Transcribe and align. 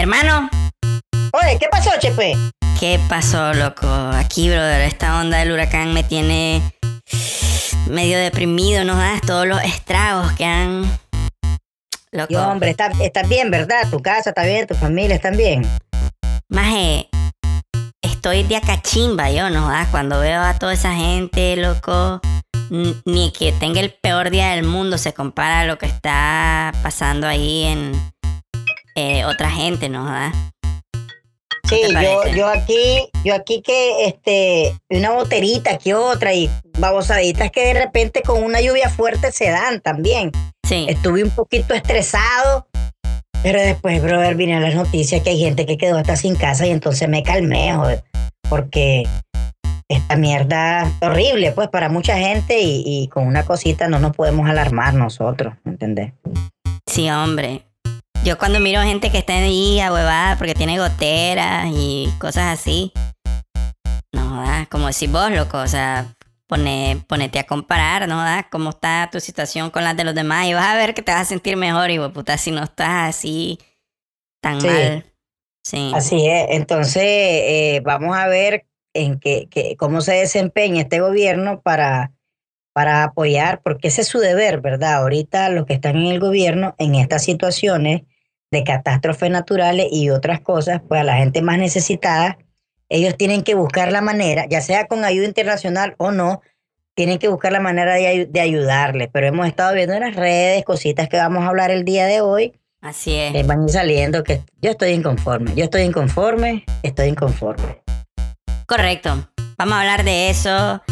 Hermano, 0.00 0.48
Oye, 1.34 1.58
¿qué 1.60 1.66
pasó, 1.70 1.90
Chepe? 1.98 2.34
¿qué 2.80 2.98
pasó, 3.06 3.52
loco? 3.52 3.86
Aquí, 3.86 4.48
brother, 4.48 4.80
esta 4.80 5.20
onda 5.20 5.36
del 5.36 5.52
huracán 5.52 5.92
me 5.92 6.02
tiene 6.02 6.62
medio 7.86 8.18
deprimido, 8.18 8.82
¿no 8.84 8.96
das? 8.96 9.20
Todos 9.20 9.46
los 9.46 9.62
estragos 9.62 10.32
que 10.38 10.46
han... 10.46 10.90
Loco. 12.12 12.34
Hombre, 12.38 12.70
estás 12.70 12.98
está 12.98 13.24
bien, 13.24 13.50
¿verdad? 13.50 13.90
Tu 13.90 14.00
casa 14.00 14.30
está 14.30 14.42
bien, 14.44 14.66
tu 14.66 14.74
familia 14.74 15.16
están 15.16 15.36
bien. 15.36 15.70
Maje, 16.48 17.10
estoy 18.00 18.42
de 18.44 18.56
acachimba 18.56 19.30
yo, 19.30 19.50
¿no? 19.50 19.68
das? 19.68 19.88
Cuando 19.88 20.18
veo 20.18 20.40
a 20.40 20.58
toda 20.58 20.72
esa 20.72 20.94
gente, 20.94 21.56
loco, 21.56 22.22
ni 23.04 23.32
que 23.32 23.52
tenga 23.52 23.80
el 23.80 23.92
peor 23.92 24.30
día 24.30 24.52
del 24.52 24.64
mundo 24.64 24.96
se 24.96 25.12
compara 25.12 25.60
a 25.60 25.64
lo 25.66 25.76
que 25.76 25.84
está 25.84 26.72
pasando 26.82 27.28
ahí 27.28 27.64
en 27.64 27.92
eh, 28.94 29.24
otra 29.24 29.50
gente, 29.50 29.88
¿no? 29.88 30.04
das? 30.04 30.34
Sí, 31.68 31.80
yo, 32.02 32.26
yo 32.34 32.48
aquí, 32.48 33.08
yo 33.24 33.34
aquí 33.34 33.62
que 33.62 34.06
este, 34.06 34.76
una 34.88 35.12
boterita 35.12 35.78
que 35.78 35.94
otra 35.94 36.34
y 36.34 36.50
babosaditas 36.78 37.52
que 37.52 37.66
de 37.66 37.74
repente 37.74 38.22
con 38.22 38.42
una 38.42 38.60
lluvia 38.60 38.88
fuerte 38.88 39.30
se 39.30 39.50
dan 39.50 39.80
también. 39.80 40.32
Sí. 40.66 40.86
Estuve 40.88 41.22
un 41.22 41.30
poquito 41.30 41.74
estresado, 41.74 42.66
pero 43.42 43.60
después, 43.60 44.02
brother, 44.02 44.34
vine 44.34 44.56
a 44.56 44.60
las 44.60 44.74
noticias 44.74 45.22
que 45.22 45.30
hay 45.30 45.38
gente 45.38 45.64
que 45.64 45.78
quedó 45.78 45.98
hasta 45.98 46.16
sin 46.16 46.34
casa 46.34 46.66
y 46.66 46.70
entonces 46.70 47.08
me 47.08 47.22
calmé, 47.22 47.72
joder, 47.72 48.02
porque 48.48 49.04
esta 49.88 50.16
mierda 50.16 50.88
es 50.88 50.92
horrible, 51.02 51.52
pues, 51.52 51.68
para 51.68 51.88
mucha 51.88 52.16
gente 52.16 52.60
y, 52.60 52.82
y 52.84 53.08
con 53.08 53.28
una 53.28 53.44
cosita 53.44 53.86
no 53.86 54.00
nos 54.00 54.16
podemos 54.16 54.48
alarmar 54.48 54.94
nosotros, 54.94 55.54
¿me 55.62 55.72
entendés? 55.72 56.12
Sí, 56.86 57.08
hombre. 57.10 57.69
Yo 58.24 58.36
cuando 58.38 58.60
miro 58.60 58.82
gente 58.82 59.10
que 59.10 59.18
está 59.18 59.34
ahí 59.34 59.80
ahuevada 59.80 60.36
porque 60.36 60.54
tiene 60.54 60.78
goteras 60.78 61.66
y 61.72 62.08
cosas 62.18 62.58
así, 62.58 62.92
no 64.12 64.42
da, 64.42 64.66
como 64.70 64.88
decís 64.88 65.10
vos, 65.10 65.30
loco, 65.30 65.58
o 65.58 65.66
sea, 65.66 66.14
pone, 66.46 67.02
ponete 67.08 67.38
a 67.38 67.44
comparar, 67.44 68.06
¿no 68.08 68.18
da? 68.18 68.46
Cómo 68.50 68.70
está 68.70 69.08
tu 69.10 69.20
situación 69.20 69.70
con 69.70 69.84
las 69.84 69.96
de 69.96 70.04
los 70.04 70.14
demás 70.14 70.46
y 70.46 70.54
vas 70.54 70.66
a 70.66 70.76
ver 70.76 70.92
que 70.94 71.02
te 71.02 71.12
vas 71.12 71.22
a 71.22 71.24
sentir 71.24 71.56
mejor 71.56 71.90
y 71.90 71.98
puta, 72.10 72.36
si 72.36 72.50
no 72.50 72.62
estás 72.62 73.08
así 73.16 73.58
tan 74.42 74.60
Sí. 74.60 74.66
mal. 74.66 75.04
Sí. 75.64 75.92
Así 75.94 76.26
es, 76.26 76.46
entonces 76.50 77.02
eh, 77.04 77.80
vamos 77.84 78.16
a 78.16 78.26
ver 78.26 78.66
en 78.94 79.18
qué, 79.18 79.46
qué- 79.50 79.76
cómo 79.78 80.00
se 80.02 80.12
desempeña 80.14 80.82
este 80.82 81.00
gobierno 81.00 81.60
para, 81.62 82.12
para 82.74 83.04
apoyar, 83.04 83.60
porque 83.62 83.88
ese 83.88 84.02
es 84.02 84.08
su 84.08 84.18
deber, 84.18 84.60
¿verdad? 84.60 84.94
Ahorita 84.94 85.48
los 85.50 85.64
que 85.66 85.74
están 85.74 85.96
en 85.96 86.06
el 86.06 86.20
gobierno 86.20 86.74
en 86.78 86.94
estas 86.96 87.24
situaciones 87.24 88.02
de 88.50 88.64
catástrofes 88.64 89.30
naturales 89.30 89.86
y 89.90 90.10
otras 90.10 90.40
cosas, 90.40 90.80
pues 90.88 91.00
a 91.00 91.04
la 91.04 91.16
gente 91.16 91.40
más 91.42 91.58
necesitada, 91.58 92.38
ellos 92.88 93.16
tienen 93.16 93.42
que 93.42 93.54
buscar 93.54 93.92
la 93.92 94.00
manera, 94.00 94.46
ya 94.48 94.60
sea 94.60 94.86
con 94.86 95.04
ayuda 95.04 95.26
internacional 95.26 95.94
o 95.98 96.10
no, 96.10 96.42
tienen 96.94 97.18
que 97.18 97.28
buscar 97.28 97.52
la 97.52 97.60
manera 97.60 97.94
de, 97.94 98.02
ayu- 98.12 98.28
de 98.28 98.40
ayudarles. 98.40 99.08
Pero 99.12 99.28
hemos 99.28 99.46
estado 99.46 99.74
viendo 99.74 99.94
en 99.94 100.00
las 100.00 100.16
redes 100.16 100.64
cositas 100.64 101.08
que 101.08 101.16
vamos 101.16 101.44
a 101.44 101.48
hablar 101.48 101.70
el 101.70 101.84
día 101.84 102.06
de 102.06 102.20
hoy 102.20 102.52
Así 102.80 103.14
es. 103.14 103.34
eh, 103.34 103.42
van 103.44 103.68
saliendo 103.68 104.24
que 104.24 104.42
yo 104.60 104.70
estoy 104.72 104.90
inconforme, 104.90 105.54
yo 105.54 105.64
estoy 105.64 105.82
inconforme, 105.82 106.64
estoy 106.82 107.08
inconforme. 107.08 107.82
Correcto. 108.66 109.28
Vamos 109.56 109.74
a 109.74 109.80
hablar 109.80 110.04
de 110.04 110.30
eso 110.30 110.82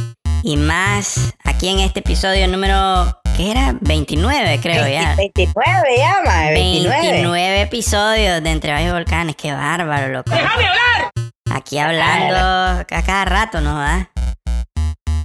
y 0.43 0.57
más 0.57 1.35
aquí 1.45 1.69
en 1.69 1.81
este 1.81 2.01
episodio 2.01 2.47
número, 2.47 3.21
¿qué 3.25 3.28
era? 3.39 3.75
29, 3.81 4.59
creo 4.63 4.87
ya. 4.89 5.15
29 5.17 5.57
llama, 5.97 6.51
29. 6.51 7.01
29 7.13 7.61
episodios 7.63 8.43
de 8.43 8.51
Entre 8.51 8.73
Valles 8.73 8.89
y 8.89 8.93
Volcanes. 8.93 9.37
Qué 9.37 9.53
bárbaro, 9.53 10.09
loco. 10.09 10.31
¡Déjame 10.31 10.67
hablar! 10.67 11.11
Aquí 11.51 11.79
hablando 11.79 12.37
a 12.37 12.85
cada 12.85 13.25
rato, 13.25 13.61
¿no? 13.61 13.81
¿Ah? 13.81 14.09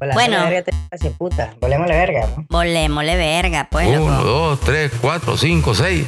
Hola, 0.02 0.14
Bueno. 0.14 0.38
la 0.40 0.50
verga 0.50 0.64
te 0.64 0.72
hace 0.92 1.12
puta, 1.12 1.54
volvemos 1.62 1.88
la 1.88 1.96
verga, 1.96 2.28
¿no? 2.36 2.46
Volémosle 2.50 3.16
verga, 3.16 3.68
pues, 3.70 3.88
Uno, 3.88 4.10
loco. 4.18 4.24
dos, 4.24 4.60
tres, 4.62 4.92
cuatro, 5.02 5.38
cinco, 5.38 5.74
seis. 5.74 6.08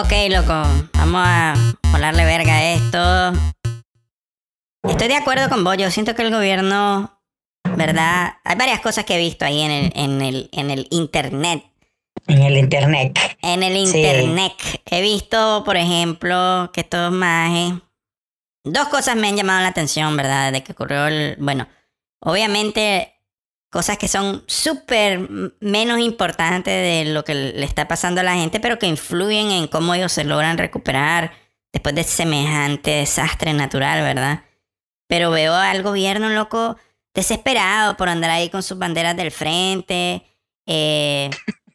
Ok, 0.00 0.12
loco. 0.30 0.54
Vamos 0.94 1.22
a 1.22 1.54
volarle 1.90 2.24
verga 2.24 2.54
a 2.56 2.72
esto. 2.72 3.38
Estoy 4.88 5.08
de 5.08 5.16
acuerdo 5.16 5.50
con 5.50 5.64
vos. 5.64 5.76
Yo 5.76 5.90
siento 5.90 6.14
que 6.14 6.22
el 6.22 6.32
gobierno, 6.32 7.20
¿verdad? 7.76 8.34
Hay 8.44 8.56
varias 8.56 8.80
cosas 8.80 9.04
que 9.04 9.16
he 9.16 9.18
visto 9.18 9.44
ahí 9.44 9.60
en 9.60 9.70
el, 9.70 9.92
en 9.94 10.22
el, 10.22 10.48
en 10.52 10.70
el 10.70 10.86
internet. 10.90 11.62
En 12.26 12.42
el 12.42 12.56
internet. 12.56 13.18
En 13.42 13.62
el 13.62 13.86
Sí. 13.86 13.98
internet. 13.98 14.52
He 14.86 15.02
visto, 15.02 15.62
por 15.64 15.76
ejemplo, 15.76 16.70
que 16.72 16.80
estos 16.80 17.12
majes. 17.12 17.74
Dos 18.64 18.88
cosas 18.88 19.16
me 19.16 19.28
han 19.28 19.36
llamado 19.36 19.60
la 19.60 19.68
atención, 19.68 20.16
¿verdad? 20.16 20.52
De 20.52 20.62
que 20.62 20.72
ocurrió 20.72 21.06
el. 21.06 21.36
Bueno, 21.38 21.68
obviamente, 22.20 23.11
cosas 23.72 23.96
que 23.96 24.06
son 24.06 24.44
súper 24.46 25.30
menos 25.60 25.98
importantes 25.98 26.74
de 26.74 27.10
lo 27.10 27.24
que 27.24 27.34
le 27.34 27.64
está 27.64 27.88
pasando 27.88 28.20
a 28.20 28.24
la 28.24 28.34
gente, 28.34 28.60
pero 28.60 28.78
que 28.78 28.86
influyen 28.86 29.50
en 29.50 29.66
cómo 29.66 29.94
ellos 29.94 30.12
se 30.12 30.24
logran 30.24 30.58
recuperar 30.58 31.32
después 31.72 31.94
de 31.94 32.04
semejante 32.04 32.90
desastre 32.90 33.54
natural, 33.54 34.02
¿verdad? 34.02 34.44
Pero 35.08 35.30
veo 35.30 35.54
al 35.54 35.82
gobierno, 35.82 36.28
loco, 36.28 36.76
desesperado 37.14 37.96
por 37.96 38.10
andar 38.10 38.30
ahí 38.30 38.50
con 38.50 38.62
sus 38.62 38.76
banderas 38.76 39.16
del 39.16 39.30
frente. 39.30 40.22
Eh, 40.66 41.30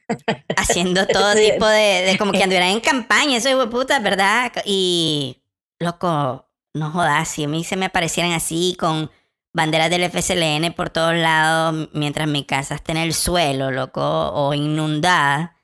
haciendo 0.56 1.08
todo 1.08 1.34
tipo 1.34 1.66
de, 1.66 2.04
de 2.06 2.18
como 2.20 2.32
que 2.32 2.44
anduvieran 2.44 2.70
en 2.70 2.80
campaña, 2.80 3.38
eso 3.38 3.50
es 3.50 3.70
puta, 3.70 3.98
¿verdad? 4.00 4.52
Y, 4.66 5.42
loco, 5.80 6.48
no 6.76 6.92
jodas, 6.92 7.28
si 7.28 7.46
a 7.46 7.48
mí 7.48 7.64
se 7.64 7.76
me 7.76 7.88
aparecieran 7.88 8.34
así 8.34 8.78
con 8.80 9.10
banderas 9.58 9.90
del 9.90 10.10
FSLN 10.10 10.72
por 10.74 10.92
todos 10.92 11.16
lados 11.16 11.90
mientras 11.92 12.28
mi 12.28 12.46
casa 12.46 12.76
está 12.76 12.92
en 12.92 13.00
el 13.00 13.14
suelo, 13.14 13.72
loco, 13.72 14.02
o 14.04 14.54
inundada, 14.54 15.58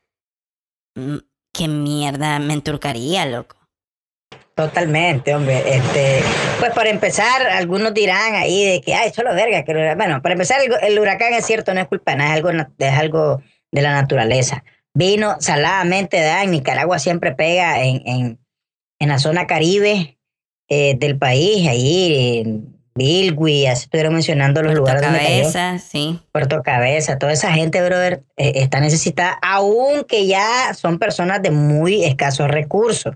mm, 0.96 1.18
qué 1.54 1.68
mierda 1.68 2.40
me 2.40 2.54
enturcaría, 2.54 3.28
loco. 3.28 3.56
Totalmente, 4.56 5.34
hombre. 5.36 5.64
Este, 5.76 6.24
pues 6.60 6.72
para 6.74 6.90
empezar, 6.90 7.44
algunos 7.48 7.94
dirán 7.94 8.34
ahí 8.34 8.66
de 8.66 8.82
que, 8.82 8.96
ay, 8.96 9.12
solo 9.14 9.34
verga. 9.34 9.64
Que 9.64 9.72
el 9.72 9.78
huracán-". 9.78 9.98
Bueno, 9.98 10.22
para 10.22 10.34
empezar, 10.34 10.60
el, 10.82 11.00
huracán 11.00 11.34
es 11.34 11.46
cierto, 11.46 11.74
no 11.74 11.82
es 11.82 11.88
culpa 11.88 12.16
nada, 12.16 12.36
es 12.36 12.94
algo, 12.94 13.42
de 13.72 13.82
la 13.82 13.94
naturaleza. 13.94 14.64
Vino 14.94 15.38
saladamente, 15.40 16.20
da, 16.20 16.44
en 16.44 16.52
Nicaragua 16.52 17.00
siempre 17.00 17.34
pega 17.34 17.84
en, 17.84 18.08
en, 18.08 18.40
en 19.00 19.10
la 19.10 19.18
zona 19.18 19.48
caribe 19.48 20.20
eh, 20.68 20.96
del 20.98 21.18
país, 21.18 21.68
ahí 21.68 22.42
en 22.42 22.83
Bilwi, 22.96 23.66
así 23.68 23.84
estuvieron 23.86 24.14
mencionando 24.14 24.62
los 24.62 24.74
Puerto 24.74 24.80
lugares 24.82 25.02
donde 25.02 25.20
cayó. 25.20 25.38
cabeza, 25.42 25.80
sí. 25.80 26.20
Puerto 26.32 26.62
Cabeza, 26.64 27.18
toda 27.18 27.32
esa 27.34 27.52
gente, 27.52 27.82
brother, 27.84 28.24
eh, 28.38 28.54
está 28.56 28.80
necesitada, 28.80 29.40
aunque 29.42 30.28
ya 30.28 30.74
son 30.76 31.00
personas 31.00 31.42
de 31.42 31.52
muy 31.52 32.04
escasos 32.06 32.48
recursos. 32.50 33.16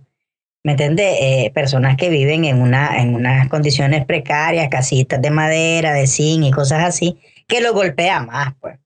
¿Me 0.63 0.71
entiendes? 0.73 1.15
Eh, 1.21 1.51
personas 1.53 1.95
que 1.95 2.09
viven 2.09 2.43
en, 2.43 2.61
una, 2.61 2.99
en 3.01 3.13
unas 3.15 3.47
condiciones 3.47 4.05
precarias, 4.05 4.67
casitas 4.69 5.21
de 5.21 5.29
madera, 5.29 5.94
de 5.94 6.07
zinc 6.07 6.44
y 6.45 6.51
cosas 6.51 6.83
así, 6.83 7.18
que 7.47 7.62
lo 7.62 7.74
golpea 7.74 8.21
más, 8.21 8.53
pues. 8.59 8.77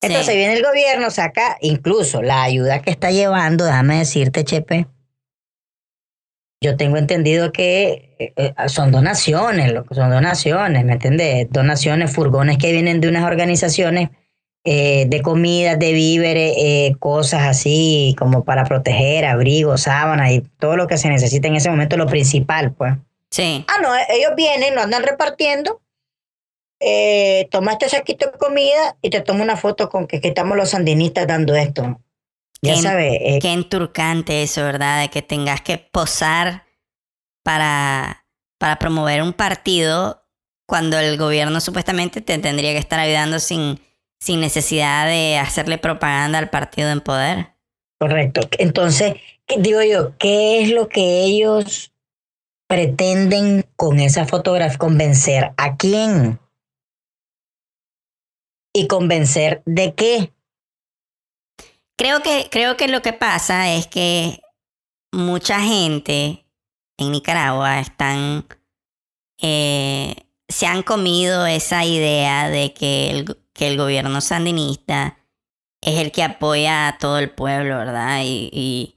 Entonces 0.00 0.26
Sí. 0.32 0.36
viene 0.36 0.54
el 0.54 0.62
gobierno, 0.64 1.10
saca 1.10 1.56
incluso 1.60 2.22
la 2.22 2.42
ayuda 2.42 2.80
que 2.82 2.90
está 2.90 3.10
llevando, 3.10 3.64
déjame 3.64 3.98
decirte, 3.98 4.44
Chepe. 4.44 4.86
Yo 6.60 6.76
tengo 6.76 6.96
entendido 6.96 7.52
que 7.52 8.16
eh, 8.18 8.32
eh, 8.36 8.54
son 8.68 8.90
donaciones, 8.90 9.72
son 9.92 10.10
donaciones, 10.10 10.84
¿me 10.84 10.94
entiendes? 10.94 11.48
Donaciones, 11.50 12.12
furgones 12.12 12.58
que 12.58 12.72
vienen 12.72 13.00
de 13.00 13.08
unas 13.08 13.24
organizaciones 13.24 14.10
eh, 14.64 15.06
de 15.08 15.22
comida, 15.22 15.76
de 15.76 15.92
víveres, 15.92 16.52
eh, 16.58 16.94
cosas 16.98 17.42
así 17.42 18.14
como 18.18 18.44
para 18.44 18.64
proteger, 18.64 19.24
abrigo, 19.24 19.78
sábana 19.78 20.30
y 20.32 20.40
todo 20.40 20.76
lo 20.76 20.86
que 20.86 20.98
se 20.98 21.08
necesita 21.08 21.48
en 21.48 21.56
ese 21.56 21.70
momento, 21.70 21.96
lo 21.96 22.06
principal, 22.06 22.74
pues. 22.74 22.94
Sí. 23.30 23.64
Ah, 23.68 23.80
no, 23.80 23.88
ellos 23.94 24.32
vienen, 24.36 24.74
lo 24.74 24.82
andan 24.82 25.04
repartiendo. 25.04 25.80
Eh, 26.80 27.48
toma 27.50 27.72
este 27.72 27.88
saquito 27.88 28.30
de 28.30 28.36
comida 28.36 28.96
y 29.00 29.10
te 29.10 29.20
toma 29.20 29.42
una 29.42 29.56
foto 29.56 29.88
con 29.88 30.06
que, 30.06 30.20
que 30.20 30.28
estamos 30.28 30.56
los 30.56 30.70
sandinistas 30.70 31.26
dando 31.26 31.54
esto. 31.54 32.00
Ya 32.62 32.74
Qué- 32.74 32.82
sabes, 32.82 33.12
eh, 33.20 33.38
Qué 33.40 33.52
enturcante 33.52 34.42
eso, 34.42 34.62
¿verdad? 34.62 35.02
De 35.02 35.08
que 35.08 35.22
tengas 35.22 35.60
que 35.60 35.78
posar 35.78 36.64
para, 37.44 38.26
para 38.58 38.78
promover 38.78 39.22
un 39.22 39.32
partido 39.32 40.24
cuando 40.66 40.98
el 40.98 41.16
gobierno 41.16 41.60
supuestamente 41.60 42.20
te 42.20 42.38
tendría 42.38 42.72
que 42.72 42.78
estar 42.78 42.98
ayudando 43.00 43.38
sin, 43.38 43.80
sin 44.20 44.40
necesidad 44.40 45.06
de 45.06 45.38
hacerle 45.38 45.78
propaganda 45.78 46.38
al 46.38 46.50
partido 46.50 46.90
en 46.90 47.00
poder. 47.00 47.54
Correcto. 48.00 48.42
Entonces, 48.58 49.14
digo 49.58 49.82
yo, 49.82 50.16
¿qué 50.18 50.60
es 50.62 50.70
lo 50.70 50.88
que 50.88 51.24
ellos 51.24 51.92
pretenden 52.68 53.64
con 53.76 53.98
esa 53.98 54.26
fotografía? 54.26 54.78
¿Convencer 54.78 55.52
a 55.56 55.76
quién? 55.76 56.38
¿Y 58.74 58.86
convencer 58.86 59.62
de 59.64 59.94
qué? 59.94 60.32
Creo 61.98 62.22
que, 62.22 62.48
creo 62.50 62.76
que 62.76 62.86
lo 62.86 63.02
que 63.02 63.12
pasa 63.12 63.70
es 63.74 63.88
que 63.88 64.40
mucha 65.12 65.60
gente 65.60 66.46
en 66.96 67.12
Nicaragua 67.12 67.80
están 67.80 68.46
eh, 69.40 70.14
se 70.48 70.66
han 70.66 70.82
comido 70.82 71.46
esa 71.46 71.84
idea 71.84 72.48
de 72.48 72.72
que 72.72 73.10
el, 73.10 73.36
que 73.52 73.66
el 73.66 73.76
gobierno 73.76 74.20
sandinista 74.20 75.18
es 75.80 75.98
el 75.98 76.12
que 76.12 76.22
apoya 76.22 76.88
a 76.88 76.98
todo 76.98 77.18
el 77.18 77.30
pueblo, 77.30 77.78
¿verdad? 77.78 78.22
Y, 78.22 78.48
y, 78.52 78.96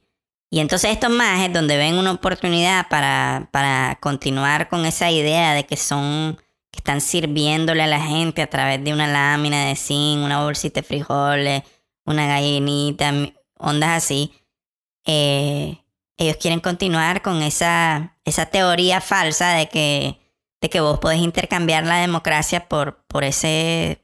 y 0.50 0.60
entonces 0.60 0.92
estos 0.92 1.10
majes, 1.10 1.52
donde 1.52 1.76
ven 1.76 1.96
una 1.96 2.12
oportunidad 2.12 2.88
para, 2.88 3.48
para 3.52 3.98
continuar 4.00 4.68
con 4.68 4.86
esa 4.86 5.10
idea 5.10 5.54
de 5.54 5.66
que 5.66 5.76
son, 5.76 6.38
que 6.70 6.78
están 6.78 7.00
sirviéndole 7.00 7.82
a 7.82 7.88
la 7.88 8.00
gente 8.00 8.42
a 8.42 8.50
través 8.50 8.82
de 8.82 8.92
una 8.92 9.06
lámina 9.06 9.66
de 9.66 9.76
zinc, 9.76 10.24
una 10.24 10.42
bolsita 10.42 10.80
de 10.80 10.86
frijoles, 10.86 11.62
una 12.04 12.26
gallinita, 12.26 13.12
ondas 13.56 14.04
así, 14.04 14.32
eh, 15.04 15.78
ellos 16.16 16.36
quieren 16.36 16.60
continuar 16.60 17.22
con 17.22 17.42
esa, 17.42 18.16
esa 18.24 18.46
teoría 18.46 19.00
falsa 19.00 19.54
de 19.54 19.68
que, 19.68 20.18
de 20.60 20.70
que 20.70 20.80
vos 20.80 20.98
podés 20.98 21.20
intercambiar 21.20 21.84
la 21.84 21.98
democracia 21.98 22.68
por, 22.68 23.04
por 23.06 23.24
ese 23.24 24.02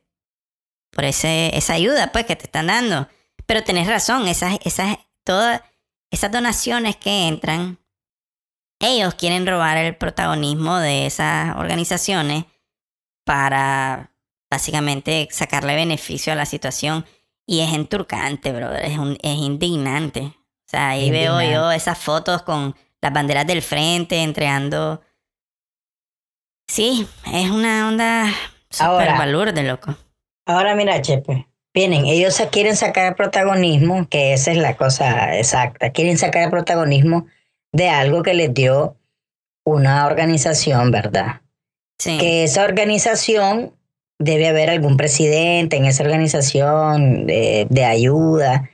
por 0.90 1.04
ese, 1.04 1.56
esa 1.56 1.74
ayuda 1.74 2.10
pues 2.12 2.26
que 2.26 2.34
te 2.34 2.46
están 2.46 2.66
dando. 2.66 3.08
Pero 3.46 3.62
tenés 3.62 3.86
razón, 3.86 4.26
esas, 4.26 4.58
esas, 4.64 4.98
todas 5.24 5.62
esas 6.10 6.32
donaciones 6.32 6.96
que 6.96 7.28
entran, 7.28 7.78
ellos 8.80 9.14
quieren 9.14 9.46
robar 9.46 9.76
el 9.76 9.96
protagonismo 9.96 10.76
de 10.78 11.06
esas 11.06 11.56
organizaciones 11.56 12.46
para 13.24 14.12
básicamente 14.50 15.28
sacarle 15.30 15.76
beneficio 15.76 16.32
a 16.32 16.36
la 16.36 16.46
situación. 16.46 17.06
Y 17.50 17.60
es 17.60 17.72
enturcante, 17.72 18.52
brother, 18.52 18.84
es, 18.84 18.98
un, 18.98 19.16
es 19.22 19.38
indignante. 19.38 20.20
O 20.20 20.70
sea, 20.70 20.90
ahí 20.90 21.10
veo 21.10 21.40
yo 21.40 21.72
esas 21.72 21.96
fotos 21.98 22.42
con 22.42 22.76
las 23.00 23.12
banderas 23.12 23.46
del 23.46 23.62
frente 23.62 24.22
entregando... 24.22 25.00
Sí, 26.66 27.08
es 27.32 27.50
una 27.50 27.88
onda 27.88 28.26
súper 28.68 29.12
valor 29.12 29.54
de 29.54 29.62
loco. 29.62 29.96
Ahora 30.44 30.74
mira, 30.74 31.00
Chepe, 31.00 31.48
vienen, 31.72 32.04
ellos 32.04 32.38
quieren 32.52 32.76
sacar 32.76 33.06
el 33.06 33.14
protagonismo, 33.14 34.06
que 34.10 34.34
esa 34.34 34.50
es 34.50 34.58
la 34.58 34.76
cosa 34.76 35.34
exacta, 35.38 35.90
quieren 35.90 36.18
sacar 36.18 36.50
protagonismo 36.50 37.28
de 37.72 37.88
algo 37.88 38.22
que 38.22 38.34
les 38.34 38.52
dio 38.52 38.98
una 39.64 40.04
organización, 40.04 40.90
¿verdad? 40.90 41.40
Sí. 41.98 42.18
Que 42.18 42.44
esa 42.44 42.64
organización 42.64 43.72
debe 44.18 44.48
haber 44.48 44.70
algún 44.70 44.96
presidente 44.96 45.76
en 45.76 45.84
esa 45.84 46.02
organización 46.02 47.26
de, 47.26 47.66
de 47.70 47.84
ayuda, 47.84 48.70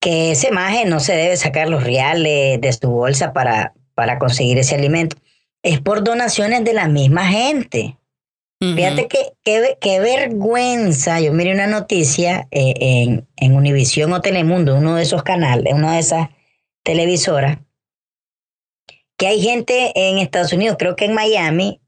que 0.00 0.32
ese 0.32 0.50
maje 0.50 0.84
no 0.84 1.00
se 1.00 1.16
debe 1.16 1.36
sacar 1.36 1.68
los 1.68 1.82
reales 1.82 2.60
de 2.60 2.72
su 2.72 2.90
bolsa 2.90 3.32
para, 3.32 3.74
para 3.94 4.18
conseguir 4.18 4.58
ese 4.58 4.74
alimento. 4.74 5.16
Es 5.62 5.80
por 5.80 6.04
donaciones 6.04 6.62
de 6.64 6.74
la 6.74 6.88
misma 6.88 7.26
gente. 7.26 7.96
Fíjate 8.60 9.08
que 9.08 9.76
qué, 9.80 10.00
vergüenza. 10.00 11.20
Yo 11.20 11.32
miré 11.32 11.52
una 11.52 11.66
noticia 11.66 12.48
eh, 12.50 12.74
en, 12.80 13.28
en 13.36 13.56
Univisión 13.56 14.12
o 14.12 14.22
Telemundo, 14.22 14.76
uno 14.76 14.96
de 14.96 15.02
esos 15.02 15.22
canales, 15.22 15.74
una 15.74 15.94
de 15.94 15.98
esas 15.98 16.28
televisoras, 16.82 17.58
que 19.18 19.26
hay 19.26 19.40
gente 19.40 19.92
en 19.94 20.18
Estados 20.18 20.52
Unidos, 20.52 20.76
creo 20.78 20.96
que 20.96 21.06
en 21.06 21.14
Miami, 21.14 21.80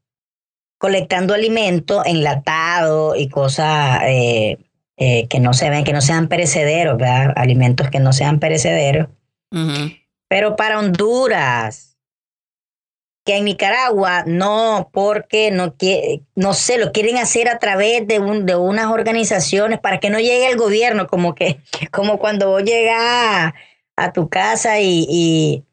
colectando 0.78 1.34
alimentos 1.34 2.04
enlatados 2.06 3.18
y 3.18 3.28
cosas 3.28 4.02
eh, 4.04 4.58
eh, 4.96 5.26
que 5.28 5.40
no 5.40 5.52
se 5.52 5.70
ven, 5.70 5.84
que 5.84 5.92
no 5.92 6.00
sean 6.00 6.28
perecederos, 6.28 6.96
¿verdad? 6.96 7.32
Alimentos 7.36 7.90
que 7.90 8.00
no 8.00 8.12
sean 8.12 8.38
perecederos. 8.38 9.08
Pero 10.28 10.56
para 10.56 10.78
Honduras, 10.78 11.96
que 13.26 13.36
en 13.36 13.44
Nicaragua 13.44 14.22
no, 14.24 14.88
porque 14.92 15.50
no, 15.50 15.74
no 16.36 16.54
sé, 16.54 16.78
lo 16.78 16.92
quieren 16.92 17.18
hacer 17.18 17.48
a 17.48 17.58
través 17.58 18.06
de, 18.06 18.20
un, 18.20 18.46
de 18.46 18.54
unas 18.54 18.86
organizaciones 18.86 19.80
para 19.80 19.98
que 19.98 20.10
no 20.10 20.20
llegue 20.20 20.48
el 20.48 20.56
gobierno, 20.56 21.08
como 21.08 21.34
que 21.34 21.60
como 21.92 22.18
cuando 22.18 22.48
vos 22.48 22.62
llegas 22.62 23.52
a, 23.96 24.12
tu 24.12 24.28
casa 24.28 24.78
y, 24.80 25.06
y, 25.10 25.64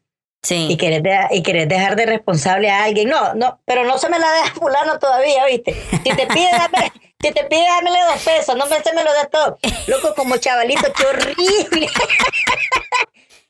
sí. 0.44 0.68
y, 0.70 0.76
querés 0.76 1.02
y 1.30 1.42
querés 1.42 1.68
dejar 1.68 1.96
de 1.96 2.06
responsable 2.06 2.70
a 2.70 2.84
alguien. 2.84 3.08
No, 3.08 3.34
no, 3.34 3.60
pero 3.64 3.84
no 3.84 3.98
se 3.98 4.08
me 4.08 4.18
la 4.18 4.30
deja 4.30 4.54
fulano 4.54 4.98
todavía, 4.98 5.46
¿viste? 5.46 5.74
Si 5.90 6.14
te 6.14 6.26
pide, 6.26 6.50
dame, 6.52 6.92
si 7.20 7.32
te 7.32 7.44
pide, 7.44 7.64
dámele 7.64 7.98
dos 8.12 8.22
pesos, 8.22 8.56
no 8.56 8.66
me 8.66 8.80
se 8.80 8.94
me 8.94 9.02
lo 9.02 9.12
de 9.12 9.26
todo. 9.30 9.58
Loco, 9.88 10.14
como 10.14 10.36
chavalito, 10.36 10.92
qué 10.92 11.06
horrible. 11.06 11.88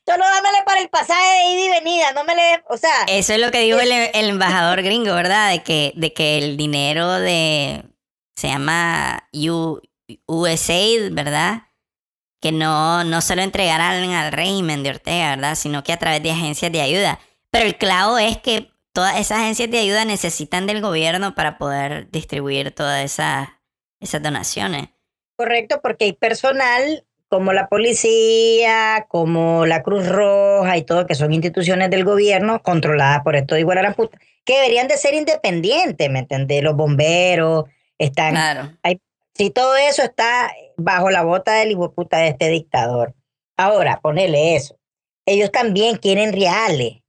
Solo 0.07 0.23
dámele 0.23 0.59
para 0.67 0.81
el 0.81 0.89
pasaje 0.91 1.23
de 1.23 1.45
ida 1.53 1.65
y 1.65 1.69
venida, 1.81 2.13
no 2.13 2.25
me 2.25 2.35
le, 2.35 2.63
o 2.69 2.77
sea. 2.77 3.05
Eso 3.07 3.33
es 3.33 3.41
lo 3.41 3.51
que 3.51 3.61
dijo 3.61 3.81
el, 3.81 3.91
embajador 4.13 4.83
gringo, 4.83 5.15
¿verdad? 5.15 5.51
De 5.51 5.63
que, 5.63 5.93
de 5.97 6.13
que 6.13 6.39
el 6.39 6.57
dinero 6.59 7.11
de, 7.13 7.83
se 8.37 8.49
llama 8.49 9.29
USAID, 10.27 11.13
¿verdad? 11.13 11.64
Que 12.45 12.53
no, 12.53 13.05
no 13.05 13.23
se 13.23 13.37
lo 13.37 13.41
entregarán 13.41 14.11
al 14.11 14.31
régimen 14.31 14.83
de 14.83 14.91
Ortega, 14.91 15.31
¿verdad? 15.31 15.55
Sino 15.55 15.83
que 15.83 15.95
a 15.95 15.97
través 15.97 16.23
de 16.23 16.31
agencias 16.31 16.71
de 16.71 16.83
ayuda. 16.83 17.19
Pero 17.51 17.65
el 17.65 17.79
clavo 17.79 18.19
es 18.19 18.37
que 18.37 18.71
todas 18.93 19.19
esas 19.19 19.39
agencias 19.39 19.71
de 19.71 19.79
ayuda 19.79 20.05
necesitan 20.05 20.67
del 20.67 20.83
gobierno 20.83 21.35
para 21.35 21.57
poder 21.57 22.11
distribuir 22.11 22.71
todas 22.71 23.03
esas, 23.03 23.49
esas 23.99 24.23
donaciones. 24.23 24.91
Correcto, 25.37 25.81
porque 25.83 26.05
hay 26.05 26.13
personal 26.13 27.07
como 27.29 27.55
la 27.55 27.67
policía, 27.69 29.07
como 29.09 29.65
la 29.65 29.83
Cruz 29.83 30.07
Roja 30.07 30.77
y 30.77 30.83
todo, 30.83 31.07
que 31.07 31.15
son 31.15 31.33
instituciones 31.33 31.89
del 31.89 32.05
gobierno 32.05 32.61
controladas 32.61 33.23
por 33.23 33.37
esto 33.37 33.55
de 33.55 33.63
igual 33.63 33.79
a 33.79 33.83
la 33.83 33.95
puta, 33.95 34.19
que 34.45 34.57
deberían 34.57 34.87
de 34.87 34.99
ser 34.99 35.15
independientes, 35.15 36.11
¿me 36.11 36.19
entendés? 36.19 36.63
Los 36.63 36.77
bomberos 36.77 37.65
están... 37.97 38.33
Claro. 38.33 38.71
si 39.33 39.49
todo 39.49 39.77
eso 39.77 40.03
está 40.03 40.53
bajo 40.77 41.11
la 41.11 41.23
bota 41.23 41.55
del 41.55 41.73
hijo 41.73 41.93
puta 41.93 42.19
de 42.19 42.29
este 42.29 42.49
dictador. 42.49 43.15
Ahora, 43.57 44.01
ponele 44.01 44.57
eso. 44.57 44.77
Ellos 45.27 45.51
también 45.53 45.97
quieren 45.97 46.33
reales. 46.33 47.01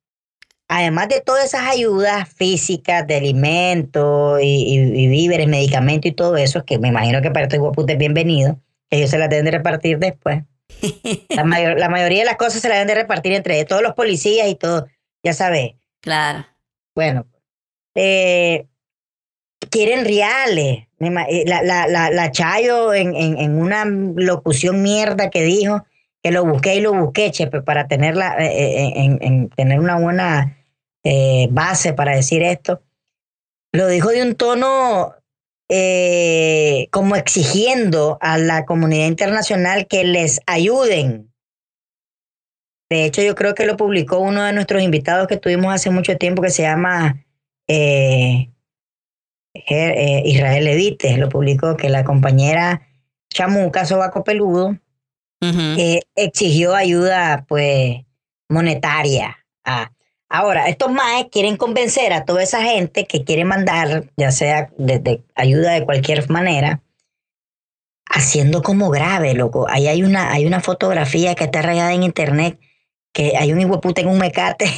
Además 0.68 1.10
de 1.10 1.22
todas 1.22 1.46
esas 1.46 1.68
ayudas 1.68 2.28
físicas 2.30 3.06
de 3.06 3.16
alimentos 3.16 4.40
y, 4.42 5.08
víveres, 5.08 5.48
medicamentos 5.48 6.12
y 6.12 6.16
todo 6.16 6.38
eso, 6.38 6.66
que 6.66 6.80
me 6.80 6.88
imagino 6.88 7.22
que 7.22 7.30
para 7.30 7.46
estos 7.46 7.58
hijo 7.58 7.72
puta 7.72 7.94
es 7.94 8.00
bienvenido, 8.00 8.60
ellos 8.90 9.12
se 9.12 9.20
la 9.20 9.28
deben 9.28 9.46
de 9.46 9.52
repartir 9.52 10.00
después. 10.00 10.44
La, 11.30 11.44
la 11.78 11.90
mayoría 11.90 12.20
de 12.20 12.26
las 12.26 12.38
cosas 12.38 12.62
se 12.62 12.70
la 12.70 12.76
deben 12.76 12.88
de 12.88 12.96
repartir 12.96 13.34
entre 13.34 13.64
todos 13.66 13.84
los 13.84 13.94
policías 13.94 14.48
y 14.48 14.56
todo, 14.56 14.88
ya 15.24 15.34
sabes. 15.34 15.74
Claro. 16.02 16.46
Bueno, 16.96 17.28
eh, 17.96 18.68
quieren 19.70 20.06
reales. 20.06 20.88
Eh, 21.00 21.44
la, 21.46 21.62
la, 21.62 21.88
la, 21.88 22.10
la 22.10 22.32
Chayo 22.32 22.94
en, 22.94 23.16
en, 23.16 23.38
en, 23.38 23.58
una 23.58 23.86
locución 23.86 24.82
mierda 24.82 25.30
que 25.30 25.44
dijo 25.44 25.86
que 26.24 26.32
lo 26.32 26.46
busqué 26.46 26.76
y 26.76 26.82
lo 26.82 26.94
busqué, 26.94 27.32
chepe, 27.32 27.62
para 27.62 27.88
tenerla, 27.88 28.36
eh, 28.40 28.94
en, 28.96 29.20
en, 29.22 29.50
tener 29.50 29.80
una 29.80 30.00
buena 30.00 30.58
base 31.52 31.94
para 31.94 32.16
decir 32.16 32.42
esto. 32.42 32.82
Lo 33.72 33.88
dijo 33.88 34.10
de 34.10 34.24
un 34.24 34.36
tono 34.36 35.14
eh, 35.68 36.88
como 36.92 37.16
exigiendo 37.16 38.20
a 38.22 38.38
la 38.38 38.66
comunidad 38.66 39.08
internacional 39.08 39.88
que 39.88 40.04
les 40.04 40.40
ayuden. 40.46 41.34
De 42.88 43.06
hecho, 43.06 43.24
yo 43.24 43.34
creo 43.34 43.56
que 43.56 43.66
lo 43.66 43.76
publicó 43.76 44.20
uno 44.20 44.44
de 44.44 44.54
nuestros 44.54 44.84
invitados 44.84 45.28
que 45.28 45.38
tuvimos 45.38 45.74
hace 45.74 45.90
mucho 45.90 46.18
tiempo 46.18 46.44
que 46.44 46.52
se 46.52 46.62
llama 46.62 47.26
eh, 47.68 48.48
eh, 48.48 48.50
Israel 50.26 50.68
Edite. 50.68 51.18
Lo 51.18 51.30
publicó 51.30 51.78
que 51.78 51.90
la 51.90 52.04
compañera 52.04 52.82
Chamuca 53.34 53.86
Sobaco 53.86 54.24
Peludo 54.24 54.78
exigió 56.16 56.76
ayuda 56.76 57.46
pues 57.48 58.02
monetaria 58.50 59.38
a, 59.64 59.92
Ahora, 60.30 60.68
estos 60.68 60.92
maes 60.92 61.28
quieren 61.32 61.56
convencer 61.56 62.12
a 62.12 62.26
toda 62.26 62.42
esa 62.42 62.62
gente 62.62 63.06
que 63.06 63.24
quiere 63.24 63.46
mandar, 63.46 64.10
ya 64.18 64.32
sea 64.32 64.70
desde 64.78 65.24
ayuda 65.36 65.72
de 65.74 65.86
cualquier 65.86 66.30
manera, 66.30 66.82
haciendo 68.10 68.64
como 68.64 68.90
grave, 68.90 69.34
loco. 69.34 69.68
Ahí 69.70 69.88
hay 69.88 70.04
una, 70.04 70.34
hay 70.34 70.46
una 70.46 70.62
fotografía 70.62 71.36
que 71.36 71.46
está 71.46 71.62
rayada 71.62 71.94
en 71.94 72.04
internet 72.04 72.60
que 73.16 73.38
hay 73.38 73.54
un 73.54 73.62
hijueputa 73.62 74.02
en 74.02 74.10
un 74.10 74.18
mecate 74.18 74.66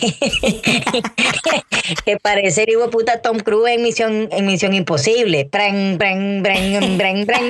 que 2.06 2.18
parece 2.18 2.64
el 2.64 2.70
hijueputa 2.70 3.20
Tom 3.20 3.40
Cruise 3.40 3.74
en 3.74 3.82
Misión, 3.82 4.30
en 4.32 4.46
misión 4.46 4.76
Imposible. 4.76 5.50
Bran, 5.52 5.98
bran, 5.98 6.44
bran, 6.44 6.98
bran, 6.98 7.26
bran, 7.26 7.50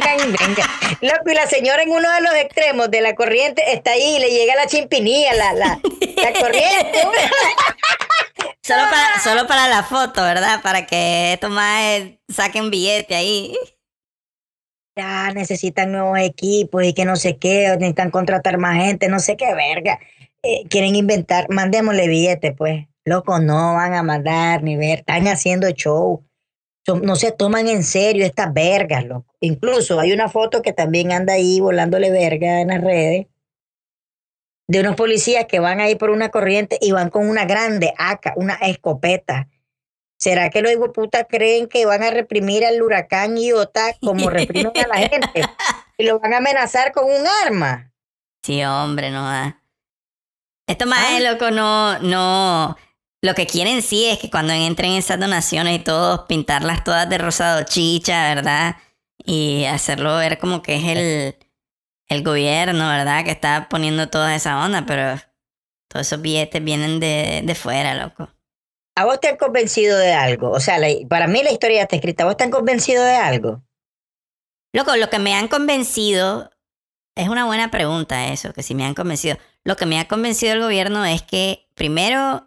y 1.01 1.33
la 1.33 1.45
señora 1.47 1.83
en 1.83 1.89
uno 1.89 2.09
de 2.09 2.21
los 2.21 2.33
extremos 2.35 2.89
de 2.89 3.01
la 3.01 3.15
corriente 3.15 3.73
está 3.73 3.91
ahí 3.91 4.15
y 4.15 4.19
le 4.19 4.29
llega 4.29 4.55
la 4.55 4.65
chimpinilla, 4.67 5.33
la, 5.33 5.53
la, 5.53 5.79
la 6.23 6.33
corriente. 6.39 6.99
solo, 8.61 8.83
para, 8.89 9.19
solo 9.21 9.45
para 9.45 9.67
la 9.67 9.83
foto, 9.83 10.23
¿verdad? 10.23 10.61
Para 10.61 10.85
que 10.85 11.33
estos 11.33 11.49
más 11.49 12.01
saquen 12.29 12.71
billete 12.71 13.13
ahí. 13.13 13.57
Ya 14.95 15.31
necesitan 15.33 15.91
nuevos 15.91 16.17
equipos 16.19 16.85
y 16.85 16.93
que 16.93 17.03
no 17.03 17.17
sé 17.17 17.37
qué, 17.37 17.75
necesitan 17.77 18.09
contratar 18.09 18.57
más 18.57 18.77
gente, 18.77 19.09
no 19.09 19.19
sé 19.19 19.35
qué 19.35 19.53
verga. 19.53 19.99
Eh, 20.47 20.63
quieren 20.69 20.95
inventar, 20.95 21.49
mandémosle 21.49 22.07
billete, 22.07 22.53
pues. 22.53 22.85
Loco, 23.03 23.39
no 23.39 23.73
van 23.73 23.93
a 23.93 24.01
mandar 24.01 24.63
ni 24.63 24.77
ver, 24.77 24.99
están 24.99 25.27
haciendo 25.27 25.69
show. 25.71 26.23
no 27.01 27.17
se 27.17 27.33
toman 27.33 27.67
en 27.67 27.83
serio 27.83 28.25
estas 28.25 28.53
vergas, 28.53 29.03
loco. 29.05 29.35
Incluso 29.41 29.99
hay 29.99 30.13
una 30.13 30.29
foto 30.29 30.61
que 30.61 30.71
también 30.71 31.11
anda 31.11 31.33
ahí 31.33 31.59
volándole 31.59 32.11
verga 32.11 32.61
en 32.61 32.69
las 32.69 32.81
redes 32.81 33.27
de 34.67 34.79
unos 34.79 34.95
policías 34.95 35.47
que 35.47 35.59
van 35.59 35.81
ahí 35.81 35.95
por 35.95 36.11
una 36.11 36.29
corriente 36.29 36.77
y 36.79 36.93
van 36.93 37.09
con 37.09 37.27
una 37.27 37.43
grande 37.43 37.93
AK, 37.97 38.33
una 38.37 38.53
escopeta. 38.55 39.49
¿Será 40.17 40.49
que 40.49 40.61
los 40.61 40.73
putas 40.93 41.25
creen 41.29 41.67
que 41.67 41.85
van 41.85 42.03
a 42.03 42.09
reprimir 42.09 42.65
al 42.65 42.81
huracán 42.81 43.37
Iota 43.37 43.93
como 44.01 44.29
reprimen 44.29 44.71
a 44.77 44.87
la 44.87 44.95
gente? 44.95 45.41
Y 45.97 46.05
lo 46.05 46.19
van 46.19 46.33
a 46.33 46.37
amenazar 46.37 46.93
con 46.93 47.05
un 47.05 47.25
arma. 47.45 47.91
Sí, 48.43 48.63
hombre, 48.63 49.11
no 49.11 49.56
da. 50.67 50.71
Esto 50.71 50.85
más 50.85 51.05
ah. 51.07 51.19
loco, 51.19 51.51
no, 51.51 51.99
no. 51.99 52.77
Lo 53.21 53.33
que 53.33 53.47
quieren 53.47 53.81
sí 53.81 54.05
es 54.05 54.19
que 54.19 54.29
cuando 54.29 54.53
entren 54.53 54.91
esas 54.93 55.19
donaciones 55.19 55.79
y 55.79 55.83
todos, 55.83 56.21
pintarlas 56.27 56.83
todas 56.83 57.09
de 57.09 57.17
rosado 57.17 57.63
chicha, 57.63 58.35
¿verdad? 58.35 58.77
Y 59.25 59.65
hacerlo 59.65 60.17
ver 60.17 60.37
como 60.37 60.61
que 60.61 60.75
es 60.75 60.83
el, 60.83 61.35
el 62.09 62.23
gobierno, 62.23 62.87
¿verdad? 62.87 63.23
Que 63.23 63.31
está 63.31 63.67
poniendo 63.69 64.09
toda 64.09 64.35
esa 64.35 64.63
onda, 64.63 64.85
pero 64.85 65.19
todos 65.87 66.05
esos 66.05 66.21
billetes 66.21 66.63
vienen 66.63 66.99
de, 66.99 67.41
de 67.43 67.55
fuera, 67.55 67.95
loco. 67.95 68.29
¿A 68.95 69.05
vos 69.05 69.19
te 69.19 69.27
han 69.27 69.37
convencido 69.37 69.97
de 69.97 70.13
algo? 70.13 70.49
O 70.51 70.59
sea, 70.59 70.79
para 71.07 71.27
mí 71.27 71.43
la 71.43 71.51
historia 71.51 71.83
está 71.83 71.95
escrita. 71.95 72.23
¿A 72.23 72.27
vos 72.27 72.37
te 72.37 72.43
han 72.43 72.51
convencido 72.51 73.03
de 73.03 73.15
algo? 73.15 73.63
Loco, 74.73 74.95
lo 74.95 75.09
que 75.09 75.19
me 75.19 75.33
han 75.33 75.47
convencido 75.47 76.51
es 77.15 77.29
una 77.29 77.45
buena 77.45 77.71
pregunta 77.71 78.27
eso, 78.27 78.53
que 78.53 78.63
si 78.63 78.75
me 78.75 78.85
han 78.85 78.93
convencido. 78.93 79.37
Lo 79.67 79.75
que 79.75 79.85
me 79.85 79.99
ha 79.99 80.07
convencido 80.07 80.53
el 80.53 80.61
gobierno 80.61 81.03
es 81.03 81.23
que 81.23 81.67
primero 81.75 82.45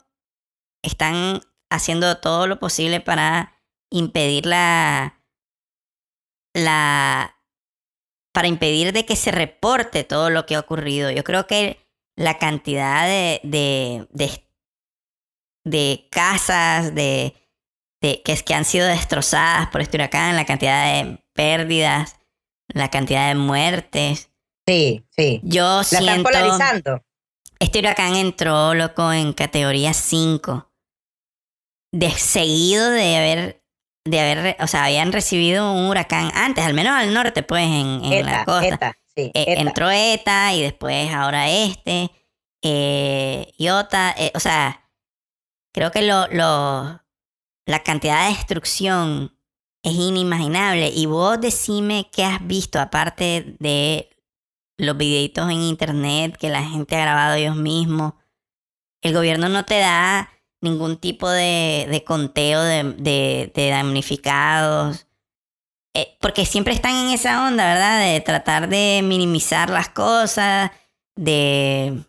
están 0.82 1.42
haciendo 1.68 2.16
todo 2.16 2.46
lo 2.46 2.58
posible 2.58 3.00
para 3.00 3.60
impedir 3.90 4.46
la, 4.46 5.22
la 6.54 7.36
para 8.32 8.48
impedir 8.48 8.94
de 8.94 9.04
que 9.04 9.16
se 9.16 9.32
reporte 9.32 10.02
todo 10.02 10.30
lo 10.30 10.46
que 10.46 10.54
ha 10.54 10.60
ocurrido. 10.60 11.10
Yo 11.10 11.22
creo 11.22 11.46
que 11.46 11.86
la 12.16 12.38
cantidad 12.38 13.04
de, 13.04 13.42
de, 13.42 14.06
de, 15.64 16.08
casas 16.10 16.94
de, 16.94 17.34
de, 18.00 18.22
que, 18.22 18.34
que 18.34 18.54
han 18.54 18.64
sido 18.64 18.86
destrozadas 18.86 19.68
por 19.68 19.82
este 19.82 19.98
huracán, 19.98 20.36
la 20.36 20.46
cantidad 20.46 20.86
de 20.86 21.22
pérdidas, 21.34 22.16
la 22.68 22.88
cantidad 22.88 23.28
de 23.28 23.34
muertes. 23.34 24.30
Sí, 24.66 25.04
sí. 25.10 25.42
Yo 25.42 25.78
la 25.78 25.84
siento... 25.84 26.08
Están 26.08 26.22
polarizando. 26.22 27.04
Este 27.60 27.78
huracán 27.80 28.16
entró, 28.16 28.74
loco, 28.74 29.12
en 29.12 29.32
categoría 29.34 29.92
5. 29.92 30.72
De 31.92 32.10
seguido 32.10 32.90
de 32.90 33.16
haber, 33.16 33.64
de 34.06 34.20
haber, 34.20 34.56
o 34.60 34.66
sea, 34.66 34.84
habían 34.84 35.12
recibido 35.12 35.72
un 35.72 35.88
huracán 35.88 36.30
antes, 36.34 36.64
al 36.64 36.74
menos 36.74 36.92
al 36.94 37.12
norte, 37.12 37.42
pues, 37.42 37.66
en, 37.66 38.02
en 38.04 38.26
la 38.26 38.44
costa. 38.44 38.96
sí, 39.14 39.30
eh, 39.34 39.56
Entró 39.58 39.90
ETA 39.90 40.54
y 40.54 40.62
después 40.62 41.12
ahora 41.12 41.50
este. 41.50 42.10
Eh, 42.62 43.52
Iota, 43.58 44.14
eh, 44.16 44.32
o 44.34 44.40
sea, 44.40 44.90
creo 45.74 45.90
que 45.90 46.02
lo, 46.02 46.26
lo, 46.28 47.02
la 47.66 47.82
cantidad 47.84 48.26
de 48.28 48.34
destrucción 48.36 49.36
es 49.82 49.94
inimaginable. 49.94 50.88
Y 50.88 51.06
vos 51.06 51.40
decime 51.40 52.08
qué 52.10 52.24
has 52.24 52.46
visto, 52.46 52.80
aparte 52.80 53.56
de 53.58 54.09
los 54.80 54.96
videitos 54.96 55.50
en 55.50 55.60
internet 55.62 56.36
que 56.36 56.48
la 56.48 56.62
gente 56.62 56.96
ha 56.96 57.02
grabado 57.02 57.34
ellos 57.34 57.56
mismos. 57.56 58.14
El 59.02 59.14
gobierno 59.14 59.48
no 59.48 59.64
te 59.64 59.78
da 59.78 60.30
ningún 60.60 60.96
tipo 60.98 61.28
de, 61.28 62.02
conteo 62.06 62.62
de, 62.62 63.52
damnificados. 63.54 65.06
Eh, 65.94 66.16
porque 66.20 66.46
siempre 66.46 66.72
están 66.72 66.94
en 66.94 67.10
esa 67.10 67.46
onda, 67.46 67.66
¿verdad? 67.66 68.00
De 68.00 68.20
tratar 68.20 68.68
de 68.68 69.00
minimizar 69.02 69.70
las 69.70 69.88
cosas, 69.88 70.70
de, 71.16 72.04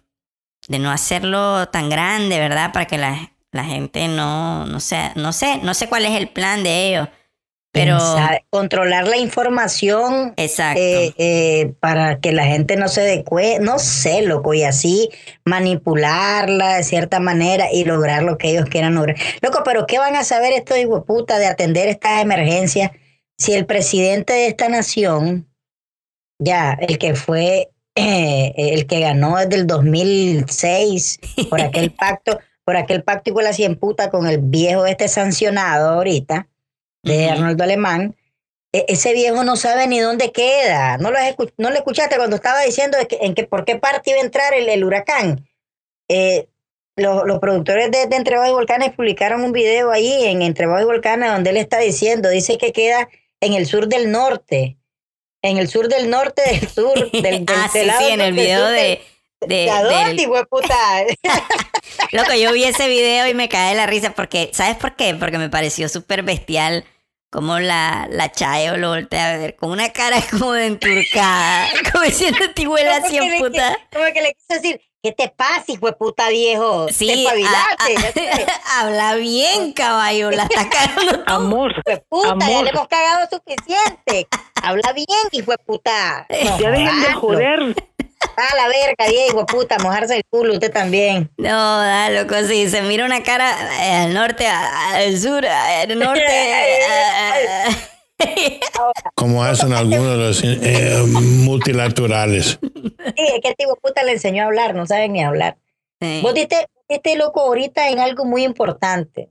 no 0.67 0.91
hacerlo 0.91 1.67
tan 1.69 1.89
grande, 1.89 2.39
¿verdad? 2.39 2.71
Para 2.73 2.85
que 2.85 2.97
la, 2.97 3.31
gente 3.63 4.07
no, 4.07 4.65
no 4.65 4.79
sé, 4.79 5.11
no 5.15 5.33
sé, 5.33 5.57
no 5.63 5.73
sé 5.73 5.89
cuál 5.89 6.05
es 6.05 6.11
el 6.11 6.29
plan 6.29 6.63
de 6.63 6.89
ellos. 6.89 7.09
Pero 7.73 7.97
controlar 8.49 9.07
la 9.07 9.15
información 9.15 10.33
exacto. 10.35 10.81
Eh, 10.81 11.13
eh, 11.17 11.73
para 11.79 12.19
que 12.19 12.33
la 12.33 12.43
gente 12.43 12.75
no 12.75 12.89
se 12.89 13.01
dé 13.01 13.23
no 13.61 13.79
sé, 13.79 14.23
loco, 14.23 14.53
y 14.53 14.63
así 14.63 15.09
manipularla 15.45 16.75
de 16.75 16.83
cierta 16.83 17.21
manera 17.21 17.71
y 17.71 17.85
lograr 17.85 18.23
lo 18.23 18.37
que 18.37 18.49
ellos 18.49 18.65
quieran 18.65 18.95
lograr. 18.95 19.15
Loco, 19.41 19.61
pero 19.63 19.85
¿qué 19.87 19.99
van 19.99 20.17
a 20.17 20.25
saber 20.25 20.51
estos 20.51 20.77
puta 21.07 21.39
de 21.39 21.47
atender 21.47 21.87
estas 21.87 22.21
emergencias 22.21 22.91
si 23.37 23.53
el 23.53 23.65
presidente 23.65 24.33
de 24.33 24.47
esta 24.47 24.69
nación, 24.69 25.47
ya, 26.39 26.73
el 26.73 26.97
que 26.97 27.15
fue, 27.15 27.71
eh, 27.95 28.53
el 28.55 28.85
que 28.85 28.99
ganó 28.99 29.37
desde 29.37 29.55
el 29.55 29.67
2006 29.67 31.19
por 31.49 31.61
aquel 31.61 31.91
pacto, 31.99 32.39
por 32.63 32.75
aquel 32.75 33.03
pacto 33.03 33.29
igual 33.29 33.47
así 33.47 33.63
en 33.63 33.77
puta 33.77 34.09
con 34.11 34.27
el 34.27 34.39
viejo 34.39 34.85
este 34.85 35.07
sancionado 35.07 35.89
ahorita, 35.89 36.49
de 37.03 37.29
Arnoldo 37.29 37.63
Alemán, 37.63 38.15
e, 38.74 38.86
ese 38.88 39.13
viejo 39.13 39.43
no 39.43 39.55
sabe 39.55 39.88
ni 39.88 40.00
dónde 40.00 40.31
queda. 40.31 40.98
¿No 40.98 41.12
lo, 41.12 41.17
no 41.58 41.70
lo 41.70 41.75
escuchaste 41.75 42.17
cuando 42.17 42.36
estaba 42.36 42.62
diciendo 42.62 42.98
en 43.00 43.34
que, 43.34 43.43
por 43.43 43.65
qué 43.65 43.75
parte 43.75 44.12
iba 44.12 44.20
a 44.20 44.24
entrar 44.24 44.53
el, 44.53 44.84
huracán? 44.84 45.48
Eh, 46.08 46.48
los, 46.96 47.39
productores 47.39 47.89
de, 47.91 48.08
de 48.08 48.15
Entre 48.15 48.36
y 48.36 48.51
Volcanes 48.51 48.93
publicaron 48.93 49.43
un 49.43 49.51
video 49.51 49.91
ahí 49.91 50.25
en 50.25 50.41
Entre 50.41 50.65
y 50.65 50.84
Volcanes 50.86 51.31
donde 51.31 51.50
él 51.50 51.58
está 51.58 51.79
diciendo, 51.79 52.29
dice 52.29 52.58
que 52.58 52.72
queda 52.72 53.10
en 53.39 53.53
el 53.53 53.65
sur 53.65 53.88
del 53.88 54.12
norte, 54.12 54.77
en 55.41 55.58
el 55.58 55.67
sur 55.67 55.88
del 55.88 56.10
norte 56.10 56.41
del 56.43 56.70
sur, 56.70 57.12
del, 57.22 57.46
ah, 57.48 57.70
sí, 57.72 57.79
sí, 57.79 58.12
en 58.12 58.22
el 58.22 58.34
video 58.34 58.67
de... 58.67 59.01
De, 59.43 59.65
de, 59.65 60.46
puta? 60.48 61.03
Loco, 62.12 62.31
yo 62.36 62.53
vi 62.53 62.63
ese 62.65 62.88
video 62.88 63.27
y 63.27 63.34
me 63.34 63.50
cae 63.50 63.74
la 63.74 63.88
risa 63.88 64.13
porque, 64.13 64.51
¿sabes 64.53 64.77
por 64.77 64.96
qué? 64.96 65.15
Porque 65.15 65.39
me 65.39 65.50
pareció 65.50 65.89
súper 65.89 66.22
bestial 66.22 66.86
como 67.31 67.59
la, 67.59 68.07
la 68.11 68.29
Chayo 68.31 68.75
lo 68.77 68.89
voltea 68.89 69.33
a 69.33 69.38
ver 69.38 69.55
con 69.55 69.71
una 69.71 69.89
cara 69.89 70.17
como 70.31 70.51
de 70.51 70.67
enturcada, 70.67 71.67
como 71.91 72.03
diciendo 72.03 72.39
tihuela 72.53 72.97
así 72.97 73.17
en 73.17 73.39
puta. 73.39 73.77
como 73.91 74.05
que 74.13 74.21
le 74.21 74.33
quiso 74.33 74.61
decir, 74.61 74.81
¿qué 75.01 75.13
te 75.13 75.29
pasa, 75.29 75.63
hijo 75.69 75.85
de 75.88 75.93
puta 75.93 76.27
viejo? 76.29 76.88
Sí, 76.89 77.25
habla 78.77 79.15
bien, 79.15 79.71
caballo, 79.71 80.29
la 80.29 80.43
está 80.43 80.69
cagando 80.69 81.23
Amor, 81.25 81.73
puta, 82.09 82.31
amor. 82.31 82.47
ya 82.50 82.63
le 82.63 82.69
hemos 82.69 82.88
cagado 82.89 83.27
suficiente. 83.31 84.27
habla 84.61 84.91
bien, 84.93 85.07
hijo 85.31 85.51
de 85.51 85.57
puta. 85.59 86.27
ya 86.29 86.69
dejen 86.69 87.01
de 87.01 87.13
joder. 87.13 87.75
A 88.41 88.55
la 88.55 88.67
verga, 88.67 89.05
Diego, 89.07 89.45
puta, 89.45 89.77
mojarse 89.77 90.15
el 90.17 90.24
culo, 90.27 90.53
usted 90.53 90.71
también. 90.71 91.29
No, 91.38 91.77
da 91.77 92.10
loco, 92.10 92.33
sí, 92.48 92.67
se 92.69 92.81
mira 92.81 93.05
una 93.05 93.21
cara 93.21 93.51
eh, 93.83 94.05
al 94.05 94.13
norte, 94.15 94.48
al 94.48 95.15
sur, 95.19 95.45
al 95.45 96.00
norte. 96.00 96.25
Como 99.15 99.43
hacen 99.43 99.74
algunos 99.74 100.12
de 100.12 100.17
los 100.17 100.41
eh, 100.43 101.03
multilaterales. 101.43 102.57
Sí, 102.62 103.25
es 103.36 103.41
que 103.43 103.50
este 103.50 103.65
puta 103.79 104.03
le 104.03 104.13
enseñó 104.13 104.43
a 104.43 104.48
hablar, 104.48 104.74
no 104.74 104.88
sabe 104.88 105.07
ni 105.07 105.24
hablar. 105.24 105.57
Vos 106.24 106.33
diste, 106.33 106.65
este 106.88 107.15
loco 107.15 107.41
ahorita 107.41 107.89
en 107.89 108.00
algo 108.00 108.25
muy 108.25 108.43
importante, 108.43 109.29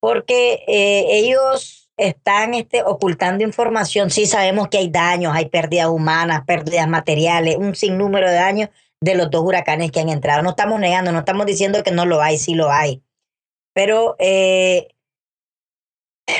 porque 0.00 0.64
eh, 0.66 1.04
ellos 1.10 1.81
están 1.96 2.54
este, 2.54 2.82
ocultando 2.82 3.44
información. 3.44 4.10
Sí 4.10 4.26
sabemos 4.26 4.68
que 4.68 4.78
hay 4.78 4.88
daños, 4.90 5.34
hay 5.34 5.46
pérdidas 5.48 5.88
humanas, 5.88 6.44
pérdidas 6.46 6.88
materiales, 6.88 7.56
un 7.56 7.74
sinnúmero 7.74 8.28
de 8.28 8.34
daños 8.36 8.70
de 9.00 9.14
los 9.14 9.30
dos 9.30 9.42
huracanes 9.44 9.90
que 9.92 10.00
han 10.00 10.08
entrado. 10.08 10.42
No 10.42 10.50
estamos 10.50 10.80
negando, 10.80 11.12
no 11.12 11.20
estamos 11.20 11.46
diciendo 11.46 11.82
que 11.82 11.90
no 11.92 12.06
lo 12.06 12.22
hay, 12.22 12.38
sí 12.38 12.54
lo 12.54 12.70
hay. 12.70 13.02
Pero 13.74 14.16
eh, 14.18 14.88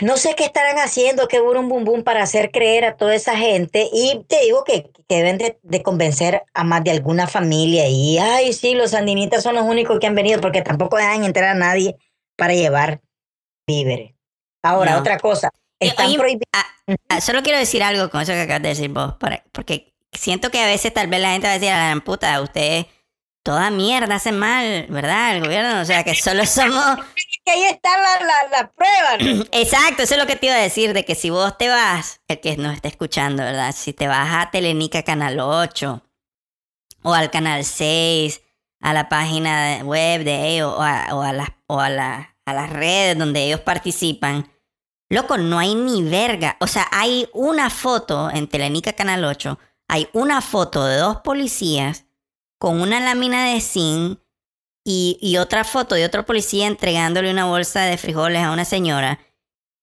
No 0.01 0.17
sé 0.17 0.35
qué 0.37 0.45
estarán 0.45 0.79
haciendo, 0.79 1.29
qué 1.29 1.41
burum 1.41 1.69
bum 1.69 1.85
bum 1.85 2.03
para 2.05 2.23
hacer 2.23 2.51
creer 2.51 2.85
a 2.85 2.97
toda 2.97 3.15
esa 3.15 3.37
gente. 3.37 3.89
Y 3.93 4.25
te 4.29 4.41
digo 4.41 4.65
que, 4.65 4.91
que 5.09 5.17
deben 5.17 5.39
de, 5.39 5.59
de 5.63 5.83
convencer 5.83 6.43
a 6.55 6.65
más 6.65 6.83
de 6.85 6.93
alguna 6.93 7.27
familia. 7.27 7.89
Y, 7.89 8.19
ay, 8.19 8.53
sí, 8.53 8.75
los 8.75 8.93
sandinitas 8.93 9.43
son 9.43 9.55
los 9.57 9.65
únicos 9.65 9.99
que 9.99 10.07
han 10.07 10.15
venido 10.15 10.41
porque 10.41 10.63
tampoco 10.63 10.97
dejan 10.97 11.25
entrar 11.25 11.51
a 11.51 11.55
nadie 11.55 11.97
para 12.37 12.55
llevar 12.55 13.03
víveres. 13.67 14.12
Ahora, 14.63 14.93
No. 14.93 14.99
otra 15.01 15.19
cosa. 15.19 15.51
Eh, 15.81 15.89
Están 15.89 16.07
oye, 16.07 16.19
prohibidos. 16.19 16.49
ah, 16.55 16.67
ah, 17.09 17.21
solo 17.21 17.43
quiero 17.43 17.59
decir 17.59 17.83
algo 17.83 18.09
con 18.11 18.21
eso 18.23 18.33
que 18.33 18.41
acabas 18.43 18.63
de 18.63 18.69
decir 18.69 18.91
vos, 18.91 19.15
para- 19.19 19.43
porque 19.53 19.95
siento 20.13 20.51
que 20.51 20.61
a 20.63 20.67
veces 20.67 20.95
tal 20.95 21.09
vez 21.09 21.21
la 21.21 21.33
gente 21.33 21.47
va 21.49 21.53
a 21.53 21.59
decir, 21.59 21.71
a 21.71 21.79
la 21.79 21.85
gran 21.87 22.01
puta, 22.03 22.41
usted 22.41 22.87
toda 23.43 23.71
mierda 23.71 24.15
hace 24.15 24.31
mal, 24.31 24.87
¿verdad? 24.89 25.35
El 25.37 25.43
gobierno, 25.45 25.81
o 25.81 25.85
sea, 25.85 26.05
que 26.05 26.15
solo 26.15 26.47
somos... 26.47 26.97
Que 27.45 27.51
ahí 27.51 27.65
está 27.65 27.91
la, 27.99 28.25
la, 28.25 28.49
la 28.63 28.71
prueba. 28.71 29.17
¿no? 29.19 29.45
Exacto, 29.53 30.05
eso 30.05 30.15
es 30.15 30.21
lo 30.21 30.27
que 30.29 30.37
te 30.37 30.47
iba 30.47 30.55
a 30.55 30.59
decir, 30.61 30.93
de 30.95 31.05
que 31.05 31.17
si 31.17 31.31
vos 31.31 31.59
te 31.59 31.69
vas, 31.69 32.21
el 32.29 32.39
que 32.41 32.57
nos 32.57 32.75
está 32.75 32.87
escuchando, 32.87 33.43
¿verdad? 33.43 33.75
Si 33.77 33.93
te 33.93 34.07
vas 34.07 34.29
a 34.33 34.51
Telenica 34.53 35.03
Canal 35.03 35.41
8 35.41 36.03
o 37.03 37.15
al 37.15 37.33
Canal 37.33 37.65
6, 37.65 38.41
a 38.81 38.93
la 38.93 39.09
página 39.09 39.81
web 39.83 40.23
de 40.23 40.51
ellos 40.51 40.73
o 40.77 40.81
a, 40.83 41.09
o 41.13 41.23
a 41.23 41.33
las, 41.33 41.49
o 41.67 41.81
a, 41.81 41.89
la- 41.89 42.37
a 42.47 42.55
las 42.55 42.71
redes 42.71 43.19
donde 43.19 43.43
ellos 43.45 43.61
participan, 43.61 44.52
loco, 45.13 45.37
no 45.37 45.59
hay 45.59 45.75
ni 45.75 46.03
verga. 46.03 46.57
O 46.61 46.67
sea, 46.67 46.89
hay 46.91 47.29
una 47.33 47.71
foto 47.71 48.31
en 48.31 48.49
Telenica 48.49 48.95
Canal 48.95 49.25
8, 49.25 49.59
hay 49.89 50.09
una 50.13 50.41
foto 50.41 50.85
de 50.87 50.97
dos 50.97 51.19
policías 51.19 52.07
con 52.59 52.81
una 52.81 52.99
lámina 53.01 53.47
de 53.47 53.61
zinc 53.61 54.19
y, 54.85 55.37
otra 55.39 55.65
foto 55.65 55.95
de 55.95 56.05
otro 56.05 56.27
policía 56.27 56.67
entregándole 56.67 57.31
una 57.31 57.45
bolsa 57.45 57.83
de 57.83 57.99
frijoles 57.99 58.43
a 58.43 58.51
una 58.51 58.65
señora, 58.65 59.21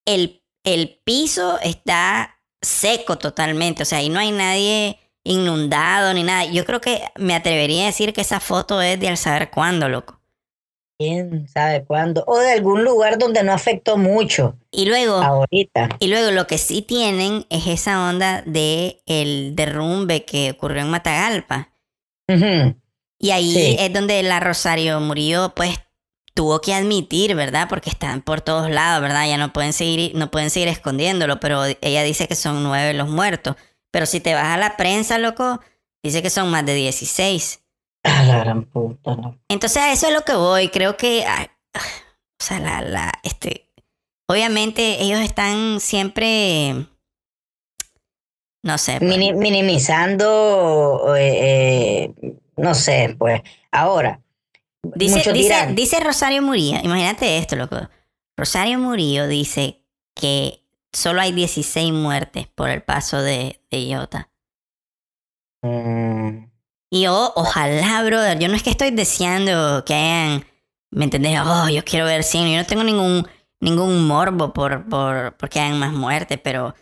el, 0.05 0.43
el 0.65 0.99
piso 1.05 1.57
está 1.61 2.41
seco 2.61 3.17
totalmente. 3.17 3.83
O 3.83 3.85
sea, 3.85 3.99
ahí 3.99 4.09
no 4.09 4.19
hay 4.19 4.31
nadie 4.31 4.99
inundado 5.23 6.13
ni 6.13 6.23
nada. 6.23 6.45
Yo 6.45 6.65
creo 6.65 6.81
que 6.81 7.03
me 7.15 7.35
atrevería 7.35 7.83
a 7.83 7.87
decir 7.87 8.13
que 8.13 8.21
esa 8.21 8.39
foto 8.39 8.81
es 8.81 8.99
de 8.99 9.07
al 9.09 9.17
saber 9.17 9.51
cuándo, 9.51 9.87
loco. 9.87 10.18
¿Quién 10.99 11.47
sabe 11.47 11.85
cuándo? 11.85 12.25
O 12.27 12.37
de 12.39 12.51
algún 12.51 12.83
lugar 12.83 13.17
donde 13.17 13.41
no 13.41 13.53
afectó 13.53 13.95
mucho 13.95 14.57
Y 14.69 14.85
luego, 14.85 15.13
ahorita. 15.15 15.95
y 15.99 16.07
luego 16.07 16.31
lo 16.31 16.45
que 16.45 16.57
sí 16.57 16.81
tienen 16.81 17.45
es 17.49 17.67
esa 17.67 18.09
onda 18.09 18.43
de 18.45 19.01
el 19.05 19.55
derrumbe 19.55 20.25
que 20.25 20.51
ocurrió 20.51 20.81
en 20.81 20.89
Matagalpa. 20.89 21.69
Y 23.17 23.31
ahí 23.31 23.53
Sí. 23.53 23.77
es 23.79 23.93
donde 23.93 24.21
la 24.23 24.41
Rosario 24.41 24.99
Murillo, 24.99 25.53
pues, 25.55 25.73
tuvo 26.33 26.59
que 26.59 26.73
admitir, 26.73 27.33
¿verdad? 27.33 27.67
Porque 27.69 27.89
están 27.89 28.21
por 28.21 28.41
todos 28.41 28.69
lados, 28.69 29.01
¿verdad? 29.01 29.25
Ya 29.27 29.37
no 29.37 29.53
pueden 29.53 29.71
seguir, 29.73 30.13
no 30.15 30.29
pueden 30.29 30.49
seguir 30.49 30.67
escondiéndolo, 30.67 31.39
pero 31.39 31.63
ella 31.81 32.03
dice 32.03 32.27
que 32.27 32.35
son 32.35 32.61
nueve 32.61 32.93
los 32.93 33.07
muertos. 33.07 33.55
Pero 33.91 34.05
si 34.05 34.19
te 34.19 34.33
vas 34.33 34.45
a 34.47 34.57
la 34.57 34.75
prensa, 34.75 35.17
loco, 35.17 35.61
dice 36.03 36.21
que 36.21 36.29
son 36.29 36.51
más 36.51 36.65
de 36.65 36.73
16. 36.75 37.61
A 38.03 38.23
la 38.23 38.39
gran 38.39 38.63
puta, 38.65 39.15
no. 39.15 39.37
Entonces 39.49 39.77
a 39.81 39.91
eso 39.91 40.07
es 40.07 40.13
lo 40.13 40.21
que 40.21 40.33
voy. 40.33 40.69
Creo 40.69 40.95
que, 40.97 41.25
ah, 41.25 41.47
o 41.75 42.43
sea, 42.43 42.59
la, 42.59 42.81
la, 42.81 43.11
este, 43.23 43.69
obviamente 44.27 45.01
ellos 45.01 45.19
están 45.19 45.79
siempre, 45.79 46.87
no 48.63 48.77
sé. 48.77 48.99
pues, 48.99 49.09
Mini- 49.09 49.33
minimizando, 49.33 51.15
eh, 51.15 52.13
eh, 52.21 52.35
no 52.57 52.73
sé, 52.73 53.15
pues. 53.17 53.41
Ahora, 53.71 54.21
Dice, 54.81 55.17
muchos 55.17 55.33
dice, 55.33 55.49
dirán, 55.49 55.75
dice 55.75 55.99
Rosario 55.99 56.41
Murillo, 56.41 56.77
imagínate 56.83 57.37
esto, 57.37 57.55
loco. 57.57 57.77
Rosario 58.37 58.79
Murillo 58.79 59.27
dice 59.27 59.83
que 60.15 60.63
solo 60.93 61.19
hay 61.21 61.33
16 61.33 61.91
muertes 61.91 62.47
por 62.47 62.69
el 62.69 62.81
paso 62.81 63.21
de, 63.21 63.61
de 63.69 63.85
Iota. 63.85 64.29
mm, 65.63 66.48
Y 66.91 67.03
yo, 67.03 67.33
ojalá, 67.35 68.03
brother, 68.03 68.39
yo 68.39 68.47
no 68.47 68.55
es 68.55 68.63
que 68.63 68.71
estoy 68.71 68.91
deseando 68.91 69.83
que 69.85 69.93
hayan, 69.93 70.45
¿me 70.91 71.05
entendés? 71.05 71.39
Oh, 71.43 71.69
yo 71.69 71.83
quiero 71.85 72.05
ver 72.05 72.23
100, 72.23 72.51
yo 72.51 72.57
no 72.57 72.65
tengo 72.65 72.83
ningún, 72.83 73.27
ningún 73.59 74.07
morbo 74.07 74.53
por, 74.53 74.89
por, 74.89 75.37
porque 75.37 75.59
hayan 75.59 75.79
más 75.79 75.93
muertes, 75.93 76.39
pero 76.43 76.75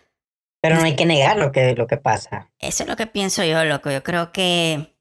pero 0.62 0.76
no 0.78 0.84
hay 0.84 0.96
que 0.96 1.06
negar 1.06 1.38
lo 1.38 1.52
que, 1.52 1.76
lo 1.76 1.88
que 1.88 1.98
pasa. 1.98 2.52
eso 2.60 2.84
es 2.84 2.90
lo 2.90 2.96
que 2.96 3.08
pienso 3.08 3.44
yo, 3.44 3.64
loco. 3.64 3.92
Yo 3.92 4.04
creo 4.04 4.32
que 4.32 4.98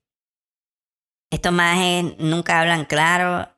estos 1.31 1.53
majes 1.53 2.19
nunca 2.19 2.61
hablan 2.61 2.85
claro 2.85 3.49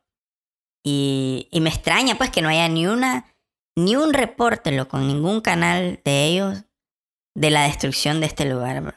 y, 0.83 1.49
y 1.51 1.61
me 1.61 1.71
extraña 1.71 2.15
pues 2.15 2.31
que 2.31 2.41
no 2.41 2.49
haya 2.49 2.69
ni 2.69 2.87
una 2.87 3.27
ni 3.77 3.95
un 3.95 4.13
reporte, 4.13 4.73
loco, 4.73 4.99
en 4.99 5.07
ningún 5.07 5.41
canal 5.41 6.01
de 6.05 6.25
ellos 6.25 6.65
de 7.35 7.51
la 7.51 7.63
destrucción 7.65 8.21
de 8.21 8.27
este 8.27 8.45
lugar. 8.45 8.81
bro. 8.81 8.95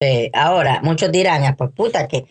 Sí, 0.00 0.30
ahora, 0.32 0.80
muchos 0.82 1.12
dirán, 1.12 1.44
ah, 1.44 1.54
pues 1.56 1.70
puta, 1.70 2.08
que, 2.08 2.26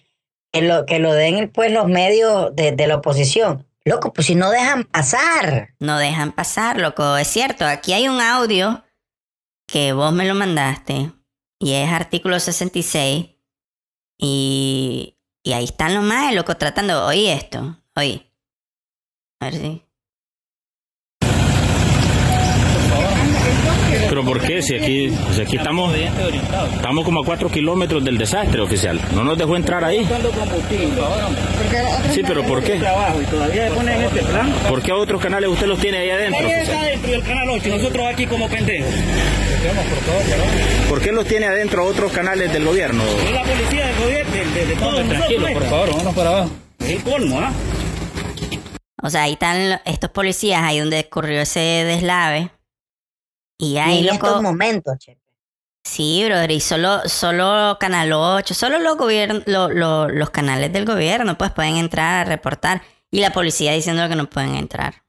que, 0.51 0.61
lo, 0.61 0.85
que 0.85 0.99
lo 0.99 1.13
den 1.13 1.49
pues 1.49 1.71
los 1.71 1.87
medios 1.87 2.55
de, 2.55 2.71
de 2.71 2.87
la 2.87 2.97
oposición. 2.97 3.65
Loco, 3.85 4.13
pues 4.13 4.27
si 4.27 4.35
no 4.35 4.49
dejan 4.49 4.85
pasar. 4.85 5.73
No 5.79 5.97
dejan 5.97 6.31
pasar, 6.31 6.79
loco. 6.79 7.17
Es 7.17 7.27
cierto, 7.27 7.65
aquí 7.65 7.93
hay 7.93 8.07
un 8.07 8.21
audio 8.21 8.83
que 9.67 9.93
vos 9.93 10.13
me 10.13 10.25
lo 10.25 10.35
mandaste 10.35 11.11
y 11.59 11.73
es 11.73 11.89
artículo 11.89 12.39
66 12.39 13.31
y, 14.17 15.17
y 15.43 15.53
ahí 15.53 15.65
están 15.65 15.95
los 15.95 16.03
majes, 16.03 16.35
loco, 16.35 16.55
tratando, 16.55 17.05
oí 17.05 17.27
esto, 17.27 17.77
oí. 17.95 18.31
A 19.39 19.45
ver 19.45 19.55
si... 19.55 19.82
Pero 24.13 24.25
¿por 24.25 24.41
qué? 24.41 24.61
Si 24.61 24.75
aquí, 24.75 25.11
si 25.33 25.41
aquí 25.41 25.57
estamos, 25.57 25.91
estamos 26.75 27.03
como 27.03 27.21
a 27.21 27.25
cuatro 27.25 27.49
kilómetros 27.49 28.03
del 28.03 28.15
desastre 28.15 28.61
oficial. 28.61 29.01
¿No 29.15 29.23
nos 29.23 29.35
dejó 29.39 29.55
entrar 29.55 29.83
ahí? 29.83 30.07
Sí, 32.11 32.21
pero 32.21 32.43
¿por 32.43 32.61
qué? 32.61 32.79
¿Por 34.69 34.83
qué 34.83 34.91
otros 34.91 35.19
canales 35.19 35.49
usted 35.49 35.65
los 35.65 35.79
tiene 35.79 35.97
ahí 35.97 36.11
adentro? 36.11 36.45
Ahí 36.45 36.45
está 36.45 36.61
oficial? 36.61 36.91
dentro 36.91 37.11
del 37.11 37.23
canal 37.23 37.49
8 37.49 37.67
y 37.67 37.71
nosotros 37.71 38.05
aquí 38.05 38.27
como 38.27 38.47
pendejos. 38.47 38.93
¿Por 40.89 41.01
qué 41.01 41.11
los 41.11 41.25
tiene 41.25 41.47
adentro 41.47 41.83
otros 41.83 42.11
canales 42.11 42.53
del 42.53 42.65
gobierno? 42.65 43.03
Es 43.03 43.31
la 43.31 43.41
policía 43.41 43.87
del 43.87 43.95
gobierno, 43.97 44.31
de, 44.53 44.75
todos 44.75 45.09
Tranquilo, 45.09 45.47
por 45.53 45.63
favor, 45.63 45.89
vámonos 45.89 46.13
para 46.13 46.29
abajo. 46.29 46.51
Es 46.81 46.89
el 46.91 47.01
colmo, 47.01 47.39
¿ah? 47.39 47.51
O 49.01 49.09
sea, 49.09 49.23
ahí 49.23 49.33
están 49.33 49.81
estos 49.85 50.11
policías, 50.11 50.61
ahí 50.61 50.77
donde 50.77 50.99
ocurrió 50.99 51.41
ese 51.41 51.59
deslave. 51.59 52.51
Y 53.57 53.77
ahí, 53.77 53.97
y 53.97 53.99
en 53.99 54.05
loco, 54.15 54.27
estos 54.27 54.41
momentos, 54.41 54.97
che. 54.99 55.17
sí, 55.83 56.23
brother, 56.25 56.51
y 56.51 56.59
solo, 56.59 57.07
solo 57.07 57.77
Canal 57.79 58.11
8, 58.13 58.53
solo 58.53 58.79
los, 58.79 58.97
gobiernos, 58.97 59.43
lo- 59.47 59.69
lo- 59.69 60.09
los 60.09 60.29
canales 60.31 60.71
del 60.73 60.85
gobierno, 60.85 61.37
pues 61.37 61.51
pueden 61.51 61.77
entrar 61.77 62.25
a 62.25 62.29
reportar. 62.29 62.81
Y 63.11 63.19
la 63.19 63.31
policía 63.31 63.73
diciendo 63.73 64.07
que 64.09 64.15
no 64.15 64.27
pueden 64.29 64.55
entrar. 64.55 65.03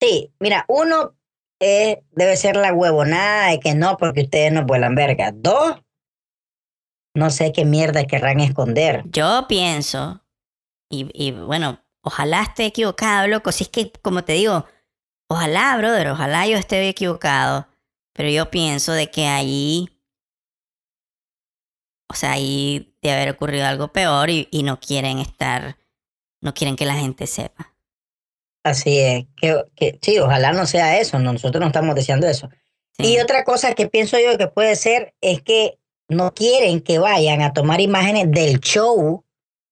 Sí, 0.00 0.32
mira, 0.40 0.64
uno 0.68 1.14
eh, 1.60 2.02
debe 2.10 2.36
ser 2.36 2.56
la 2.56 2.72
huevonada 2.72 3.50
de 3.50 3.60
que 3.60 3.74
no, 3.74 3.96
porque 3.96 4.22
ustedes 4.22 4.50
no 4.52 4.64
vuelan 4.64 4.94
verga. 4.94 5.30
Dos, 5.32 5.76
no 7.14 7.30
sé 7.30 7.52
qué 7.52 7.64
mierda 7.64 8.04
querrán 8.06 8.40
esconder. 8.40 9.02
Yo 9.06 9.46
pienso, 9.48 10.24
y, 10.90 11.08
y 11.12 11.32
bueno, 11.32 11.84
ojalá 12.02 12.42
esté 12.42 12.66
equivocado, 12.66 13.28
loco. 13.28 13.52
Si 13.52 13.64
es 13.64 13.70
que, 13.70 13.92
como 14.02 14.24
te 14.24 14.32
digo, 14.32 14.64
ojalá, 15.30 15.76
brother, 15.76 16.08
ojalá 16.08 16.46
yo 16.46 16.58
esté 16.58 16.88
equivocado. 16.88 17.68
Pero 18.12 18.28
yo 18.28 18.50
pienso 18.50 18.92
de 18.92 19.10
que 19.10 19.26
ahí, 19.26 19.88
o 22.08 22.14
sea, 22.14 22.32
ahí 22.32 22.92
debe 23.00 23.14
haber 23.14 23.30
ocurrido 23.30 23.64
algo 23.66 23.92
peor 23.92 24.28
y, 24.28 24.48
y 24.50 24.64
no 24.64 24.80
quieren 24.80 25.18
estar, 25.18 25.78
no 26.40 26.52
quieren 26.52 26.76
que 26.76 26.84
la 26.84 26.94
gente 26.96 27.26
sepa. 27.26 27.72
Así 28.64 28.98
es, 28.98 29.26
que, 29.36 29.64
que 29.76 29.98
sí, 30.02 30.18
ojalá 30.18 30.52
no 30.52 30.66
sea 30.66 30.98
eso, 30.98 31.18
no, 31.18 31.32
nosotros 31.32 31.60
no 31.60 31.68
estamos 31.68 31.94
deseando 31.94 32.26
eso. 32.26 32.50
Sí. 32.98 33.14
Y 33.14 33.20
otra 33.20 33.44
cosa 33.44 33.74
que 33.74 33.88
pienso 33.88 34.18
yo 34.18 34.36
que 34.36 34.48
puede 34.48 34.74
ser 34.76 35.14
es 35.20 35.40
que 35.40 35.78
no 36.08 36.34
quieren 36.34 36.80
que 36.80 36.98
vayan 36.98 37.40
a 37.40 37.52
tomar 37.52 37.80
imágenes 37.80 38.30
del 38.30 38.58
show, 38.58 39.24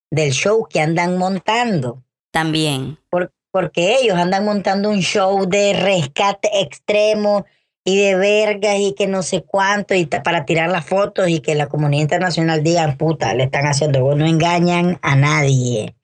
del 0.09 0.31
show 0.31 0.65
que 0.67 0.79
andan 0.79 1.17
montando. 1.17 2.03
También. 2.31 2.97
Por- 3.09 3.33
porque 3.51 3.97
ellos 4.01 4.17
andan 4.17 4.45
montando 4.45 4.89
un 4.89 4.99
show 4.99 5.45
de 5.47 5.73
rescate 5.73 6.49
extremo 6.61 7.45
y 7.83 7.97
de 7.97 8.15
vergas 8.15 8.75
y 8.77 8.93
que 8.93 9.07
no 9.07 9.23
sé 9.23 9.43
cuánto 9.43 9.95
y 9.95 10.05
para 10.05 10.45
tirar 10.45 10.69
las 10.69 10.85
fotos 10.85 11.29
y 11.29 11.39
que 11.39 11.55
la 11.55 11.67
comunidad 11.67 12.03
internacional 12.03 12.63
diga, 12.63 12.95
puta, 12.97 13.33
le 13.33 13.45
están 13.45 13.65
haciendo, 13.65 14.15
no 14.15 14.25
engañan 14.25 14.99
a 15.01 15.15
nadie, 15.15 15.95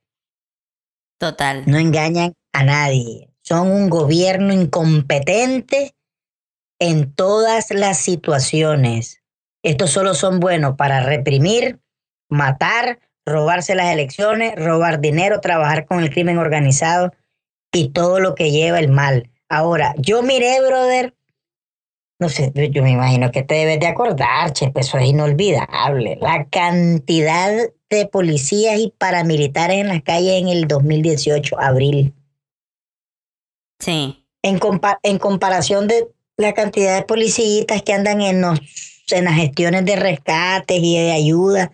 Total. 1.19 1.63
no 1.67 1.77
engañan 1.77 2.33
a 2.53 2.63
nadie. 2.63 3.29
Son 3.41 3.69
un 3.69 3.89
gobierno 3.89 4.53
incompetente 4.53 5.95
en 6.79 7.13
todas 7.13 7.69
las 7.71 7.99
situaciones. 7.99 9.21
Estos 9.61 9.91
solo 9.91 10.15
son 10.15 10.39
buenos 10.39 10.75
para 10.75 11.01
reprimir, 11.01 11.79
matar, 12.29 12.99
robarse 13.25 13.75
las 13.75 13.93
elecciones, 13.93 14.55
robar 14.55 14.99
dinero, 14.99 15.41
trabajar 15.41 15.85
con 15.85 16.01
el 16.01 16.09
crimen 16.09 16.37
organizado 16.37 17.13
y 17.75 17.89
todo 17.89 18.19
lo 18.19 18.35
que 18.35 18.51
lleva 18.51 18.79
el 18.79 18.89
mal. 18.89 19.29
Ahora, 19.49 19.93
yo 19.97 20.23
miré, 20.23 20.59
brother, 20.65 21.15
no 22.19 22.29
sé, 22.29 22.51
yo- 22.71 22.81
me 22.83 22.91
imagino 22.91 23.31
que 23.31 23.43
te 23.43 23.55
debes 23.55 23.79
de 23.79 23.87
acordar, 23.87 24.53
che, 24.53 24.71
pues 24.71 24.87
eso 24.87 24.97
es 24.97 25.07
inolvidable. 25.09 26.17
La 26.21 26.45
cantidad 26.49 27.51
de 27.89 28.05
policías 28.07 28.79
y 28.79 28.93
paramilitares 28.97 29.77
en 29.79 29.89
las 29.89 30.01
calles 30.01 30.41
en 30.41 30.47
el 30.47 30.67
2018, 30.67 31.59
abril. 31.59 32.13
Sí. 33.79 34.25
En, 34.41 34.59
compa- 34.59 34.99
en 35.03 35.17
comparación 35.19 35.87
de 35.87 36.07
la 36.37 36.53
cantidad 36.53 36.95
de 36.95 37.03
policías 37.03 37.81
que 37.83 37.93
andan 37.93 38.21
en, 38.21 38.41
los, 38.41 38.59
en 39.11 39.25
las 39.25 39.35
gestiones 39.35 39.85
de 39.85 39.95
rescates 39.95 40.79
y 40.81 40.97
de 40.97 41.11
ayuda, 41.11 41.71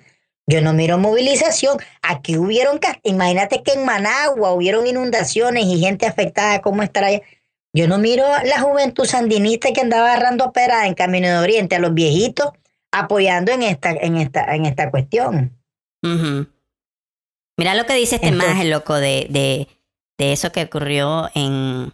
yo 0.47 0.62
no 0.62 0.73
miro 0.73 0.97
movilización. 0.97 1.77
Aquí 2.01 2.38
hubieron, 2.38 2.80
imagínate 3.04 3.63
que 3.63 3.73
en 3.73 3.86
Managua 3.86 4.54
hubieron 4.54 4.88
inundaciones 4.88 5.65
y 5.65 5.80
gente 5.80 6.06
afectada, 6.06 6.62
¿cómo 6.62 6.84
estará 6.84 7.08
allá? 7.08 7.21
Yo 7.73 7.88
no 7.88 7.97
miro 7.97 8.25
la 8.43 8.60
juventud 8.60 9.06
sandinista 9.06 9.71
que 9.71 9.82
andaba 9.82 10.12
agarrando 10.12 10.51
pera 10.51 10.88
en 10.88 10.93
Camino 10.93 11.27
de 11.30 11.38
Oriente 11.38 11.75
a 11.75 11.80
los 11.80 11.93
viejitos 11.93 12.49
apoyando 12.91 13.54
en 13.54 13.63
esta, 13.63 13.91
en 13.91 14.17
esta, 14.17 14.54
en 14.54 14.65
esta 14.65 14.91
cuestión. 14.91 15.58
Ujú. 16.04 16.47
Mira 17.58 17.75
lo 17.75 17.86
que 17.86 17.93
dice 17.93 18.15
este 18.15 18.27
Entonces- 18.27 18.49
maje, 18.56 18.65
loco, 18.67 18.95
de, 18.95 19.27
de, 19.30 19.67
de 20.17 20.34
eso 20.34 20.51
que 20.51 20.63
ocurrió 20.63 21.30
en, 21.34 21.93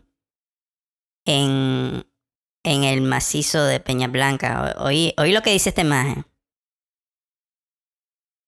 en, 1.25 2.05
en 2.63 2.83
el 2.83 3.01
macizo 3.01 3.63
de 3.63 3.79
Peña 3.79 4.07
Blanca. 4.07 4.75
Oí, 4.79 5.13
oí 5.17 5.31
lo 5.31 5.43
que 5.43 5.51
dice 5.51 5.69
este 5.69 5.83
maje. 5.83 6.23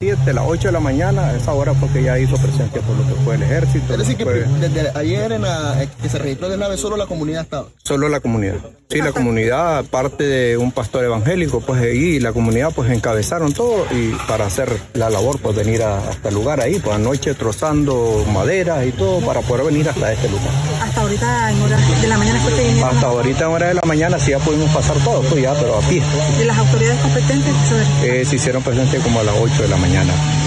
7, 0.02 0.32
las 0.32 0.46
8 0.48 0.70
de 0.70 0.72
la 0.72 0.80
mañana, 0.80 1.26
a 1.28 1.36
esa 1.36 1.52
hora 1.52 1.74
porque 1.74 2.02
ya 2.02 2.18
hizo 2.18 2.38
presencia 2.38 2.80
por 2.84 2.96
lo 2.96 3.06
que 3.06 3.22
fue 3.26 3.36
el 3.36 3.44
ejército. 3.44 3.92
Es 3.92 4.00
decir, 4.00 4.16
que 4.16 4.24
fue 4.24 4.46
desde 4.62 4.98
ayer 4.98 5.34
en 5.34 5.42
la, 5.42 5.76
que 6.02 6.08
se 6.08 6.18
registró 6.18 6.46
el 6.46 6.52
deslave 6.54 6.78
solo 6.78 6.96
la 6.96 7.06
comunidad 7.06 7.42
estaba. 7.42 7.66
solo 7.84 8.08
la 8.08 8.22
comunidad. 8.22 8.56
Sí, 8.90 9.00
la 9.02 9.12
comunidad, 9.12 9.80
aparte 9.80 10.24
de 10.24 10.58
un 10.58 10.72
pastor 10.72 11.04
evangélico, 11.04 11.60
pues 11.60 11.82
ahí 11.82 12.18
la 12.20 12.32
comunidad 12.32 12.72
pues 12.74 12.90
encabezaron 12.92 13.52
todo 13.54 13.86
y 13.92 14.14
para 14.28 14.46
hacer 14.46 14.72
la 14.94 15.10
labor, 15.12 15.38
pues 15.42 15.56
venir 15.58 15.84
a- 15.84 15.98
hasta 16.10 16.30
el 16.30 16.36
lugar 16.36 16.62
ahí, 16.62 16.80
pues 16.80 16.96
anoche 16.96 17.34
trozando 17.36 18.26
maderas 18.34 18.88
y 18.88 18.92
todo 18.94 19.20
para 19.20 19.42
poder 19.42 19.66
venir 19.66 19.88
hasta 19.90 20.14
este 20.14 20.30
lugar. 20.30 20.48
Hasta 20.82 21.02
ahorita 21.02 21.52
en 21.52 21.62
horas 21.62 22.02
de 22.02 22.08
la 22.08 22.18
mañana 22.18 22.40
fue 22.40 22.56
que 22.56 22.64
vinieron 22.64 22.90
Hasta 22.90 23.06
ahorita 23.08 23.44
en 23.46 23.52
hora 23.52 23.68
de 23.68 23.74
la 23.76 23.82
mañana 23.86 24.18
sí 24.18 24.32
ya 24.32 24.40
pudimos 24.40 24.74
pasar 24.74 24.96
todo, 25.04 25.22
pues 25.24 25.42
ya, 25.44 25.54
pero 25.56 25.76
a 25.78 25.82
pie. 25.82 26.02
de 26.40 26.46
las 26.46 26.58
autoridades 26.58 27.00
competentes. 27.02 27.54
Eh, 28.02 28.24
se 28.26 28.38
hicieron 28.38 28.64
presentes 28.64 29.04
como 29.04 29.20
a 29.20 29.24
las 29.24 29.36
8 29.38 29.62
de 29.62 29.68
la 29.68 29.76
mañana. 29.76 29.89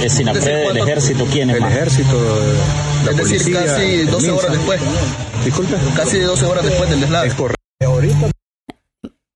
Es 0.02 0.12
Sinapred, 0.14 0.70
el 0.70 0.76
ejército, 0.78 1.26
¿quién 1.26 1.50
es 1.50 1.57
El 1.57 1.62
más? 1.62 1.72
ejército, 1.72 2.16
la 3.05 3.11
Es 3.11 3.16
decir, 3.16 3.38
policía, 3.42 3.64
casi 3.64 3.94
el 3.94 4.11
12 4.11 4.31
horas 4.31 4.52
después. 4.52 4.81
Disculpe. 5.44 5.76
Casi 5.96 6.18
12 6.20 6.46
horas 6.46 6.64
después 6.64 6.90
del 6.90 7.00
deslave. 7.00 7.28
Es 7.28 7.35
correcto. 7.35 7.62
Ahorita 7.85 8.31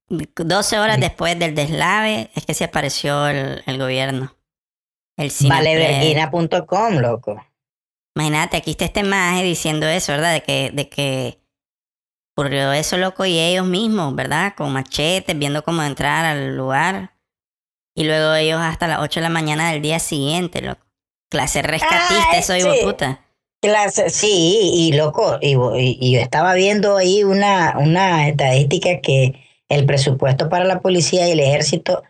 12 0.09 0.79
horas 0.79 0.99
después 0.99 1.37
del 1.37 1.53
deslave 1.55 2.31
es 2.35 2.45
que 2.45 2.53
se 2.53 2.63
apareció 2.63 3.27
el, 3.27 3.63
el 3.65 3.77
gobierno. 3.77 4.33
El 5.17 5.31
Sinapred. 5.31 5.65
Valeverguina.com, 5.65 6.93
loco. 6.99 7.43
Imagínate, 8.15 8.57
aquí 8.57 8.71
está 8.71 8.85
este 8.85 9.03
maje 9.03 9.43
diciendo 9.43 9.85
eso, 9.87 10.13
¿verdad? 10.13 10.33
De 10.33 10.41
que, 10.43 10.71
de 10.73 10.89
que 10.89 11.41
ocurrió 12.35 12.71
eso, 12.71 12.97
loco, 12.97 13.25
y 13.25 13.37
ellos 13.37 13.65
mismos, 13.65 14.15
¿verdad? 14.15 14.53
Con 14.55 14.71
machetes, 14.71 15.37
viendo 15.37 15.63
cómo 15.63 15.83
entrar 15.83 16.23
al 16.25 16.55
lugar. 16.55 17.16
Y 17.97 18.03
luego 18.03 18.35
ellos 18.35 18.59
hasta 18.61 18.87
las 18.87 18.99
8 18.99 19.19
de 19.19 19.23
la 19.23 19.29
mañana 19.29 19.71
del 19.71 19.81
día 19.81 19.97
siguiente, 19.97 20.61
loco. 20.61 20.81
Clase 21.31 21.63
rescatista, 21.63 22.27
Ay, 22.31 22.39
eso 22.39 22.53
sí. 22.53 22.79
puta. 22.83 23.21
Clase, 23.59 24.11
sí, 24.11 24.59
y 24.71 24.93
loco, 24.93 25.39
y, 25.41 25.55
y- 25.55 25.97
y 25.99 26.11
yo 26.13 26.19
estaba 26.21 26.53
viendo 26.53 26.95
ahí 26.95 27.23
una, 27.23 27.75
una 27.79 28.27
estadística 28.27 29.01
que 29.01 29.33
el 29.67 29.87
presupuesto 29.87 30.47
para 30.47 30.63
la 30.63 30.79
policía 30.79 31.27
y 31.27 31.31
el 31.31 31.39
ejército, 31.39 32.03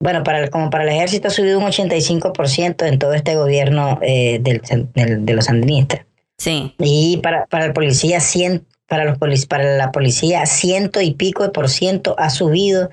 bueno, 0.00 0.24
para 0.24 0.40
el- 0.40 0.50
como 0.50 0.70
para 0.70 0.82
el 0.82 0.90
ejército 0.90 1.28
ha 1.28 1.30
subido 1.30 1.56
un 1.60 1.64
85% 1.66 2.84
en 2.84 2.98
todo 2.98 3.14
este 3.14 3.36
gobierno 3.36 4.00
eh, 4.02 4.40
del, 4.40 4.60
del- 4.94 5.24
de 5.24 5.32
los 5.34 5.44
sandinistas. 5.44 6.00
Sí, 6.36 6.74
Y 6.80 7.18
para, 7.18 7.46
para 7.46 7.66
el 7.66 7.72
policía, 7.72 8.18
cien, 8.18 8.66
para, 8.88 9.04
los 9.04 9.18
polic- 9.18 9.46
para 9.46 9.76
la 9.76 9.92
policía, 9.92 10.44
ciento 10.46 11.00
y 11.00 11.12
pico 11.12 11.44
de 11.44 11.50
por 11.50 11.68
ciento 11.68 12.16
ha 12.18 12.28
subido 12.28 12.90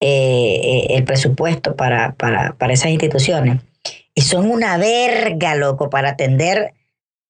eh, 0.00 0.86
el 0.90 1.04
presupuesto 1.04 1.76
para, 1.76 2.14
para, 2.14 2.54
para 2.54 2.72
esas 2.72 2.90
instituciones. 2.90 3.60
Y 4.14 4.22
son 4.22 4.50
una 4.50 4.76
verga, 4.78 5.54
loco, 5.54 5.90
para 5.90 6.10
atender 6.10 6.74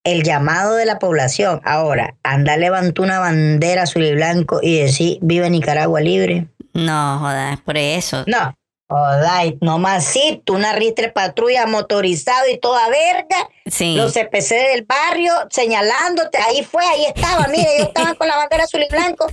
el 0.04 0.22
llamado 0.22 0.74
de 0.74 0.86
la 0.86 0.98
población. 0.98 1.60
Ahora, 1.64 2.16
anda, 2.22 2.56
levantó 2.56 3.02
una 3.02 3.18
bandera 3.18 3.82
azul 3.82 4.04
y 4.04 4.14
blanco 4.14 4.60
y 4.62 4.78
decir, 4.78 5.18
vive 5.20 5.50
Nicaragua 5.50 6.00
libre. 6.00 6.46
no, 6.72 7.18
jodas, 7.18 7.60
por 7.60 7.76
eso. 7.76 8.24
No, 8.26 8.54
joder, 8.88 9.56
nomás 9.60 10.04
sí, 10.04 10.40
tú 10.44 10.54
una 10.54 10.72
ristre 10.72 11.10
patrulla 11.10 11.66
motorizado 11.66 12.48
y 12.52 12.58
toda 12.58 12.88
verga. 12.88 13.48
Sí, 13.66 13.94
Los 13.96 14.14
CPC 14.14 14.54
del 14.72 14.84
barrio 14.84 15.32
señalándote, 15.50 16.38
ahí 16.38 16.64
fue, 16.64 16.84
ahí 16.84 17.04
estaba, 17.06 17.46
mire, 17.48 17.76
ellos 17.76 17.88
estaban 17.94 18.14
con 18.14 18.26
la 18.26 18.36
bandera 18.36 18.64
azul 18.64 18.82
y 18.82 18.88
blanco. 18.88 19.26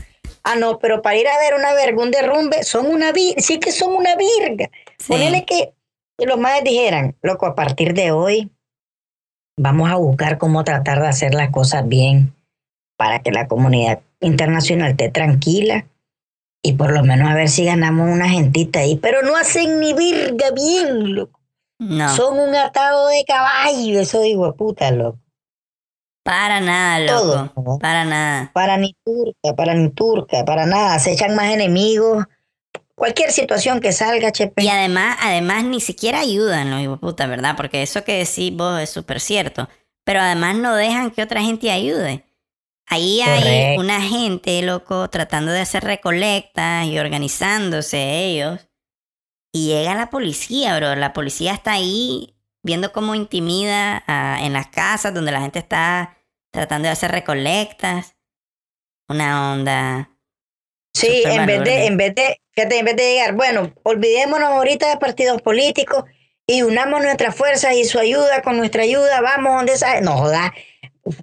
Ah, 0.50 0.56
no, 0.56 0.80
pero 0.80 1.02
para 1.02 1.18
ir 1.18 1.28
a 1.28 1.38
ver 1.40 1.56
una 1.56 1.74
verga, 1.74 2.02
un 2.02 2.10
derrumbe, 2.10 2.64
son 2.64 2.86
una 2.86 3.12
virga, 3.12 3.42
sí 3.42 3.60
que 3.60 3.74
son 3.74 3.94
una 3.94 4.16
virga. 4.16 4.70
sí. 4.98 5.12
Ponele 5.12 5.44
que 5.46 5.74
los 6.20 6.40
madres 6.40 6.64
dijeran, 6.64 7.18
loco, 7.22 7.46
a 7.48 7.54
partir 7.54 7.94
de 7.94 8.12
hoy 8.12 8.50
vamos 9.60 9.90
a 9.92 9.96
buscar 9.96 10.38
cómo 10.38 10.64
tratar 10.64 11.02
de 11.02 11.08
hacer 11.10 11.34
las 11.34 11.50
cosas 11.50 11.86
bien 11.86 12.34
para 12.96 13.20
que 13.20 13.32
la 13.32 13.50
comunidad 13.50 14.00
internacional 14.22 14.92
esté 14.92 15.10
tranquila 15.10 15.86
y 16.64 16.74
por 16.74 16.94
lo 16.94 17.04
menos 17.04 17.30
a 17.30 17.36
ver 17.36 17.50
si 17.50 17.66
ganamos 17.66 18.10
una 18.10 18.30
gentita 18.30 18.80
ahí. 18.80 18.96
Pero 18.96 19.24
no 19.24 19.36
hacen 19.36 19.82
ni 19.82 19.94
virga 19.94 20.52
bien, 20.52 21.14
loco. 21.14 21.42
No, 21.80 22.16
Son 22.16 22.40
un 22.40 22.56
atado 22.56 23.10
de 23.10 23.26
caballo, 23.28 24.00
eso 24.00 24.22
digo, 24.22 24.56
puta, 24.56 24.92
loco. 24.92 25.20
Para 26.28 26.60
nada, 26.60 27.00
loco. 27.00 27.52
Todo. 27.56 27.80
Para 27.80 28.04
nada. 28.04 28.52
Para 28.54 28.76
ni 28.78 28.94
turca, 29.06 29.56
para 29.56 29.74
ni 29.74 29.90
turca, 29.92 30.44
para 30.44 30.66
nada. 30.66 31.00
Se 31.00 31.14
echan 31.14 31.36
más 31.36 31.46
enemigos. 31.54 32.26
Cualquier 32.96 33.32
situación 33.32 33.80
que 33.80 33.94
salga, 33.94 34.32
chepe. 34.34 34.62
Y 34.64 34.68
además, 34.68 35.18
además 35.22 35.64
ni 35.64 35.80
siquiera 35.80 36.20
ayudan 36.20 36.70
los 36.70 36.82
hijos 36.82 37.00
puta, 37.00 37.28
¿verdad? 37.28 37.56
Porque 37.56 37.82
eso 37.82 38.04
que 38.04 38.18
decís 38.26 38.52
vos 38.54 38.78
es 38.82 38.90
súper 38.90 39.22
cierto. 39.22 39.70
Pero 40.04 40.20
además 40.20 40.58
no 40.58 40.76
dejan 40.76 41.12
que 41.12 41.24
otra 41.24 41.42
gente 41.42 41.72
ayude. 41.72 42.26
Ahí 42.90 43.22
hay 43.22 43.40
Correcto. 43.44 43.82
una 43.82 44.02
gente, 44.02 44.62
loco, 44.64 45.10
tratando 45.10 45.52
de 45.54 45.62
hacer 45.62 45.84
recolectas 45.86 46.88
y 46.88 47.00
organizándose 47.00 48.26
ellos. 48.26 48.68
Y 49.54 49.68
llega 49.68 49.96
la 49.96 50.10
policía, 50.10 50.76
bro. 50.78 50.94
La 50.96 51.14
policía 51.14 51.54
está 51.54 51.74
ahí 51.74 52.34
viendo 52.64 52.92
cómo 52.92 53.16
intimida 53.16 54.04
a- 54.08 54.40
en 54.44 54.52
las 54.52 54.68
casas 54.68 55.14
donde 55.14 55.32
la 55.32 55.40
gente 55.40 55.60
está 55.60 56.17
tratando 56.52 56.88
de 56.88 56.92
hacer 56.94 57.12
recolectas. 57.12 58.16
Una 59.10 59.54
onda. 59.54 60.10
Sí, 60.94 61.24
en 61.26 61.46
vez 61.46 61.64
de, 61.64 61.86
en 61.86 61.98
vez 61.98 62.16
de, 62.16 62.42
fíjate, 62.52 62.80
en 62.80 62.86
vez 62.86 62.96
de 62.96 63.14
llegar, 63.14 63.34
bueno, 63.36 63.72
olvidémonos 63.84 64.50
ahorita 64.50 64.90
de 64.90 64.98
partidos 64.98 65.42
políticos 65.42 66.04
y 66.48 66.64
unamos 66.64 67.02
nuestras 67.04 67.36
fuerzas 67.36 67.74
y 67.76 67.86
su 67.86 68.00
ayuda 68.00 68.42
con 68.42 68.58
nuestra 68.58 68.84
ayuda, 68.84 69.22
vamos 69.22 69.56
donde 69.56 69.74
esa, 69.74 70.02
no 70.02 70.18
jodas, 70.18 70.52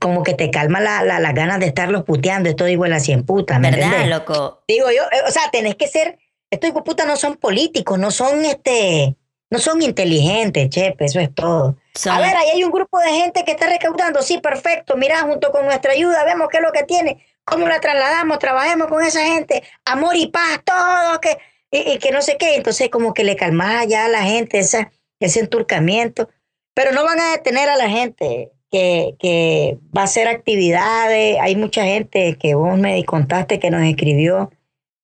como 0.00 0.22
que 0.22 0.34
te 0.34 0.50
calma 0.50 0.80
la, 0.80 1.02
la- 1.02 1.18
las 1.18 1.34
ganas 1.34 1.58
de 1.60 1.66
estarlos 1.66 2.04
puteando, 2.04 2.48
esto 2.48 2.68
igual 2.68 2.92
a 2.92 3.00
cien 3.00 3.24
putas, 3.26 3.58
¿me 3.58 3.70
¿Verdad, 3.70 3.86
entendés? 3.88 4.10
loco? 4.10 4.62
Digo 4.68 4.90
yo, 4.90 5.02
eh, 5.02 5.22
o 5.26 5.30
sea, 5.30 5.50
tenés 5.50 5.74
que 5.74 5.88
ser, 5.88 6.18
estos 6.50 6.70
hijos 6.70 6.82
de 6.84 6.90
puta 6.90 7.04
no 7.04 7.16
son 7.16 7.36
políticos, 7.36 7.98
no 7.98 8.10
son 8.12 8.44
este, 8.44 9.16
no 9.54 9.60
son 9.60 9.80
inteligentes, 9.82 10.68
chepe, 10.68 11.04
eso 11.04 11.20
es 11.20 11.32
todo. 11.32 11.76
A 12.10 12.18
ver, 12.18 12.36
ahí 12.36 12.48
hay 12.54 12.64
un 12.64 12.72
grupo 12.72 12.98
de 12.98 13.10
gente 13.10 13.44
que 13.44 13.52
está 13.52 13.68
recaudando. 13.68 14.20
Sí, 14.20 14.38
perfecto. 14.38 14.96
Mira, 14.96 15.20
junto 15.22 15.52
con 15.52 15.64
nuestra 15.64 15.92
ayuda, 15.92 16.24
vemos 16.24 16.48
qué 16.50 16.56
es 16.56 16.62
lo 16.64 16.72
que 16.72 16.82
tiene. 16.82 17.24
¿Cómo 17.44 17.68
la 17.68 17.78
trasladamos? 17.78 18.40
Trabajemos 18.40 18.88
con 18.88 19.04
esa 19.04 19.24
gente. 19.24 19.62
Amor 19.84 20.16
y 20.16 20.26
paz, 20.26 20.60
todo. 20.64 21.20
Que, 21.20 21.38
y, 21.70 21.92
y 21.92 21.98
que 21.98 22.10
no 22.10 22.20
sé 22.20 22.36
qué. 22.36 22.56
Entonces, 22.56 22.88
como 22.88 23.14
que 23.14 23.22
le 23.22 23.36
calmaba 23.36 23.84
ya 23.84 24.06
a 24.06 24.08
la 24.08 24.22
gente 24.22 24.58
esa, 24.58 24.90
ese 25.20 25.38
enturcamiento. 25.38 26.28
Pero 26.74 26.90
no 26.90 27.04
van 27.04 27.20
a 27.20 27.30
detener 27.30 27.68
a 27.68 27.76
la 27.76 27.88
gente 27.88 28.50
que, 28.72 29.14
que 29.20 29.78
va 29.96 30.00
a 30.00 30.06
hacer 30.06 30.26
actividades. 30.26 31.38
Hay 31.40 31.54
mucha 31.54 31.84
gente 31.84 32.36
que 32.40 32.56
vos 32.56 32.76
me 32.76 33.04
contaste 33.04 33.60
que 33.60 33.70
nos 33.70 33.84
escribió 33.84 34.50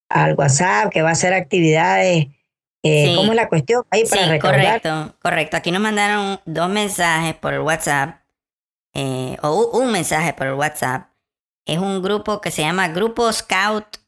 al 0.09 0.35
WhatsApp 0.35 0.91
que 0.91 1.03
va 1.03 1.11
a 1.11 1.13
hacer 1.13 1.35
actividades. 1.35 2.27
Eh, 2.83 3.09
Sí. 3.09 3.15
¿Cómo 3.17 3.33
es 3.33 3.37
la 3.37 3.49
cuestión? 3.49 3.85
Ahí 3.91 4.05
para 4.05 4.33
sí, 4.33 4.39
correcto, 4.39 5.15
correcto. 5.21 5.57
Aquí 5.57 5.71
nos 5.71 5.83
mandaron 5.83 6.41
dos 6.47 6.69
mensajes 6.69 7.35
por 7.35 7.53
el 7.53 7.61
WhatsApp, 7.61 8.23
eh, 8.95 9.37
o 9.43 9.79
un 9.79 9.93
mensaje 9.93 10.33
por 10.33 10.47
el 10.47 10.55
WhatsApp. 10.55 11.09
Es 11.67 11.79
un 11.79 12.03
grupo 12.03 12.41
que 12.41 12.51
se 12.51 12.63
llama 12.63 12.89
Grupo 12.89 13.31
Scout 13.33 13.99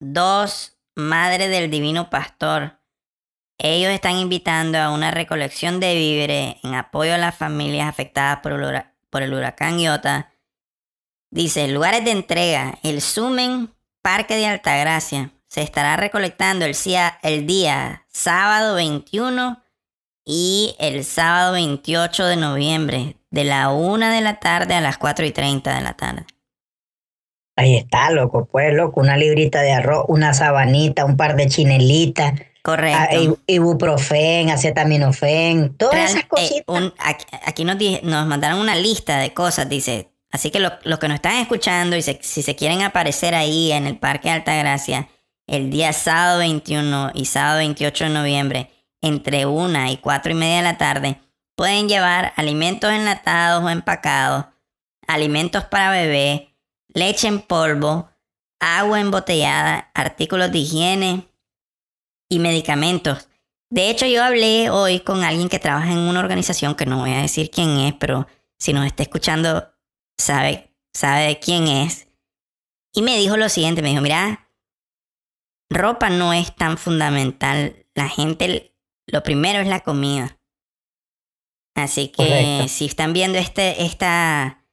2 0.00 0.78
Madre 0.96 1.48
del 1.48 1.70
Divino 1.70 2.08
Pastor. 2.08 2.78
Ellos 3.58 3.92
están 3.92 4.16
invitando 4.16 4.78
a 4.78 4.90
una 4.90 5.10
recolección 5.10 5.78
de 5.78 5.94
víveres 5.94 6.56
en 6.64 6.74
apoyo 6.74 7.14
a 7.14 7.18
las 7.18 7.36
familias 7.36 7.88
afectadas 7.88 8.40
por 8.40 8.52
el, 8.52 8.84
por 9.10 9.22
el 9.22 9.32
huracán 9.34 9.78
Iota 9.78 10.34
Dice, 11.34 11.66
lugares 11.66 12.04
de 12.04 12.12
entrega, 12.12 12.78
el 12.84 13.00
Sumen 13.00 13.74
Parque 14.02 14.36
de 14.36 14.46
Altagracia. 14.46 15.32
Se 15.54 15.62
estará 15.62 15.96
recolectando 15.96 16.64
el, 16.64 16.74
cia- 16.74 17.18
el 17.22 17.46
día 17.46 18.04
sábado 18.08 18.74
21 18.74 19.62
y 20.26 20.74
el 20.80 21.04
sábado 21.04 21.52
28 21.52 22.24
de 22.26 22.34
noviembre, 22.34 23.16
de 23.30 23.44
la 23.44 23.70
1 23.70 24.08
de 24.10 24.20
la 24.20 24.40
tarde 24.40 24.74
a 24.74 24.80
las 24.80 24.98
4 24.98 25.24
y 25.26 25.30
30 25.30 25.72
de 25.76 25.80
la 25.80 25.92
tarde. 25.92 26.24
Ahí 27.56 27.76
está, 27.76 28.10
loco, 28.10 28.48
pues, 28.50 28.74
loco, 28.74 29.00
una 29.00 29.16
librita 29.16 29.62
de 29.62 29.70
arroz, 29.70 30.06
una 30.08 30.34
sabanita, 30.34 31.04
un 31.04 31.16
par 31.16 31.36
de 31.36 31.46
chinelitas, 31.46 32.32
Correcto. 32.64 32.98
ah, 33.00 33.14
ibu- 33.14 33.38
ibuprofen, 33.46 34.50
acetaminofén, 34.50 35.76
todas 35.76 35.94
Real- 35.94 36.08
esas 36.08 36.22
eh, 36.22 36.26
cositas. 36.28 36.64
un- 36.66 36.92
aquí 36.98 37.24
aquí 37.46 37.64
nos, 37.64 37.78
di- 37.78 38.00
nos 38.02 38.26
mandaron 38.26 38.58
una 38.58 38.74
lista 38.74 39.18
de 39.20 39.32
cosas, 39.32 39.68
dice. 39.68 40.08
Así 40.32 40.50
que 40.50 40.58
lo- 40.58 40.72
los 40.82 40.98
que 40.98 41.06
nos 41.06 41.14
están 41.14 41.36
escuchando 41.36 41.94
y 41.96 42.02
se- 42.02 42.18
si 42.22 42.42
se 42.42 42.56
quieren 42.56 42.82
aparecer 42.82 43.36
ahí 43.36 43.70
en 43.70 43.86
el 43.86 43.96
Parque 43.98 44.30
Altagracia 44.30 45.06
el 45.46 45.70
día 45.70 45.92
sábado 45.92 46.38
21 46.38 47.12
y 47.14 47.26
sábado 47.26 47.58
28 47.58 48.04
de 48.04 48.10
noviembre 48.10 48.70
entre 49.00 49.46
1 49.46 49.90
y 49.90 49.96
4 49.98 50.32
y 50.32 50.34
media 50.34 50.56
de 50.56 50.62
la 50.62 50.78
tarde, 50.78 51.20
pueden 51.56 51.88
llevar 51.88 52.32
alimentos 52.36 52.90
enlatados 52.90 53.62
o 53.62 53.68
empacados, 53.68 54.46
alimentos 55.06 55.64
para 55.64 55.90
bebé, 55.90 56.56
leche 56.88 57.28
en 57.28 57.42
polvo, 57.42 58.08
agua 58.60 59.00
embotellada, 59.00 59.90
artículos 59.94 60.50
de 60.50 60.58
higiene 60.58 61.28
y 62.30 62.38
medicamentos. 62.38 63.28
De 63.70 63.90
hecho, 63.90 64.06
yo 64.06 64.24
hablé 64.24 64.70
hoy 64.70 65.00
con 65.00 65.22
alguien 65.22 65.48
que 65.48 65.58
trabaja 65.58 65.92
en 65.92 65.98
una 65.98 66.20
organización 66.20 66.74
que 66.74 66.86
no 66.86 66.98
voy 66.98 67.12
a 67.12 67.22
decir 67.22 67.50
quién 67.50 67.78
es, 67.78 67.94
pero 67.94 68.26
si 68.58 68.72
nos 68.72 68.86
está 68.86 69.02
escuchando, 69.02 69.68
sabe, 70.16 70.72
sabe 70.92 71.38
quién 71.40 71.68
es. 71.68 72.08
Y 72.92 73.02
me 73.02 73.18
dijo 73.18 73.36
lo 73.36 73.48
siguiente, 73.48 73.82
me 73.82 73.90
dijo, 73.90 74.00
mira, 74.00 74.43
ropa 75.70 76.10
no 76.10 76.32
es 76.32 76.54
tan 76.54 76.78
fundamental. 76.78 77.86
La 77.94 78.08
gente, 78.08 78.74
lo 79.06 79.22
primero 79.22 79.60
es 79.60 79.68
la 79.68 79.80
comida. 79.80 80.38
Así 81.74 82.08
que 82.08 82.24
Correcto. 82.28 82.68
si 82.68 82.84
están 82.86 83.12
viendo 83.12 83.38
este, 83.38 83.84
esta, 83.84 84.64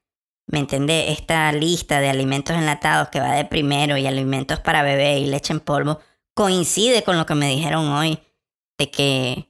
¿me 0.46 0.60
entiende? 0.60 1.10
Esta 1.12 1.50
lista 1.52 2.00
de 2.00 2.08
alimentos 2.08 2.56
enlatados 2.56 3.08
que 3.08 3.20
va 3.20 3.32
de 3.32 3.44
primero 3.44 3.96
y 3.96 4.06
alimentos 4.06 4.60
para 4.60 4.82
bebé 4.82 5.18
y 5.18 5.26
leche 5.26 5.52
en 5.52 5.60
polvo, 5.60 5.98
coincide 6.34 7.02
con 7.02 7.18
lo 7.18 7.26
que 7.26 7.34
me 7.34 7.48
dijeron 7.48 7.88
hoy 7.88 8.20
de 8.78 8.90
que 8.90 9.48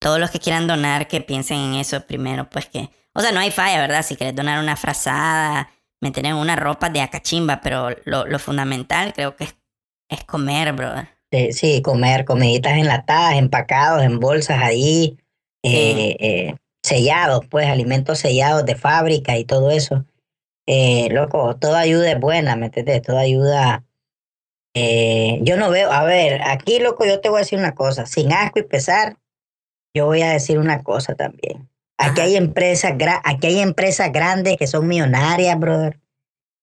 todos 0.00 0.20
los 0.20 0.30
que 0.30 0.38
quieran 0.38 0.66
donar 0.66 1.08
que 1.08 1.20
piensen 1.20 1.58
en 1.58 1.74
eso 1.74 2.06
primero, 2.06 2.48
pues 2.48 2.66
que, 2.66 2.90
o 3.14 3.20
sea, 3.20 3.32
no 3.32 3.40
hay 3.40 3.50
falla, 3.50 3.80
¿verdad? 3.80 4.04
Si 4.04 4.16
quieres 4.16 4.36
donar 4.36 4.60
una 4.60 4.76
frazada, 4.76 5.70
en 6.00 6.34
una 6.34 6.56
ropa 6.56 6.90
de 6.90 7.00
acachimba, 7.00 7.60
pero 7.60 7.88
lo, 8.04 8.26
lo 8.26 8.38
fundamental 8.38 9.14
creo 9.14 9.36
que 9.36 9.44
es, 9.44 9.56
es 10.08 10.24
comer, 10.24 10.72
brother. 10.72 11.08
Sí, 11.30 11.52
sí, 11.52 11.82
comer 11.82 12.24
comiditas 12.24 12.74
enlatadas, 12.74 13.36
empacados 13.36 14.02
en 14.04 14.20
bolsas 14.20 14.62
ahí, 14.62 15.18
eh, 15.64 16.16
eh, 16.20 16.54
sellados, 16.82 17.46
pues 17.50 17.66
alimentos 17.66 18.20
sellados 18.20 18.64
de 18.64 18.76
fábrica 18.76 19.36
y 19.36 19.44
todo 19.44 19.70
eso. 19.70 20.04
Eh, 20.66 21.08
loco, 21.10 21.56
toda 21.56 21.80
ayuda 21.80 22.12
es 22.12 22.20
buena, 22.20 22.54
¿me 22.56 22.66
entiendes? 22.66 23.02
Toda 23.02 23.20
ayuda. 23.20 23.84
yo 24.74 25.56
no 25.56 25.70
veo, 25.70 25.90
a 25.90 26.04
ver, 26.04 26.42
aquí, 26.42 26.78
loco, 26.78 27.04
yo 27.04 27.20
te 27.20 27.28
voy 27.28 27.38
a 27.38 27.40
decir 27.40 27.58
una 27.58 27.74
cosa, 27.74 28.06
sin 28.06 28.32
asco 28.32 28.60
y 28.60 28.62
pesar, 28.64 29.18
yo 29.94 30.06
voy 30.06 30.22
a 30.22 30.30
decir 30.30 30.58
una 30.58 30.82
cosa 30.82 31.14
también. 31.14 31.68
Aquí 31.98 32.20
hay 32.20 32.36
empresas, 32.36 32.92
aquí 33.24 33.46
hay 33.46 33.60
empresas 33.60 34.12
grandes 34.12 34.56
que 34.56 34.66
son 34.66 34.86
millonarias, 34.86 35.58
brother. 35.58 36.00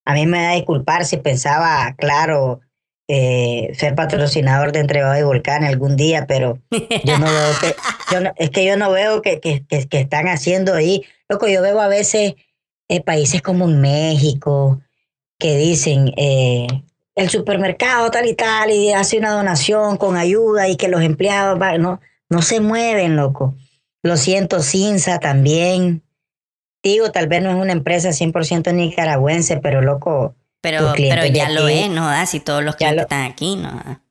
A 0.06 0.14
mí 0.14 0.26
me 0.26 0.42
da 0.42 0.52
disculpar 0.54 1.06
si 1.06 1.18
pensaba, 1.18 1.94
claro, 1.98 2.62
eh, 3.14 3.74
ser 3.76 3.94
patrocinador 3.94 4.72
de 4.72 4.80
Entregado 4.80 5.14
de 5.14 5.26
Volcán 5.26 5.66
algún 5.66 5.98
día, 5.98 6.26
pero 6.28 6.60
yo 7.04 7.18
no 7.20 7.26
veo 7.26 7.52
que, 7.60 7.76
yo 8.14 8.22
no- 8.22 8.32
es 8.38 8.50
que 8.52 8.64
yo 8.66 8.78
no 8.78 8.90
veo 8.92 9.22
que, 9.22 9.42
que, 9.42 9.66
están 9.92 10.30
haciendo 10.30 10.74
ahí. 10.74 11.04
Loco, 11.28 11.48
yo 11.50 11.62
veo 11.62 11.82
a 11.82 11.90
veces 11.90 12.36
eh, 12.88 13.02
países 13.02 13.42
como 13.42 13.68
México 13.68 14.80
que 15.38 15.58
dicen 15.58 16.14
eh, 16.16 16.68
el 17.16 17.30
supermercado 17.30 18.10
tal 18.12 18.28
y 18.28 18.34
tal 18.36 18.72
y 18.72 18.94
hace 18.94 19.18
una 19.18 19.32
donación 19.32 19.98
con 19.98 20.16
ayuda 20.16 20.70
y 20.70 20.78
que 20.78 20.88
los 20.88 21.02
empleados 21.02 21.62
va- 21.62 21.78
no, 21.78 22.00
no 22.30 22.42
se 22.42 22.62
mueven, 22.62 23.18
loco. 23.18 23.56
Lo 24.04 24.16
siento, 24.16 24.62
Cinza 24.62 25.20
también. 25.20 26.02
Digo, 26.82 27.12
tal 27.12 27.28
vez 27.28 27.44
no 27.44 27.50
es 27.50 27.56
una 27.58 27.74
empresa 27.74 28.10
100% 28.14 28.74
nicaragüense, 28.74 29.58
pero 29.58 29.82
loco, 29.82 30.36
Pero, 30.62 30.94
pero 30.96 31.26
ya 31.26 31.50
lo 31.50 31.68
es, 31.68 31.90
¿no? 31.90 32.08
da? 32.08 32.26
Si 32.26 32.40
todos 32.40 32.64
los 32.64 32.76
clientes 32.76 32.98
lo- 32.98 33.02
están 33.04 33.24
aquí, 33.32 33.56
¿no? 33.56 33.72
da? 33.72 34.02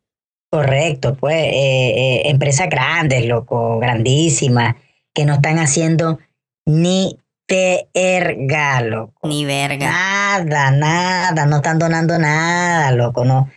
Correcto, 0.51 1.15
pues 1.15 1.37
eh, 1.37 1.53
eh, 1.97 2.23
empresas 2.31 2.69
grandes, 2.69 3.25
loco, 3.27 3.79
grandísimas, 3.79 4.75
que 5.15 5.25
no 5.25 5.35
están 5.35 5.59
haciendo 5.61 6.19
ni 6.67 7.19
verga, 7.49 8.81
loco. 8.81 9.29
Ni 9.29 9.45
verga. 9.45 9.91
Nada, 9.91 10.71
nada, 10.71 11.47
no 11.47 11.57
están 11.57 11.79
donando 11.79 12.19
nada, 12.19 12.91
loco, 12.93 13.25
no, 13.25 13.49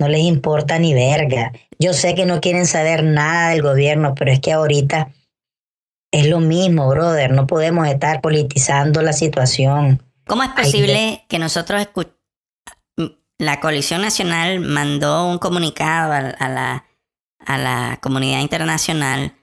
no 0.00 0.08
les 0.08 0.22
importa 0.22 0.78
ni 0.78 0.94
verga. 0.94 1.52
Yo 1.78 1.92
sé 1.92 2.14
que 2.14 2.26
no 2.26 2.40
quieren 2.40 2.66
saber 2.66 3.04
nada 3.04 3.50
del 3.50 3.62
gobierno, 3.62 4.14
pero 4.14 4.32
es 4.32 4.40
que 4.40 4.52
ahorita 4.52 5.12
es 6.12 6.26
lo 6.26 6.40
mismo, 6.40 6.88
brother, 6.88 7.30
no 7.32 7.46
podemos 7.46 7.86
estar 7.88 8.20
politizando 8.20 9.02
la 9.02 9.12
situación. 9.12 10.02
¿Cómo 10.26 10.42
es 10.42 10.50
Ay, 10.56 10.64
posible 10.64 11.24
que 11.28 11.38
nosotros 11.38 11.80
escu- 11.82 12.12
la 13.40 13.58
coalición 13.58 14.02
nacional 14.02 14.60
mandó 14.60 15.26
un 15.26 15.38
comunicado 15.38 16.12
a, 16.12 16.48
la, 16.48 16.84
a 17.38 17.58
la 17.58 17.98
comunidad 18.02 18.40
internacional 18.40 19.34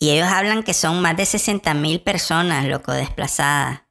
y 0.00 0.10
ellos 0.10 0.28
hablan 0.28 0.62
que 0.62 0.72
son 0.72 1.02
más 1.02 1.14
de 1.16 1.26
60 1.26 1.74
mil 1.74 2.00
personas, 2.00 2.64
loco, 2.66 2.92
desplazadas, 2.92 3.82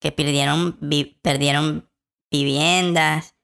que 0.00 0.12
perdieron, 0.12 0.78
perdieron 1.20 1.90
viviendas 2.32 3.34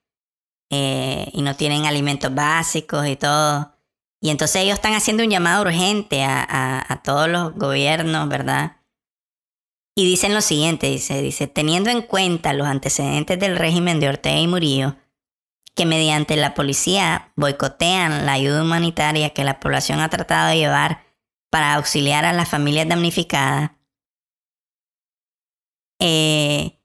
eh, 0.71 1.29
y 1.33 1.43
no 1.43 1.55
tienen 1.55 1.85
alimentos 1.85 2.33
básicos 2.33 3.05
y 3.07 3.15
todo. 3.15 3.75
Y 4.19 4.31
entonces 4.31 4.63
ellos 4.63 4.73
están 4.75 4.93
haciendo 4.93 5.23
un 5.23 5.29
llamado 5.29 5.61
urgente 5.61 6.23
a, 6.23 6.41
a- 6.43 6.93
a 6.93 7.03
todos 7.03 7.29
los 7.29 7.53
gobiernos, 7.53 8.27
¿verdad? 8.27 8.77
Y 9.95 10.05
dicen 10.05 10.33
lo 10.33 10.41
siguiente, 10.41 10.87
dice, 10.87 11.21
dice, 11.21 11.45
teniendo 11.47 11.91
en 11.91 12.01
cuenta 12.01 12.53
los 12.53 12.65
antecedentes 12.67 13.37
del 13.39 13.55
régimen 13.57 13.99
de 13.99 14.09
Ortega 14.09 14.39
y 14.39 14.47
Murillo, 14.47 14.95
que 15.77 15.85
mediante 15.85 16.35
la 16.35 16.53
policía 16.55 17.31
boicotean 17.37 18.25
la 18.25 18.33
ayuda 18.33 18.63
humanitaria 18.63 19.29
que 19.29 19.45
la 19.45 19.61
población 19.61 20.01
ha 20.01 20.09
tratado 20.09 20.49
de 20.49 20.57
llevar 20.57 21.05
para 21.49 21.75
auxiliar 21.75 22.25
a 22.25 22.33
las 22.33 22.49
familias 22.49 22.89
damnificadas, 22.89 23.71
eh, 26.01 26.81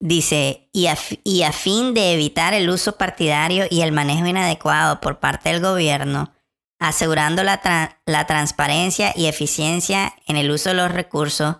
dice, 0.00 0.68
y 0.72 0.86
a, 0.88 0.98
y 1.24 1.42
a 1.44 1.52
fin 1.52 1.94
de 1.94 2.12
evitar 2.12 2.52
el 2.52 2.68
uso 2.68 2.98
partidario 2.98 3.66
y 3.70 3.80
el 3.80 3.92
manejo 3.92 4.26
inadecuado 4.26 5.00
por 5.00 5.20
parte 5.20 5.50
del 5.50 5.62
gobierno, 5.62 6.32
asegurando 6.78 7.42
la, 7.44 7.62
tra- 7.62 7.98
la 8.04 8.26
transparencia 8.26 9.12
y 9.16 9.26
eficiencia 9.26 10.12
en 10.26 10.36
el 10.36 10.50
uso 10.50 10.68
de 10.68 10.74
los 10.74 10.92
recursos, 10.92 11.56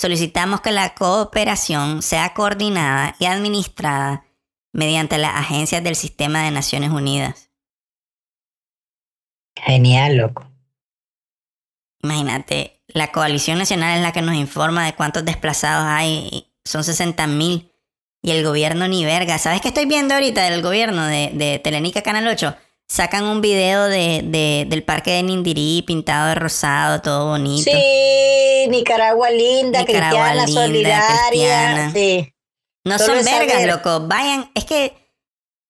solicitamos 0.00 0.60
que 0.62 0.70
la 0.72 0.94
cooperación 0.94 2.00
sea 2.00 2.32
coordinada 2.32 3.14
y 3.18 3.26
administrada 3.26 4.24
mediante 4.72 5.18
las 5.18 5.34
agencias 5.36 5.82
del 5.84 5.96
sistema 5.96 6.44
de 6.44 6.50
Naciones 6.50 6.90
Unidas. 6.90 7.50
Genial, 9.56 10.16
loco. 10.16 10.46
Imagínate, 12.02 12.80
la 12.88 13.12
coalición 13.12 13.58
nacional 13.58 13.96
es 13.96 14.02
la 14.02 14.12
que 14.12 14.22
nos 14.22 14.34
informa 14.34 14.84
de 14.86 14.94
cuántos 14.94 15.24
desplazados 15.24 15.86
hay, 15.86 16.52
son 16.64 16.82
60 16.84 17.26
mil, 17.28 17.70
y 18.22 18.30
el 18.30 18.44
gobierno 18.44 18.88
ni 18.88 19.04
verga. 19.04 19.38
¿Sabes 19.38 19.60
qué 19.60 19.68
estoy 19.68 19.86
viendo 19.86 20.14
ahorita 20.14 20.48
del 20.48 20.62
gobierno 20.62 21.04
de, 21.06 21.30
de 21.34 21.58
Telenica 21.58 22.02
Canal 22.02 22.26
8? 22.28 22.56
Sacan 22.88 23.24
un 23.24 23.40
video 23.40 23.84
de, 23.84 24.22
de- 24.24 24.66
del 24.68 24.82
parque 24.84 25.12
de 25.12 25.22
Nindirí 25.22 25.82
pintado 25.86 26.28
de 26.28 26.34
rosado, 26.34 27.00
todo 27.00 27.28
bonito. 27.30 27.70
Sí, 27.70 28.68
Nicaragua 28.68 29.30
linda, 29.30 29.80
Nicaragua 29.80 30.30
cristiana, 30.32 30.46
linda, 30.46 30.62
solidaria. 30.62 31.28
cristiana. 31.28 31.92
Sí. 31.92 32.34
No 32.84 32.98
Solo 32.98 33.22
son 33.22 33.24
vergas, 33.24 33.52
saber. 33.52 33.68
loco. 33.68 34.06
Vayan, 34.06 34.50
es 34.54 34.64
que 34.64 34.94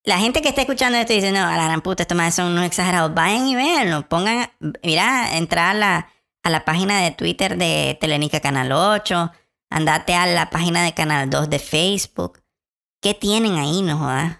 la 0.04 0.18
gente 0.18 0.42
que 0.42 0.48
está 0.48 0.62
escuchando 0.62 0.98
esto 0.98 1.12
dice, 1.12 1.30
no, 1.32 1.46
a 1.46 1.56
la 1.56 1.64
gran 1.64 1.80
puta, 1.82 2.02
estos 2.02 2.16
más 2.16 2.34
son 2.34 2.52
unos 2.52 2.64
exagerados. 2.64 3.14
Vayan 3.14 3.46
y 3.48 3.54
véanlo. 3.54 4.08
Pongan, 4.08 4.50
mira, 4.82 5.36
entra 5.36 5.70
a 5.70 5.74
la, 5.74 6.08
a 6.42 6.50
la 6.50 6.64
página 6.64 7.00
de 7.02 7.10
Twitter 7.12 7.56
de 7.56 7.96
Telenica 8.00 8.40
Canal 8.40 8.72
8. 8.72 9.30
Andate 9.70 10.14
a 10.14 10.26
la 10.26 10.50
página 10.50 10.82
de 10.84 10.92
Canal 10.94 11.30
2 11.30 11.50
de 11.50 11.58
Facebook. 11.58 12.42
¿Qué 13.00 13.14
tienen 13.14 13.56
ahí, 13.56 13.82
no 13.82 13.98
jodas? 13.98 14.38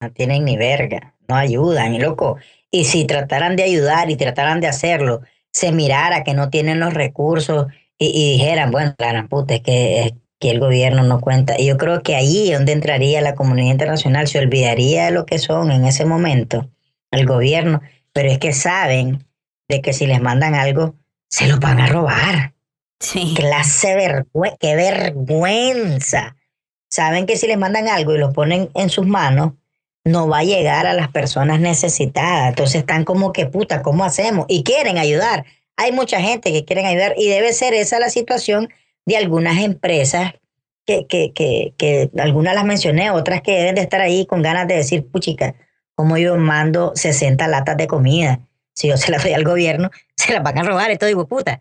No 0.00 0.12
tienen 0.12 0.44
ni 0.44 0.56
verga, 0.56 1.14
no 1.28 1.36
ayudan, 1.36 1.94
y 1.94 1.98
loco. 1.98 2.38
Y 2.70 2.84
si 2.84 3.06
trataran 3.06 3.56
de 3.56 3.62
ayudar 3.62 4.10
y 4.10 4.16
trataran 4.16 4.60
de 4.60 4.66
hacerlo, 4.66 5.20
se 5.52 5.72
mirara 5.72 6.24
que 6.24 6.34
no 6.34 6.50
tienen 6.50 6.80
los 6.80 6.92
recursos 6.92 7.66
y, 7.98 8.06
y 8.08 8.32
dijeran, 8.32 8.70
bueno, 8.70 8.94
la 8.98 9.08
gran 9.08 9.28
puta, 9.28 9.54
es 9.54 9.62
que, 9.62 10.02
es 10.02 10.12
aquí 10.44 10.50
el 10.50 10.60
gobierno 10.60 11.02
no 11.02 11.20
cuenta. 11.20 11.58
Y 11.58 11.66
yo 11.66 11.78
creo 11.78 12.02
que 12.02 12.14
ahí 12.14 12.50
es 12.50 12.58
donde 12.58 12.72
entraría 12.72 13.20
la 13.22 13.34
comunidad 13.34 13.72
internacional, 13.72 14.28
se 14.28 14.38
olvidaría 14.38 15.06
de 15.06 15.10
lo 15.10 15.24
que 15.24 15.38
son 15.38 15.70
en 15.70 15.86
ese 15.86 16.04
momento 16.04 16.68
el 17.10 17.26
gobierno, 17.26 17.80
pero 18.12 18.30
es 18.30 18.38
que 18.38 18.52
saben 18.52 19.26
de 19.68 19.80
que 19.80 19.92
si 19.92 20.06
les 20.06 20.20
mandan 20.20 20.54
algo, 20.54 20.94
se 21.28 21.46
lo 21.46 21.58
van 21.58 21.80
a 21.80 21.86
robar. 21.86 22.54
Sí. 23.00 23.34
Clase 23.36 23.94
vergüenza, 23.94 24.56
qué 24.60 24.76
vergüenza. 24.76 26.36
Saben 26.90 27.26
que 27.26 27.36
si 27.36 27.46
les 27.46 27.58
mandan 27.58 27.88
algo 27.88 28.14
y 28.14 28.18
lo 28.18 28.32
ponen 28.32 28.70
en 28.74 28.90
sus 28.90 29.06
manos, 29.06 29.52
no 30.04 30.28
va 30.28 30.38
a 30.38 30.44
llegar 30.44 30.86
a 30.86 30.92
las 30.92 31.08
personas 31.08 31.60
necesitadas. 31.60 32.50
Entonces 32.50 32.76
están 32.76 33.04
como 33.04 33.32
que 33.32 33.46
puta, 33.46 33.82
¿cómo 33.82 34.04
hacemos? 34.04 34.44
Y 34.48 34.62
quieren 34.62 34.98
ayudar. 34.98 35.46
Hay 35.76 35.92
mucha 35.92 36.20
gente 36.20 36.52
que 36.52 36.64
quieren 36.64 36.86
ayudar 36.86 37.14
y 37.16 37.28
debe 37.28 37.52
ser 37.52 37.74
esa 37.74 37.98
la 37.98 38.10
situación 38.10 38.68
de 39.06 39.16
algunas 39.16 39.58
empresas 39.62 40.32
que, 40.86 41.06
que, 41.06 41.32
que, 41.32 41.74
que 41.78 42.10
algunas 42.18 42.54
las 42.54 42.64
mencioné, 42.64 43.10
otras 43.10 43.40
que 43.42 43.52
deben 43.52 43.74
de 43.74 43.80
estar 43.82 44.00
ahí 44.00 44.26
con 44.26 44.42
ganas 44.42 44.66
de 44.68 44.76
decir, 44.76 45.06
puchica, 45.10 45.54
como 45.94 46.16
yo 46.18 46.36
mando 46.36 46.92
60 46.94 47.46
latas 47.48 47.76
de 47.76 47.86
comida. 47.86 48.40
Si 48.74 48.88
yo 48.88 48.96
se 48.96 49.10
las 49.12 49.22
doy 49.22 49.32
al 49.32 49.44
gobierno, 49.44 49.90
se 50.16 50.32
las 50.32 50.42
van 50.42 50.58
a 50.58 50.62
robar, 50.62 50.90
esto 50.90 51.06
digo, 51.06 51.26
puta. 51.28 51.60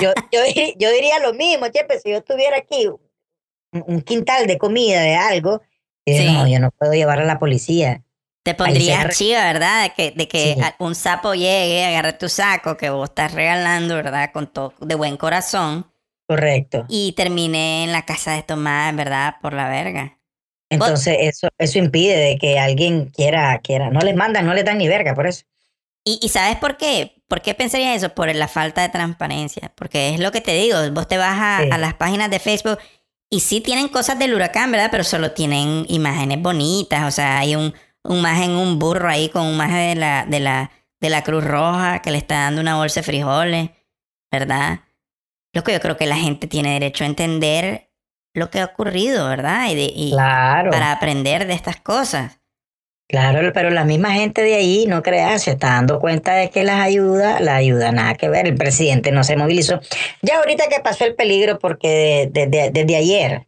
Yo, 0.00 0.12
yo, 0.32 0.40
dir- 0.44 0.74
yo 0.78 0.90
diría 0.90 1.18
lo 1.18 1.34
mismo, 1.34 1.66
chepe, 1.68 1.98
si 1.98 2.10
yo 2.10 2.22
tuviera 2.22 2.56
aquí 2.58 2.88
un, 3.72 4.00
quintal 4.02 4.46
de 4.46 4.56
comida, 4.58 5.00
de 5.02 5.16
algo, 5.16 5.60
yo 6.06 6.22
no, 6.32 6.46
yo 6.48 6.60
no 6.60 6.70
puedo 6.70 6.92
llevar 6.92 7.18
a 7.20 7.24
la 7.24 7.38
policía. 7.38 8.02
Te 8.44 8.54
pondrías 8.54 9.02
re- 9.04 9.12
chiva, 9.12 9.40
¿verdad? 9.44 9.82
De 9.82 9.90
que, 9.90 10.10
de 10.16 10.28
que 10.28 10.54
Sí. 10.54 10.60
un 10.78 10.94
sapo 10.94 11.34
llegue, 11.34 11.84
agarre 11.84 12.12
tu 12.12 12.28
saco 12.28 12.76
que 12.76 12.90
vos 12.90 13.08
estás 13.08 13.32
regalando, 13.34 13.96
¿verdad? 13.96 14.30
Con 14.32 14.46
todo 14.46 14.72
de 14.80 14.94
buen 14.94 15.16
corazón 15.16 15.90
Correcto. 16.28 16.84
y 16.88 17.12
termine 17.12 17.84
en 17.84 17.92
la 17.92 18.04
casa 18.04 18.32
de 18.32 18.42
Tomás, 18.42 18.94
¿verdad? 18.96 19.36
Por 19.40 19.52
la 19.52 19.68
verga. 19.68 20.18
Entonces, 20.68 21.16
eso, 21.20 21.48
eso 21.58 21.78
impide 21.78 22.16
de 22.16 22.38
que 22.38 22.58
alguien 22.58 23.06
quiera, 23.10 23.58
quiera. 23.60 23.90
No 23.90 24.00
les 24.00 24.16
mandan, 24.16 24.44
no 24.46 24.52
les 24.54 24.64
dan 24.64 24.78
ni 24.78 24.88
verga, 24.88 25.14
por 25.14 25.26
eso. 25.28 25.44
¿Y, 26.04 26.18
y 26.22 26.28
sabes 26.28 26.56
por 26.56 26.76
qué? 26.76 27.22
¿Por 27.28 27.42
qué 27.42 27.54
pensarías 27.54 27.96
eso? 27.96 28.14
Por 28.14 28.34
la 28.34 28.48
falta 28.48 28.82
de 28.82 28.88
transparencia. 28.88 29.72
Porque 29.76 30.14
es 30.14 30.20
lo 30.20 30.32
que 30.32 30.40
te 30.40 30.54
digo, 30.54 30.78
vos 30.92 31.06
te 31.06 31.18
vas 31.18 31.38
a, 31.40 31.62
Sí. 31.62 31.68
a 31.70 31.78
las 31.78 31.94
páginas 31.94 32.30
de 32.30 32.40
Facebook 32.40 32.78
y 33.30 33.40
sí 33.40 33.60
tienen 33.60 33.88
cosas 33.88 34.18
del 34.18 34.34
huracán, 34.34 34.70
¿verdad? 34.72 34.88
Pero 34.90 35.04
solo 35.04 35.32
tienen 35.32 35.84
imágenes 35.88 36.42
bonitas. 36.42 37.04
O 37.06 37.10
sea, 37.12 37.38
hay 37.38 37.54
un, 37.54 37.72
un 38.02 38.20
maje 38.20 38.44
en 38.44 38.52
un 38.52 38.78
burro 38.80 39.08
ahí 39.08 39.28
con 39.28 39.42
un 39.46 39.56
maje 39.56 39.78
de 39.78 39.94
la, 39.96 40.26
de 40.26 40.40
la, 40.40 40.70
de 41.00 41.10
la 41.10 41.22
Cruz 41.22 41.44
Roja 41.44 42.02
que 42.02 42.10
le 42.10 42.18
está 42.18 42.34
dando 42.42 42.60
una 42.60 42.76
bolsa 42.76 43.00
de 43.00 43.04
frijoles, 43.04 43.70
¿verdad? 44.32 44.80
Lo 45.56 45.64
que 45.64 45.72
yo 45.72 45.80
creo 45.80 45.96
que 45.96 46.04
la 46.04 46.16
gente 46.16 46.46
tiene 46.46 46.74
derecho 46.74 47.04
a 47.04 47.06
entender 47.06 47.88
lo 48.34 48.50
que 48.50 48.60
ha 48.60 48.66
ocurrido, 48.66 49.26
¿verdad? 49.26 49.70
Y, 49.70 49.74
de- 49.74 49.90
y 49.94 50.10
Claro. 50.12 50.70
para 50.70 50.92
aprender 50.92 51.46
de 51.46 51.54
estas 51.54 51.80
cosas. 51.80 52.40
Claro, 53.08 53.52
pero 53.54 53.70
la 53.70 53.84
misma 53.84 54.12
gente 54.12 54.42
de 54.42 54.54
ahí, 54.56 54.84
no 54.86 55.02
creas, 55.02 55.44
se 55.44 55.52
está 55.52 55.68
dando 55.68 55.98
cuenta 55.98 56.34
de 56.34 56.50
que 56.50 56.62
las 56.62 56.80
ayuda, 56.80 57.40
la 57.40 57.54
ayuda 57.56 57.90
nada 57.90 58.16
que 58.16 58.28
ver. 58.28 58.46
El 58.46 58.56
presidente 58.56 59.12
no 59.12 59.24
se 59.24 59.36
movilizó. 59.38 59.80
Ya 60.20 60.36
ahorita 60.40 60.68
que 60.68 60.80
pasó 60.80 61.06
el 61.06 61.14
peligro, 61.14 61.58
porque 61.58 62.28
de- 62.30 62.48
de- 62.48 62.70
desde 62.70 62.96
ayer, 62.96 63.46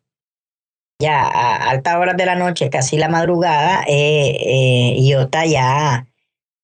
ya 0.99 1.21
a 1.27 1.69
altas 1.69 1.97
horas 1.97 2.17
de 2.17 2.25
la 2.25 2.37
noche, 2.37 2.71
casi 2.71 2.97
la 2.97 3.11
madrugada, 3.11 3.85
eh, 3.87 4.31
eh, 4.41 4.95
Iota 5.01 5.45
ya, 5.45 6.07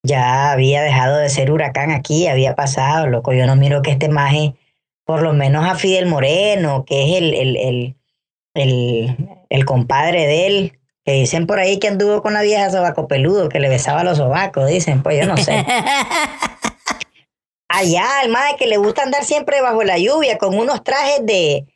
ya 0.02 0.52
había 0.52 0.80
dejado 0.80 1.18
de 1.18 1.28
ser 1.28 1.50
huracán 1.50 1.90
aquí, 1.90 2.28
había 2.28 2.54
pasado, 2.54 3.09
loco. 3.09 3.35
Yo 3.35 3.44
no 3.46 3.57
miro 3.57 3.83
que 3.83 3.90
este 3.90 4.09
maje, 4.09 4.54
por 5.04 5.22
lo 5.22 5.32
menos 5.32 5.64
a 5.66 5.74
Fidel 5.74 6.06
Moreno, 6.06 6.84
que 6.86 7.04
es 7.04 7.18
el, 7.18 7.34
el, 7.34 7.56
el, 7.56 7.96
el, 8.54 9.16
el 9.50 9.64
compadre 9.64 10.26
de 10.26 10.46
él, 10.46 10.78
que 11.04 11.12
dicen 11.12 11.46
por 11.46 11.58
ahí 11.58 11.78
que 11.78 11.88
anduvo 11.88 12.22
con 12.22 12.32
la 12.32 12.42
vieja 12.42 12.70
sobaco 12.70 13.06
peludo, 13.06 13.48
que 13.48 13.60
le 13.60 13.68
besaba 13.68 14.04
los 14.04 14.18
sobacos, 14.18 14.68
dicen, 14.68 15.02
pues 15.02 15.20
yo 15.20 15.26
no 15.26 15.36
sé. 15.36 15.64
Allá, 17.68 18.06
el 18.22 18.30
más 18.30 18.54
que 18.58 18.66
le 18.66 18.76
gusta 18.76 19.02
andar 19.02 19.24
siempre 19.24 19.60
bajo 19.60 19.82
la 19.82 19.98
lluvia 19.98 20.38
con 20.38 20.56
unos 20.56 20.84
trajes 20.84 21.26
de, 21.26 21.66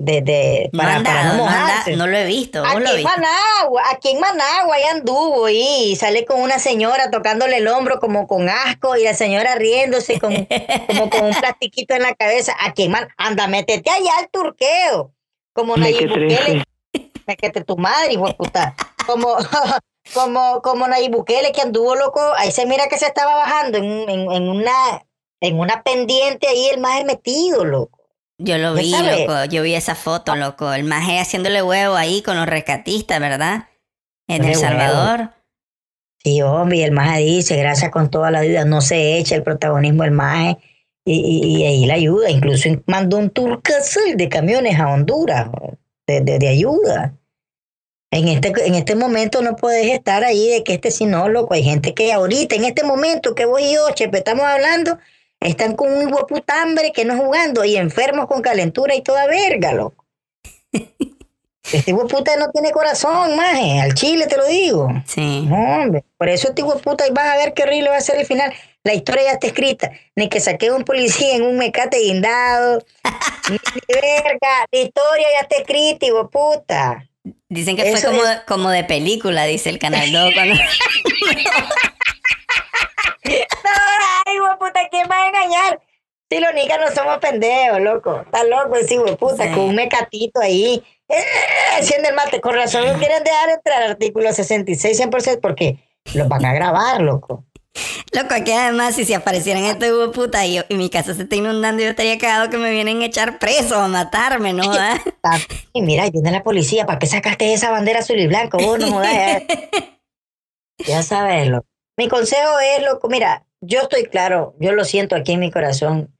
de, 0.00 0.22
de 0.22 0.70
No 0.72 0.78
para, 0.78 0.98
no 1.24 1.32
no, 1.34 1.44
mojarse. 1.44 1.94
lo 1.94 2.06
he 2.06 2.24
visto. 2.24 2.62
¿Vos 2.62 2.70
Aquí 2.72 2.82
lo 2.82 2.96
en? 2.96 3.02
Managua, 3.02 3.82
aquí 3.92 4.08
en 4.08 4.20
Managua 4.20 4.78
ya 4.78 4.92
anduvo 4.92 5.46
y 5.50 5.94
sale 5.96 6.24
con 6.24 6.40
una 6.40 6.58
señora 6.58 7.10
tocándole 7.10 7.58
el 7.58 7.68
hombro 7.68 8.00
como 8.00 8.26
con 8.26 8.48
asco 8.48 8.96
y 8.96 9.04
la 9.04 9.12
señora 9.12 9.56
riéndose 9.56 10.18
con, 10.18 10.32
como 10.86 11.10
con 11.10 11.26
un 11.26 11.34
plastiquito 11.40 11.94
en 11.94 12.02
la 12.02 12.14
cabeza. 12.14 12.54
Aquí 12.60 12.84
en 12.84 12.92
Man, 12.92 13.08
anda, 13.18 13.46
métete 13.46 13.90
allá 13.90 14.12
al 14.18 14.30
turqueo. 14.30 15.12
Como 15.52 15.76
Nayib 15.76 16.08
Bukele. 16.08 16.64
Métete 17.26 17.62
tu 17.62 17.76
madre, 17.76 18.14
hijo 18.14 18.26
de 18.26 18.34
puta. 18.34 18.74
Como, 19.06 19.36
como, 20.14 20.62
como 20.62 20.88
Nayib 20.88 21.10
Bukele 21.12 21.52
que 21.52 21.60
anduvo 21.60 21.94
loco. 21.94 22.22
Ahí 22.38 22.52
se 22.52 22.64
mira 22.64 22.88
que 22.88 22.96
se 22.96 23.04
estaba 23.06 23.34
bajando 23.34 23.76
en, 23.76 24.08
en, 24.08 24.32
en 24.32 24.48
una, 24.48 25.04
en 25.40 25.60
una 25.60 25.82
pendiente 25.82 26.48
ahí 26.48 26.70
el 26.72 26.80
más 26.80 27.04
metido, 27.04 27.66
loco. 27.66 27.99
Yo 28.42 28.56
lo 28.58 28.74
vi, 28.74 28.90
sabe. 28.90 29.26
loco. 29.26 29.44
Yo 29.44 29.62
vi 29.62 29.74
esa 29.74 29.94
foto, 29.94 30.34
loco. 30.34 30.72
El 30.72 30.84
maje 30.84 31.18
haciéndole 31.18 31.62
huevo 31.62 31.94
ahí 31.94 32.22
con 32.22 32.36
los 32.36 32.46
rescatistas, 32.46 33.20
¿verdad? 33.20 33.68
En 34.26 34.44
El 34.44 34.52
Qué 34.52 34.58
huevo. 34.58 34.60
Salvador. 34.60 35.30
Sí, 36.22 36.42
hombre, 36.42 36.84
el 36.84 36.92
maje 36.92 37.20
dice, 37.20 37.56
gracias 37.56 37.90
con 37.90 38.10
toda 38.10 38.30
la 38.30 38.42
vida, 38.42 38.64
no 38.64 38.80
se 38.80 39.18
echa 39.18 39.36
el 39.36 39.42
protagonismo 39.42 40.02
del 40.02 40.12
maje, 40.12 40.58
y, 41.04 41.14
y, 41.14 41.56
y 41.56 41.64
ahí 41.64 41.86
la 41.86 41.94
ayuda, 41.94 42.30
incluso 42.30 42.68
mandó 42.86 43.16
un 43.16 43.30
turcasol 43.30 44.16
de 44.16 44.28
camiones 44.28 44.78
a 44.78 44.88
Honduras, 44.88 45.48
de, 46.06 46.20
de, 46.20 46.38
de 46.38 46.48
ayuda. 46.48 47.14
En 48.12 48.28
este, 48.28 48.52
en 48.66 48.74
este 48.74 48.96
momento 48.96 49.40
no 49.40 49.56
puedes 49.56 49.86
estar 49.86 50.22
ahí 50.24 50.48
de 50.48 50.62
que 50.62 50.74
este 50.74 50.90
sí 50.90 51.06
no, 51.06 51.28
loco, 51.28 51.54
hay 51.54 51.62
gente 51.62 51.94
que 51.94 52.12
ahorita, 52.12 52.54
en 52.54 52.64
este 52.64 52.84
momento 52.84 53.34
que 53.34 53.46
vos 53.46 53.60
y 53.62 53.72
yo, 53.74 53.88
Chepe, 53.94 54.18
estamos 54.18 54.44
hablando, 54.44 54.98
están 55.40 55.74
con 55.74 55.92
un 55.92 56.10
puta 56.28 56.62
hambre 56.62 56.92
que 56.92 57.04
no 57.04 57.16
jugando, 57.16 57.64
y 57.64 57.76
enfermos 57.76 58.26
con 58.26 58.42
calentura 58.42 58.94
y 58.94 59.02
toda 59.02 59.26
verga, 59.26 59.72
loco. 59.72 60.04
Este 61.72 61.94
puta 61.94 62.36
no 62.36 62.50
tiene 62.50 62.72
corazón, 62.72 63.36
maje, 63.36 63.80
al 63.80 63.94
chile 63.94 64.26
te 64.26 64.36
lo 64.36 64.44
digo. 64.46 64.88
Sí. 65.06 65.42
No, 65.46 65.56
hombre, 65.82 66.02
por 66.18 66.28
eso 66.28 66.48
este 66.48 66.64
puta, 66.64 67.06
y 67.06 67.12
vas 67.12 67.28
a 67.28 67.36
ver 67.36 67.54
qué 67.54 67.62
horrible 67.62 67.90
va 67.90 67.96
a 67.96 68.00
ser 68.00 68.18
el 68.18 68.26
final. 68.26 68.52
La 68.82 68.92
historia 68.94 69.22
ya 69.24 69.30
está 69.32 69.46
escrita. 69.46 69.92
Ni 70.16 70.28
que 70.28 70.40
saqué 70.40 70.72
un 70.72 70.82
policía 70.82 71.36
en 71.36 71.42
un 71.42 71.58
mecate 71.58 71.98
guindado. 71.98 72.82
ni, 73.50 73.56
ni 73.56 73.80
verga. 74.00 74.66
La 74.72 74.78
historia 74.80 75.26
ya 75.34 75.40
está 75.42 75.56
escrita, 75.58 76.06
hijo 76.06 76.28
puta. 76.28 77.06
Dicen 77.48 77.76
que 77.76 77.94
fue 77.94 78.02
como, 78.10 78.24
es- 78.24 78.40
como 78.48 78.70
de 78.70 78.82
película, 78.82 79.44
dice 79.44 79.68
el 79.68 79.78
Canal 79.78 80.10
2. 80.10 80.32
Cuando... 80.34 80.54
No, 83.24 83.30
hijo 84.34 84.58
puta, 84.58 84.80
¿quién 84.90 85.06
va 85.10 85.22
a 85.24 85.28
engañar? 85.28 85.80
Si 86.30 86.38
los 86.38 86.54
nicas 86.54 86.78
no 86.80 86.88
somos 86.94 87.18
pendejos, 87.18 87.80
loco. 87.80 88.20
Está 88.20 88.44
loco 88.44 88.76
ese 88.76 88.94
hijo 88.94 89.16
puta, 89.16 89.44
Sí. 89.48 89.50
con 89.50 89.60
un 89.64 89.74
mecatito 89.74 90.40
ahí. 90.40 90.82
¡Eh! 91.08 91.24
Haciendo 91.78 92.08
el 92.08 92.14
mate. 92.14 92.40
Con 92.40 92.54
razón 92.54 92.86
no 92.86 92.98
quieren 92.98 93.24
dejar 93.24 93.50
entrar 93.50 93.82
artículo 93.82 94.32
66, 94.32 94.96
100%, 94.96 95.40
porque 95.40 95.78
los 96.14 96.28
van 96.28 96.44
a 96.44 96.52
grabar, 96.52 97.00
loco. 97.00 97.44
Loco, 98.12 98.34
aquí 98.34 98.50
además, 98.52 98.94
si 98.96 99.04
se 99.04 99.14
aparecieran 99.14 99.64
estos 99.64 99.88
de 99.88 100.08
puta 100.12 100.44
y, 100.46 100.54
yo- 100.56 100.62
y 100.68 100.74
mi 100.74 100.90
casa 100.90 101.14
se 101.14 101.22
está 101.22 101.36
inundando, 101.36 101.82
yo 101.82 101.90
estaría 101.90 102.18
cagado 102.18 102.50
que 102.50 102.58
me 102.58 102.70
vienen 102.70 103.02
a 103.02 103.06
echar 103.06 103.38
preso, 103.38 103.76
a 103.76 103.86
matarme, 103.88 104.52
¿no? 104.52 104.64
¿Ah? 104.72 104.98
Y 105.72 105.82
mira, 105.82 106.08
viene 106.10 106.30
la 106.32 106.42
policía. 106.42 106.86
¿Para 106.86 106.98
qué 106.98 107.06
sacaste 107.06 107.52
esa 107.52 107.70
bandera 107.70 108.00
azul 108.00 108.18
y 108.18 108.26
blanco? 108.26 108.58
Vos 108.58 108.78
no 108.78 108.88
jodas. 108.92 109.42
Ya 110.86 111.02
sabes, 111.02 111.46
loco. 111.48 111.66
Mi 111.96 112.08
consejo 112.08 112.58
es, 112.60 112.82
loco, 112.84 113.08
mira, 113.08 113.44
yo 113.60 113.80
estoy 113.82 114.04
claro, 114.04 114.54
yo 114.58 114.72
lo 114.72 114.84
siento 114.84 115.16
aquí 115.16 115.32
en 115.32 115.40
mi 115.40 115.50
corazón, 115.50 116.14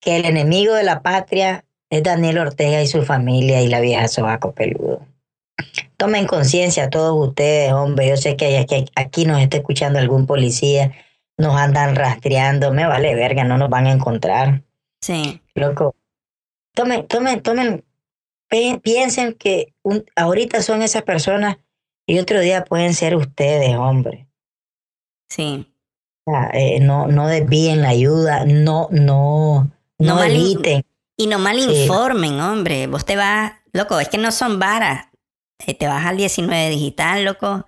que 0.00 0.16
el 0.16 0.24
enemigo 0.26 0.74
de 0.74 0.82
la 0.82 1.02
patria 1.02 1.64
es 1.90 2.02
Daniel 2.02 2.38
Ortega 2.38 2.82
y 2.82 2.86
su 2.86 3.02
familia 3.02 3.62
y 3.62 3.68
la 3.68 3.80
vieja 3.80 4.08
sobaco 4.08 4.52
peludo. 4.52 5.06
Tomen 5.96 6.26
conciencia 6.26 6.90
todos 6.90 7.28
ustedes, 7.28 7.72
hombre. 7.72 8.08
Yo 8.08 8.16
sé 8.16 8.36
que 8.36 8.58
aquí, 8.58 8.84
aquí 8.96 9.24
nos 9.24 9.40
está 9.40 9.56
escuchando 9.58 9.98
algún 9.98 10.26
policía, 10.26 10.92
nos 11.38 11.56
andan 11.56 11.94
rastreando, 11.96 12.72
me 12.72 12.86
vale 12.86 13.14
verga, 13.14 13.44
no 13.44 13.56
nos 13.56 13.70
van 13.70 13.86
a 13.86 13.92
encontrar. 13.92 14.62
Sí. 15.00 15.40
Loco, 15.54 15.94
tomen, 16.74 17.06
tomen, 17.06 17.40
tomen, 17.42 17.84
pi- 18.48 18.78
piensen 18.82 19.34
que 19.34 19.72
un- 19.82 20.04
ahorita 20.16 20.60
son 20.62 20.82
esas 20.82 21.02
personas 21.02 21.56
y 22.06 22.18
otro 22.18 22.40
día 22.40 22.64
pueden 22.64 22.92
ser 22.94 23.14
ustedes, 23.16 23.74
hombre. 23.76 24.26
Sí. 25.28 25.66
Eh, 26.54 26.80
no, 26.80 27.06
no 27.06 27.26
desvíen 27.26 27.82
la 27.82 27.90
ayuda, 27.90 28.44
no, 28.46 28.88
no, 28.90 29.70
No 29.98 30.14
no 30.16 30.24
eviten. 30.24 30.84
Y 31.16 31.26
no 31.26 31.38
mal 31.38 31.60
Sí. 31.60 31.82
informen, 31.82 32.40
hombre. 32.40 32.86
Vos 32.86 33.04
te 33.04 33.16
vas, 33.16 33.52
loco, 33.72 34.00
es 34.00 34.08
que 34.08 34.18
no 34.18 34.32
son 34.32 34.58
varas. 34.58 35.08
Eh, 35.66 35.74
Te 35.74 35.86
vas 35.86 36.04
al 36.04 36.16
19 36.16 36.70
digital, 36.70 37.24
loco, 37.24 37.66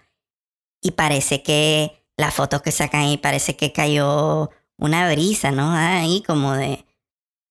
y 0.83 0.93
parece 0.93 1.43
que 1.43 2.03
las 2.17 2.35
fotos 2.35 2.63
que 2.63 2.73
sacan 2.73 3.03
ahí 3.03 3.17
parece 3.19 3.57
que 3.57 3.73
cayó 3.73 4.51
una 4.79 5.11
brisa, 5.13 5.51
¿no? 5.53 5.73
Ahí 5.73 6.23
como 6.27 6.55
de... 6.55 6.85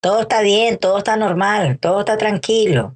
Todo 0.02 0.20
está 0.22 0.42
bien, 0.42 0.78
todo 0.78 0.98
está 0.98 1.16
normal, 1.16 1.78
todo 1.78 2.00
está 2.00 2.16
tranquilo. 2.18 2.94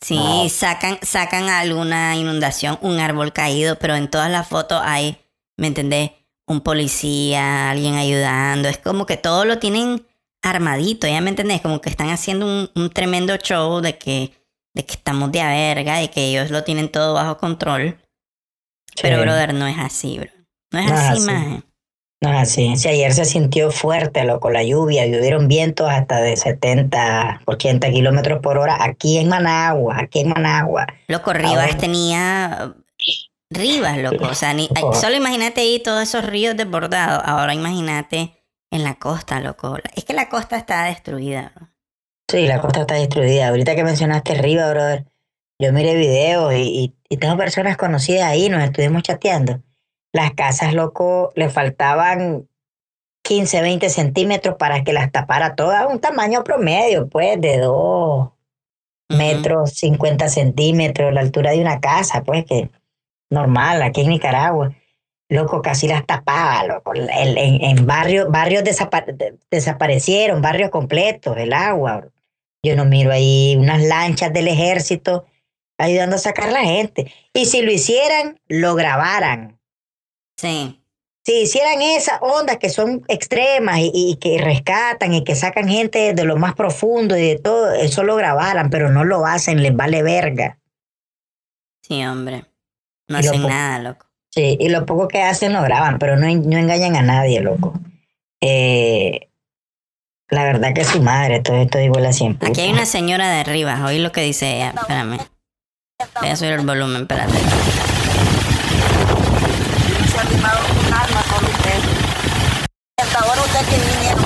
Sí, 0.00 0.16
No. 0.16 0.48
sacan, 0.48 0.98
sacan 1.02 1.48
alguna 1.48 2.16
inundación, 2.16 2.78
un 2.80 2.98
árbol 2.98 3.32
caído, 3.32 3.76
pero 3.78 3.94
en 3.96 4.08
todas 4.08 4.30
las 4.30 4.48
fotos 4.48 4.80
hay, 4.82 5.18
¿me 5.58 5.66
entendés? 5.66 6.12
Un 6.50 6.62
policía, 6.62 7.70
alguien 7.70 7.94
ayudando. 7.94 8.68
Es 8.68 8.78
como 8.78 9.06
que 9.06 9.16
todo 9.16 9.44
lo 9.44 9.58
tienen 9.58 10.04
armadito, 10.42 11.06
¿ya 11.06 11.20
me 11.20 11.30
entendés? 11.30 11.60
Como 11.60 11.80
que 11.80 11.90
están 11.90 12.10
haciendo 12.10 12.46
un, 12.46 12.70
un 12.74 12.90
tremendo 12.90 13.36
show 13.36 13.80
de 13.80 13.96
que, 13.98 14.32
de 14.74 14.84
que 14.84 14.94
estamos 14.94 15.30
de 15.30 15.40
a 15.42 15.50
verga 15.50 16.02
y 16.02 16.08
que 16.08 16.24
ellos 16.26 16.50
lo 16.50 16.64
tienen 16.64 16.90
todo 16.90 17.14
bajo 17.14 17.36
control. 17.36 17.98
Pero, 19.00 19.20
brother, 19.20 19.54
no 19.54 19.66
es 19.66 19.78
así, 19.78 20.18
bro. 20.18 20.28
No 20.72 20.80
es 20.80 20.86
No 20.86 20.94
es 20.94 21.00
así, 21.00 21.12
así. 21.12 21.26
maje. 21.26 21.62
No, 22.22 22.38
así. 22.38 22.76
Si 22.76 22.88
ayer 22.88 23.12
se 23.14 23.24
sintió 23.24 23.70
fuerte, 23.70 24.24
loco, 24.24 24.50
la 24.50 24.62
lluvia, 24.64 25.06
y 25.06 25.16
hubieron 25.16 25.46
vientos 25.48 25.88
hasta 25.88 26.20
de 26.20 26.36
70, 26.36 27.42
80 27.46 27.90
kilómetros 27.90 28.40
por 28.42 28.58
hora 28.58 28.76
aquí 28.84 29.18
en 29.18 29.28
Managua, 29.28 29.96
aquí 30.00 30.20
en 30.20 30.28
Managua. 30.30 30.86
Loco, 31.06 31.32
Rivas 31.32 31.52
Ahora- 31.66 31.78
tenía... 31.78 32.74
Rivas, 33.50 33.98
loco. 33.98 34.26
O 34.26 34.34
sea, 34.34 34.54
ni- 34.54 34.68
solo 34.94 35.16
imagínate 35.16 35.60
ahí 35.62 35.80
todos 35.82 36.02
esos 36.02 36.24
ríos 36.24 36.56
desbordados. 36.56 37.22
Ahora 37.26 37.52
imagínate 37.54 38.36
en 38.70 38.84
la 38.84 38.94
costa, 38.94 39.40
loco. 39.40 39.76
Es 39.96 40.04
que 40.04 40.12
la 40.12 40.28
costa 40.28 40.56
está 40.56 40.84
destruida. 40.84 41.52
bro. 41.54 41.68
Sí, 42.30 42.46
la 42.46 42.60
costa 42.60 42.82
está 42.82 42.94
destruida. 42.94 43.48
Ahorita 43.48 43.74
que 43.74 43.82
mencionaste 43.82 44.34
Riva, 44.34 44.70
brother, 44.70 45.04
yo 45.58 45.72
miré 45.72 45.96
videos 45.96 46.54
y, 46.54 46.62
y, 46.62 46.94
y 47.08 47.16
tengo 47.16 47.36
personas 47.36 47.76
conocidas 47.76 48.28
ahí, 48.28 48.48
nos 48.48 48.62
estuvimos 48.62 49.02
chateando. 49.02 49.60
Las 50.12 50.32
casas, 50.34 50.72
loco, 50.72 51.32
le 51.34 51.50
faltaban 51.50 52.48
15, 53.24 53.62
20 53.62 53.90
centímetros 53.90 54.54
para 54.56 54.84
que 54.84 54.92
las 54.92 55.10
tapara 55.10 55.56
todas, 55.56 55.86
un 55.92 56.00
tamaño 56.00 56.44
promedio, 56.44 57.08
pues, 57.08 57.40
de 57.40 57.58
2 57.58 58.28
Ujú. 59.08 59.18
metros, 59.18 59.72
50 59.72 60.28
centímetros, 60.28 61.12
la 61.12 61.20
altura 61.20 61.50
de 61.50 61.60
una 61.60 61.80
casa, 61.80 62.22
pues, 62.22 62.44
que 62.44 62.70
normal, 63.30 63.82
aquí 63.82 64.02
en 64.02 64.08
Nicaragua. 64.10 64.74
Loco, 65.28 65.62
casi 65.62 65.86
las 65.86 66.04
tapaba, 66.06 66.64
loco. 66.64 66.92
El- 66.92 67.08
en, 67.38 67.62
en 67.64 67.86
barrios, 67.86 68.28
barrios 68.30 68.64
desapa- 68.64 69.06
de- 69.06 69.38
desaparecieron, 69.50 70.42
barrios 70.42 70.70
completos, 70.70 71.36
el 71.36 71.52
agua. 71.52 71.98
bro. 71.98 72.10
Yo 72.64 72.76
no 72.76 72.84
miro 72.84 73.12
ahí 73.12 73.56
unas 73.56 73.80
lanchas 73.82 74.32
del 74.32 74.48
ejército 74.48 75.24
ayudando 75.78 76.16
a 76.16 76.18
sacar 76.18 76.48
a 76.48 76.52
la 76.52 76.60
gente. 76.64 77.12
Y 77.32 77.46
si 77.46 77.62
lo 77.62 77.70
hicieran, 77.72 78.38
lo 78.48 78.74
grabaran. 78.74 79.58
Sí. 80.36 80.76
Si 81.24 81.42
hicieran 81.42 81.80
esas 81.80 82.18
ondas 82.22 82.56
que 82.58 82.68
son 82.70 83.04
extremas 83.06 83.78
y, 83.78 83.90
y 83.94 84.16
que 84.16 84.38
rescatan 84.38 85.14
y 85.14 85.22
que 85.22 85.36
sacan 85.36 85.68
gente 85.68 86.12
de 86.12 86.24
lo 86.24 86.36
más 86.36 86.54
profundo 86.54 87.16
y 87.16 87.22
de 87.28 87.38
todo, 87.38 87.72
eso 87.72 88.02
lo 88.02 88.16
grabaran, 88.16 88.68
pero 88.68 88.90
no 88.90 89.04
lo 89.04 89.24
hacen, 89.26 89.62
les 89.62 89.74
vale 89.76 90.02
verga. 90.02 90.58
Sí, 91.82 92.04
hombre. 92.04 92.44
No 93.10 93.18
hacen 93.18 93.42
nada, 93.42 93.78
loco. 93.80 94.06
Sí, 94.30 94.56
y 94.60 94.68
lo 94.68 94.86
poco 94.86 95.08
que 95.08 95.20
hacen 95.20 95.52
lo 95.52 95.62
graban, 95.62 95.98
pero 95.98 96.16
no, 96.16 96.28
no 96.28 96.58
engañan 96.58 96.94
a 96.94 97.02
nadie, 97.02 97.40
loco. 97.40 97.72
Eh, 98.40 99.28
la 100.28 100.44
verdad 100.44 100.72
que 100.72 100.84
su 100.84 101.02
madre, 101.02 101.40
todo 101.40 101.56
esto 101.56 101.80
igual 101.80 102.06
a 102.06 102.12
siempre. 102.12 102.48
Aquí 102.48 102.60
hay 102.60 102.70
una 102.70 102.86
señora 102.86 103.28
de 103.28 103.42
Rivas. 103.42 103.80
Oí 103.80 103.98
lo 103.98 104.12
que 104.12 104.20
dice 104.20 104.54
ella. 104.54 104.72
Espérame. 104.76 105.18
Voy 106.20 106.30
a 106.30 106.36
subir 106.36 106.52
el 106.52 106.64
volumen, 106.64 107.02
espérate. 107.02 107.32
se 107.32 107.40
ha 110.18 110.24
limado 110.30 110.60
un 110.70 110.94
alma 110.94 111.24
con 111.34 111.44
usted. 111.44 111.80
Hasta 112.96 113.18
ahora 113.18 113.42
usted 113.42 113.66
que 113.66 113.76
vinieron. 113.76 114.24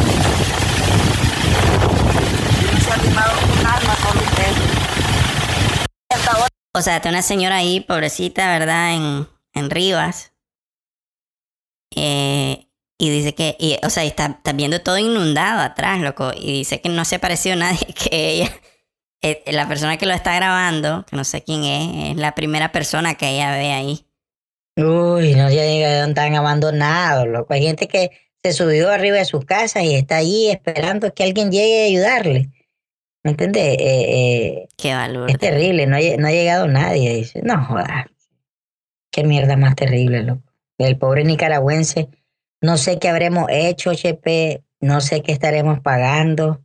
se 2.85 2.91
ha 2.91 2.97
limado 2.99 3.33
un 3.51 3.67
alma 3.67 3.97
con 4.05 4.19
usted. 4.19 4.53
Hasta 6.11 6.33
ahora 6.33 6.49
O 6.75 6.83
sea, 6.83 6.97
está 6.97 7.09
una 7.09 7.23
señora 7.23 7.57
ahí, 7.57 7.81
pobrecita, 7.81 8.59
¿verdad? 8.59 8.95
En, 8.95 9.29
en 9.55 9.71
Rivas. 9.71 10.33
Eh, 11.95 12.67
y 12.99 13.11
dice 13.11 13.35
que, 13.35 13.57
y, 13.59 13.79
o 13.85 13.91
sea, 13.91 14.05
está, 14.05 14.27
está 14.27 14.53
viendo 14.53 14.81
todo 14.81 14.99
inundado 14.99 15.61
atrás, 15.61 16.01
loco. 16.01 16.33
Y 16.35 16.53
dice 16.53 16.81
que 16.81 16.89
no 16.89 17.05
se 17.05 17.17
ha 17.17 17.21
parecido 17.21 17.57
nadie, 17.57 17.87
que 17.95 18.31
ella, 18.31 18.51
eh, 19.23 19.43
la 19.53 19.69
persona 19.69 19.97
que 19.97 20.07
lo 20.07 20.15
está 20.15 20.35
grabando, 20.35 21.05
que 21.07 21.17
no 21.17 21.25
sé 21.25 21.43
quién 21.43 21.65
es, 21.65 22.13
es 22.13 22.17
la 22.17 22.35
primera 22.35 22.73
persona 22.73 23.15
que 23.15 23.31
ella 23.31 23.53
ve 23.53 23.73
ahí. 23.73 24.07
Uy, 24.77 25.35
no 25.35 25.49
ya 25.51 25.65
llegan 25.65 26.15
tan 26.15 26.35
abandonados, 26.35 27.29
loco. 27.29 27.55
Hay 27.55 27.63
gente 27.63 27.87
que 27.87 28.11
se 28.43 28.53
subió 28.53 28.91
arriba 28.91 29.19
de 29.19 29.25
sus 29.25 29.45
casas 29.45 29.85
y 29.85 29.95
está 29.95 30.17
ahí 30.17 30.51
esperando 30.51 31.15
que 31.15 31.23
alguien 31.23 31.53
llegue 31.53 31.85
a 31.85 31.87
ayudarle. 31.87 32.51
¿Me 33.25 33.31
entiendes? 33.33 33.63
Eh, 33.63 33.77
eh, 33.81 34.69
Qué 34.77 34.93
valor. 34.95 35.31
es 35.31 35.39
terrible, 35.39 35.87
no 35.87 35.97
ha, 35.97 36.01
lle- 36.01 36.19
no 36.19 36.29
ha 36.29 36.31
llegado 36.33 36.69
nadie. 36.69 37.15
Dice, 37.15 37.41
no 37.43 37.65
jodas. 37.65 38.07
Qué 39.11 39.25
mierda 39.25 39.57
más 39.57 39.75
terrible, 39.77 40.23
loco. 40.23 40.43
El 40.79 40.99
pobre 40.99 41.25
nicaragüense, 41.25 42.09
no 42.61 42.77
sé 42.77 42.99
qué 42.99 43.09
habremos 43.09 43.47
hecho, 43.51 43.91
HP, 43.91 44.63
no 44.81 45.01
sé 45.01 45.23
qué 45.23 45.33
estaremos 45.33 45.81
pagando 45.81 46.61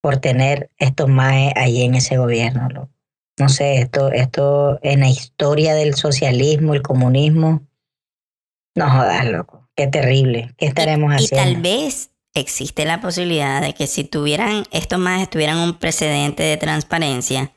por 0.00 0.18
tener 0.18 0.70
estos 0.78 1.08
maes 1.08 1.52
ahí 1.56 1.82
en 1.82 1.94
ese 1.94 2.16
gobierno, 2.16 2.68
loco. 2.68 2.90
No 3.38 3.48
sé, 3.48 3.78
esto, 3.80 4.12
esto 4.12 4.78
en 4.82 5.00
la 5.00 5.08
historia 5.08 5.74
del 5.74 5.94
socialismo, 5.94 6.72
el 6.74 6.82
comunismo, 6.82 7.62
no 8.76 8.90
jodas, 8.90 9.26
loco. 9.26 9.68
Qué 9.76 9.88
terrible. 9.88 10.54
¿Qué 10.56 10.66
estaremos 10.66 11.10
y, 11.12 11.14
y 11.22 11.24
haciendo? 11.24 11.52
tal 11.52 11.62
vez 11.62 12.10
existe 12.34 12.84
la 12.84 13.00
posibilidad 13.00 13.62
de 13.62 13.74
que 13.74 13.86
si 13.86 14.04
tuvieran, 14.04 14.64
estos 14.72 14.98
más 14.98 15.30
tuvieran 15.30 15.58
un 15.58 15.78
precedente 15.78 16.42
de 16.42 16.56
transparencia, 16.56 17.52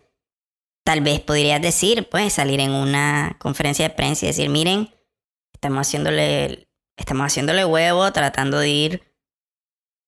tal 0.86 1.02
vez 1.02 1.20
podrías 1.20 1.62
decir, 1.62 2.08
pues, 2.10 2.34
salir 2.34 2.60
en 2.60 2.72
una 2.72 3.36
conferencia 3.40 3.90
de 3.90 3.96
prensa 3.96 4.26
y 4.26 4.30
decir, 4.30 4.50
miren, 4.50 4.94
estamos 5.54 5.88
haciéndole, 5.88 6.70
estamos 6.96 7.26
haciéndole 7.26 7.66
huevo, 7.66 8.12
tratando 8.14 8.60
de 8.60 8.70
ir 8.70 9.08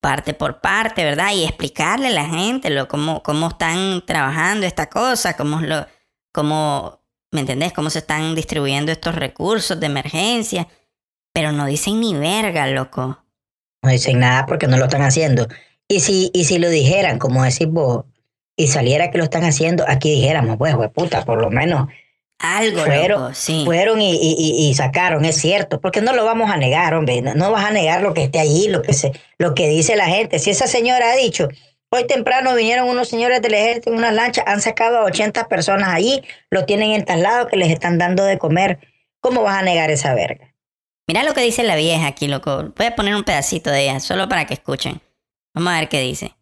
parte 0.01 0.33
por 0.33 0.61
parte, 0.61 1.03
¿verdad? 1.03 1.33
Y 1.33 1.43
explicarle 1.43 2.07
a 2.07 2.11
la 2.11 2.25
gente 2.25 2.69
lo, 2.69 2.87
cómo, 2.87 3.21
cómo 3.23 3.49
están 3.49 4.05
trabajando 4.05 4.65
esta 4.65 4.89
cosa, 4.89 5.35
cómo 5.35 5.59
lo, 5.59 5.85
cómo, 6.31 7.03
¿me 7.31 7.41
entendés? 7.41 7.73
Cómo 7.73 7.89
se 7.89 7.99
están 7.99 8.35
distribuyendo 8.35 8.91
estos 8.91 9.15
recursos 9.15 9.79
de 9.79 9.87
emergencia. 9.87 10.67
Pero 11.33 11.51
no 11.51 11.65
dicen 11.65 11.99
ni 11.99 12.13
verga, 12.13 12.67
loco. 12.67 13.25
No 13.81 13.89
dicen 13.91 14.19
nada 14.19 14.45
porque 14.45 14.67
no 14.67 14.77
lo 14.77 14.85
están 14.85 15.01
haciendo. 15.03 15.47
Y 15.87 16.01
si, 16.01 16.29
y 16.33 16.45
si 16.45 16.59
lo 16.59 16.69
dijeran, 16.69 17.17
como 17.19 17.43
decís 17.43 17.67
vos, 17.67 18.05
y 18.57 18.67
saliera 18.67 19.09
que 19.09 19.17
lo 19.17 19.23
están 19.23 19.43
haciendo, 19.45 19.85
aquí 19.87 20.11
dijéramos, 20.11 20.57
pues, 20.57 20.75
puta, 20.93 21.23
por 21.25 21.41
lo 21.41 21.49
menos 21.49 21.87
Algo, 22.41 22.85
Fueron- 22.85 23.21
loco, 23.21 23.33
sí. 23.33 23.63
fueron 23.65 24.01
y, 24.01 24.11
y- 24.15 24.69
y- 24.69 24.73
sacaron, 24.73 25.25
es 25.25 25.35
cierto, 25.35 25.81
porque 25.81 25.99
no 26.01 26.13
lo 26.13 26.23
vamos 26.23 26.49
a 26.49 26.55
negar, 26.55 26.93
hombre, 26.93 27.21
no, 27.21 27.33
no 27.35 27.51
vas 27.51 27.65
a 27.65 27.71
negar 27.71 28.01
lo 28.01 28.13
que 28.13 28.23
esté 28.23 28.39
allí, 28.39 28.69
lo 28.69 28.81
que, 28.81 28.93
se, 28.93 29.11
lo 29.37 29.53
que 29.53 29.67
dice 29.67 29.97
la 29.97 30.05
gente. 30.05 30.39
Si 30.39 30.49
esa 30.49 30.65
señora 30.65 31.11
ha 31.11 31.15
dicho, 31.17 31.49
hoy 31.91 32.07
temprano 32.07 32.55
vinieron 32.55 32.87
unos 32.87 33.09
señores 33.09 33.41
del 33.41 33.55
ejército 33.55 33.89
en 33.89 33.97
una 33.97 34.13
lancha, 34.13 34.41
han 34.47 34.61
sacado 34.61 34.99
a 34.99 35.03
80 35.03 35.49
personas 35.49 35.89
allí, 35.89 36.21
lo 36.49 36.63
tienen 36.65 36.91
entaslado, 36.91 37.47
que 37.47 37.57
les 37.57 37.71
están 37.71 37.97
dando 37.97 38.23
de 38.23 38.37
comer, 38.37 38.79
¿cómo 39.19 39.43
vas 39.43 39.57
a 39.57 39.61
negar 39.63 39.91
esa 39.91 40.13
verga? 40.13 40.48
Mira 41.09 41.23
lo 41.23 41.33
que 41.33 41.41
dice 41.41 41.63
la 41.63 41.75
vieja 41.75 42.05
aquí, 42.05 42.27
loco. 42.27 42.71
Voy 42.77 42.85
a 42.85 42.95
poner 42.95 43.15
un 43.15 43.23
pedacito 43.23 43.71
de 43.71 43.85
ella, 43.85 43.99
solo 43.99 44.29
para 44.29 44.45
que 44.45 44.53
escuchen. 44.53 45.01
Vamos 45.55 45.73
a 45.73 45.79
ver 45.79 45.89
qué 45.89 46.01
dice. 46.01 46.35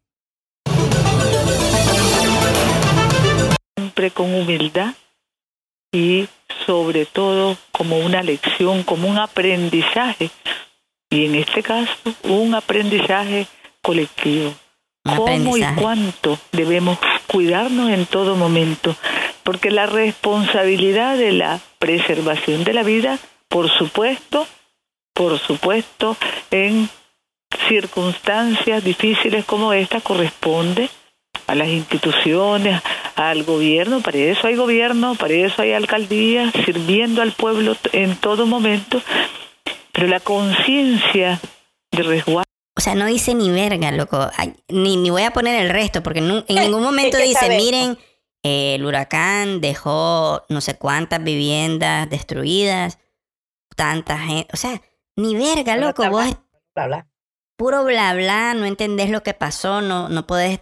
siempre 3.77 4.11
con 4.11 4.35
humildad 4.35 4.93
y 5.93 6.27
sobre 6.65 7.05
todo 7.05 7.55
como 7.71 7.97
una 7.99 8.21
lección, 8.21 8.83
como 8.83 9.07
un 9.07 9.17
aprendizaje. 9.17 10.31
Y 11.09 11.27
en 11.27 11.35
este 11.35 11.63
caso, 11.63 11.93
un 12.23 12.53
aprendizaje 12.53 13.47
colectivo. 13.81 14.53
Un 15.05 15.15
¿Cómo 15.15 15.55
y 15.55 15.63
cuánto 15.75 16.37
debemos 16.51 16.99
cuidarnos 17.27 17.89
en 17.91 18.05
todo 18.05 18.35
momento? 18.35 18.97
Porque 19.43 19.71
la 19.71 19.85
responsabilidad 19.85 21.17
de 21.17 21.31
la 21.31 21.61
preservación 21.79 22.65
de 22.65 22.73
la 22.73 22.83
vida, 22.83 23.17
por 23.47 23.69
supuesto, 23.69 24.45
por 25.17 25.39
supuesto, 25.39 26.15
en 26.51 26.89
circunstancias 27.67 28.83
difíciles 28.83 29.45
como 29.45 29.73
esta 29.73 29.99
corresponde 29.99 30.89
a 31.47 31.55
las 31.55 31.69
instituciones, 31.69 32.81
al 33.15 33.43
gobierno, 33.43 34.01
para 34.01 34.17
eso 34.19 34.45
hay 34.45 34.55
gobierno, 34.55 35.15
para 35.15 35.33
eso 35.33 35.61
hay 35.63 35.73
alcaldías, 35.73 36.53
sirviendo 36.65 37.23
al 37.23 37.31
pueblo 37.31 37.75
en 37.93 38.15
todo 38.17 38.45
momento, 38.45 39.01
pero 39.91 40.07
la 40.07 40.19
conciencia 40.19 41.39
de 41.91 42.03
resguardo 42.03 42.49
O 42.77 42.81
sea, 42.81 42.93
no 42.93 43.07
dice 43.07 43.33
ni 43.33 43.49
verga, 43.49 43.91
loco. 43.91 44.29
Ay, 44.37 44.53
Ni, 44.67 44.97
ni 44.97 45.09
voy 45.09 45.23
a 45.23 45.31
poner 45.31 45.59
el 45.63 45.69
resto, 45.71 46.03
porque 46.03 46.19
en 46.19 46.43
ningún 46.47 46.83
momento 46.83 47.17
¿Qué 47.17 47.23
dice, 47.23 47.39
sabemos? 47.39 47.63
miren, 47.63 47.97
eh, 48.43 48.75
el 48.75 48.85
huracán 48.85 49.61
dejó 49.61 50.45
no 50.49 50.61
sé 50.61 50.77
cuántas 50.77 51.23
viviendas 51.23 52.07
destruidas, 52.07 52.99
tanta 53.75 54.19
gente. 54.19 54.49
O 54.53 54.57
sea, 54.57 54.81
ni 55.17 55.35
verga, 55.35 55.75
loco. 55.75 56.03
Vos 56.09 56.23
bla. 56.23 56.29
es 56.29 56.37
Bla, 56.75 56.87
bla. 56.87 57.07
puro 57.57 57.83
bla 57.83 58.13
bla, 58.13 58.53
no 58.53 58.65
entendés 58.65 59.09
lo 59.09 59.23
que 59.23 59.33
pasó, 59.33 59.81
no, 59.81 60.09
no 60.09 60.25
podés, 60.27 60.61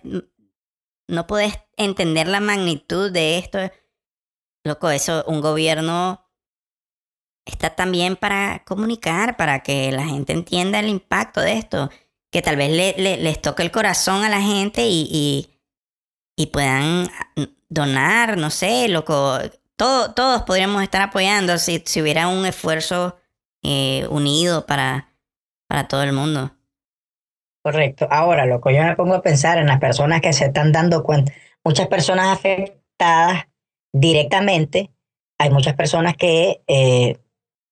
no 1.08 1.28
podés 1.28 1.54
entender 1.78 2.28
la 2.28 2.40
magnitud 2.40 3.12
de 3.12 3.38
esto. 3.38 3.60
Loco, 4.64 4.90
eso, 4.90 5.24
un 5.28 5.42
gobierno 5.42 6.22
está 7.46 7.76
también 7.76 8.16
para 8.16 8.64
comunicar, 8.66 9.38
para 9.38 9.62
que 9.62 9.92
la 9.92 10.06
gente 10.06 10.34
entienda 10.34 10.80
el 10.80 10.88
impacto 10.90 11.42
de 11.42 11.54
esto. 11.58 11.90
Que 12.32 12.42
tal 12.42 12.56
vez 12.58 12.72
le, 12.72 12.96
le- 12.98 13.18
les 13.18 13.42
toque 13.42 13.62
el 13.64 13.72
corazón 13.72 14.24
a 14.24 14.30
la 14.30 14.42
gente 14.42 14.88
y, 14.88 15.08
y, 15.12 15.62
y 16.36 16.48
puedan 16.48 17.08
donar, 17.70 18.38
no 18.38 18.50
sé, 18.50 18.88
loco. 18.88 19.38
Todo, 19.76 20.14
todos 20.14 20.42
podríamos 20.44 20.82
estar 20.82 21.02
apoyando 21.02 21.58
si, 21.60 21.84
si 21.86 22.02
hubiera 22.02 22.28
un 22.28 22.46
esfuerzo 22.46 23.18
eh, 23.66 24.06
unido 24.10 24.66
para, 24.68 25.10
para 25.68 25.88
todo 25.88 26.04
el 26.04 26.14
mundo. 26.14 26.52
Correcto. 27.64 28.08
Ahora, 28.12 28.46
lo 28.46 28.62
que 28.62 28.76
yo 28.76 28.84
me 28.84 28.96
pongo 28.96 29.16
a 29.16 29.22
pensar 29.24 29.58
en 29.58 29.66
las 29.66 29.80
personas 29.80 30.22
que 30.22 30.34
se 30.34 30.46
están 30.46 30.72
dando 30.72 31.02
cuenta, 31.04 31.34
muchas 31.64 31.88
personas 31.88 32.28
afectadas 32.28 33.48
directamente, 33.92 34.92
hay 35.40 35.50
muchas 35.50 35.74
personas 35.74 36.16
que 36.16 36.62
eh, 36.68 37.18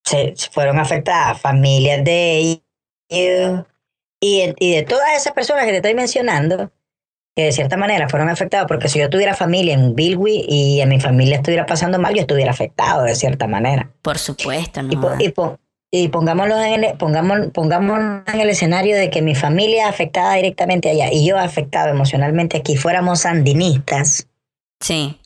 se, 0.04 0.34
fueron 0.52 0.80
afectadas, 0.80 1.40
familias 1.40 2.04
de 2.04 2.64
ellos, 3.10 3.66
y, 4.20 4.54
y 4.58 4.76
de 4.76 4.84
todas 4.84 5.16
esas 5.16 5.34
personas 5.34 5.66
que 5.66 5.72
te 5.72 5.78
estoy 5.78 5.94
mencionando, 5.94 6.72
que 7.36 7.44
de 7.46 7.52
cierta 7.52 7.78
manera 7.78 8.10
fueron 8.10 8.30
afectadas, 8.30 8.68
porque 8.68 8.88
si 8.90 9.00
yo 9.00 9.10
tuviera 9.10 9.36
familia 9.36 9.74
en 9.74 9.94
Bilwi 9.96 10.46
y 10.48 10.82
a 10.82 10.86
mi 10.88 11.00
familia 11.00 11.36
estuviera 11.38 11.66
pasando 11.66 12.00
mal, 12.00 12.16
yo 12.16 12.22
estuviera 12.22 12.52
afectado 12.52 13.04
de 13.04 13.16
cierta 13.16 13.48
manera. 13.48 13.92
Por 14.02 14.18
supuesto, 14.18 14.80
Y, 14.82 14.96
no. 14.96 15.02
po- 15.02 15.16
y, 15.20 15.30
po- 15.30 15.60
y 15.96 16.08
pongámoslo 16.08 16.60
en 16.60 16.84
el, 16.84 16.96
en 16.96 18.40
el 18.40 18.50
escenario 18.50 18.98
de 18.98 19.12
que 19.12 19.22
mi 19.22 19.36
familia 19.36 19.88
afectada 19.88 20.34
directamente 20.34 20.90
allá 20.90 21.12
y 21.12 21.24
yo 21.24 21.38
afectado 21.38 21.90
emocionalmente 21.90 22.58
aquí, 22.58 22.76
fuéramos 22.76 23.20
sandinistas. 23.20 24.26
Sí. 24.80 25.20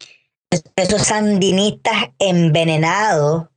Esos 0.75 1.03
sandinistas 1.03 2.09
envenenados 2.19 3.47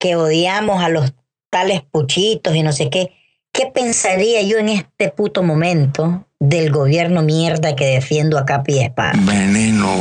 que 0.00 0.16
odiamos 0.16 0.82
a 0.82 0.88
los 0.88 1.14
tales 1.48 1.82
puchitos 1.82 2.56
y 2.56 2.64
no 2.64 2.72
sé 2.72 2.90
qué. 2.90 3.12
¿Qué 3.52 3.66
pensaría 3.66 4.42
yo 4.42 4.58
en 4.58 4.70
este 4.70 5.10
puto 5.10 5.44
momento 5.44 6.26
del 6.40 6.72
gobierno 6.72 7.22
mierda 7.22 7.76
que 7.76 7.86
defiendo 7.86 8.36
a 8.36 8.44
capa 8.44 8.72
y 8.72 8.80
espada? 8.80 9.12
Veneno. 9.14 9.94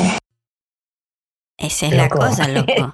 Esa 1.58 1.88
es 1.88 1.94
la 1.94 2.08
cosa, 2.08 2.48
loco. 2.48 2.94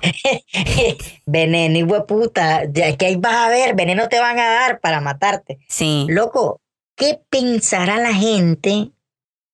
veneno, 1.26 1.78
hijo 1.78 2.06
puta. 2.08 2.64
Ya 2.72 2.96
que 2.96 3.08
ahí 3.08 3.16
vas 3.18 3.36
a 3.36 3.50
ver, 3.50 3.76
veneno 3.76 4.08
te 4.08 4.20
van 4.20 4.40
a 4.40 4.50
dar 4.50 4.80
para 4.80 5.02
matarte. 5.02 5.60
Sí. 5.68 6.06
Loco, 6.10 6.62
¿qué 6.96 7.20
pensará 7.30 7.98
la 7.98 8.14
gente 8.14 8.92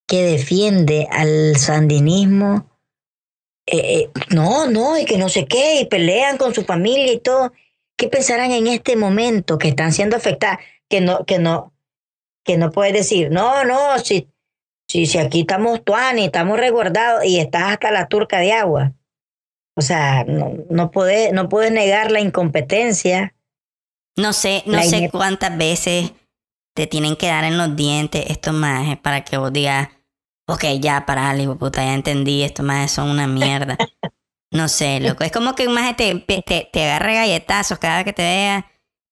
que 0.07 0.21
defiende 0.21 1.07
al 1.09 1.55
sandinismo? 1.57 2.69
Eh, 3.65 4.01
eh, 4.01 4.09
no, 4.29 4.67
no, 4.67 4.97
y 4.97 5.05
que 5.05 5.17
no 5.17 5.29
sé 5.29 5.45
qué, 5.47 5.81
y 5.81 5.85
pelean 5.85 6.37
con 6.37 6.53
su 6.53 6.63
familia 6.63 7.11
y 7.11 7.19
todo. 7.19 7.51
¿Qué 7.97 8.09
pensarán 8.09 8.51
en 8.51 8.67
este 8.67 8.95
momento 8.95 9.57
que 9.57 9.69
están 9.69 9.91
siendo 9.91 10.15
afectadas? 10.15 10.59
Que 10.87 11.01
no, 11.01 11.25
que 11.25 11.39
no, 11.39 11.73
que 12.43 12.57
no 12.57 12.71
puedes 12.71 12.93
decir, 12.93 13.31
no, 13.31 13.63
no, 13.65 13.97
si, 13.99 14.27
si, 14.87 15.07
si 15.07 15.17
aquí 15.17 15.41
estamos 15.41 15.83
tuani, 15.83 16.25
estamos 16.25 16.59
resguardados 16.59 17.25
y 17.25 17.39
estás 17.39 17.63
hasta 17.71 17.91
la 17.91 18.07
turca 18.07 18.39
de 18.39 18.53
agua. 18.53 18.93
O 19.79 19.81
sea, 19.81 20.25
no, 20.25 20.55
no 20.69 20.91
puedes, 20.91 21.31
no 21.31 21.47
puedes 21.47 21.71
negar 21.71 22.11
la 22.11 22.19
incompetencia. 22.19 23.33
No 24.17 24.33
sé, 24.33 24.61
no 24.65 24.83
sé 24.83 25.09
cuántas 25.09 25.57
veces 25.57 26.11
te 26.75 26.85
tienen 26.85 27.15
que 27.15 27.27
dar 27.27 27.45
en 27.45 27.57
los 27.57 27.77
dientes 27.77 28.25
estos 28.27 28.53
majes 28.53 28.97
para 28.97 29.23
que 29.23 29.37
vos 29.37 29.53
digas, 29.53 29.87
ok, 30.47 30.65
ya, 30.81 31.05
para 31.05 31.33
hijo 31.37 31.57
puta, 31.57 31.81
ya 31.81 31.93
entendí, 31.93 32.43
estos 32.43 32.65
majes 32.65 32.91
son 32.91 33.09
una 33.09 33.25
mierda. 33.25 33.77
No 34.51 34.67
sé, 34.67 34.99
loco. 34.99 35.23
Es 35.23 35.31
como 35.31 35.53
que 35.53 35.67
un 35.67 35.75
maje 35.75 35.93
te, 35.93 36.41
te, 36.41 36.67
te 36.73 36.83
agarre 36.83 37.13
galletazos 37.13 37.77
cada 37.77 37.97
vez 37.97 38.05
que 38.05 38.13
te 38.13 38.23
vea, 38.23 38.65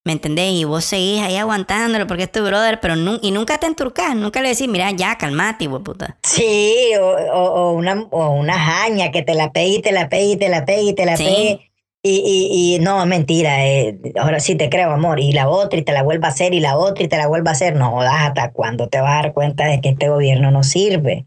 ¿me 0.08 0.14
entendés? 0.14 0.54
Y 0.54 0.64
vos 0.64 0.86
seguís 0.86 1.22
ahí 1.22 1.36
aguantándolo 1.36 2.08
porque 2.08 2.24
es 2.24 2.32
tu 2.32 2.42
brother, 2.44 2.80
pero 2.80 2.96
nu- 2.96 3.20
y 3.22 3.32
nunca 3.32 3.58
te 3.58 3.68
enturcás, 3.68 4.16
nunca 4.16 4.42
le 4.42 4.48
decís, 4.50 4.70
mira, 4.70 4.90
ya, 4.92 5.18
calmate, 5.18 5.68
de 5.68 5.80
puta. 5.82 6.18
Sí, 6.24 6.92
o, 6.98 7.06
o- 7.08 7.52
o 7.52 7.72
una, 7.74 8.08
o 8.12 8.30
una 8.32 8.58
jaña 8.58 9.12
que 9.12 9.22
te 9.22 9.34
la 9.36 9.52
pegue 9.52 9.76
y 9.76 9.82
te 9.82 9.92
la 9.92 10.08
pegue 10.08 10.32
y 10.32 10.38
te 10.38 10.48
la 10.48 10.64
pegue 10.66 10.82
y 10.84 10.94
te 10.94 11.06
la 11.06 11.18
Sí. 11.18 11.24
pegue. 11.26 11.72
Y, 12.04 12.22
y, 12.26 12.76
y 12.76 12.80
no, 12.80 13.06
mentira, 13.06 13.66
eh, 13.68 14.00
ahora 14.18 14.40
sí 14.40 14.56
te 14.56 14.70
creo, 14.70 14.92
amor. 14.92 15.20
Y 15.20 15.34
la 15.34 15.50
otra 15.50 15.78
y 15.80 15.82
te 15.84 15.92
la 15.92 16.04
vuelva 16.04 16.30
a 16.30 16.32
hacer 16.32 16.54
y 16.54 16.62
la 16.62 16.78
otra 16.78 17.04
y 17.04 17.10
te 17.10 17.18
la 17.18 17.28
vuelva 17.28 17.52
a 17.52 17.54
hacer. 17.54 17.76
No 17.76 17.92
jodas, 17.92 18.14
¿hasta 18.18 18.54
cuándo 18.54 18.88
te 18.88 19.02
vas 19.02 19.12
a 19.12 19.24
dar 19.24 19.34
cuenta 19.34 19.66
de 19.66 19.82
que 19.82 19.90
este 19.90 20.08
gobierno 20.08 20.50
no 20.52 20.64
sirve? 20.64 21.26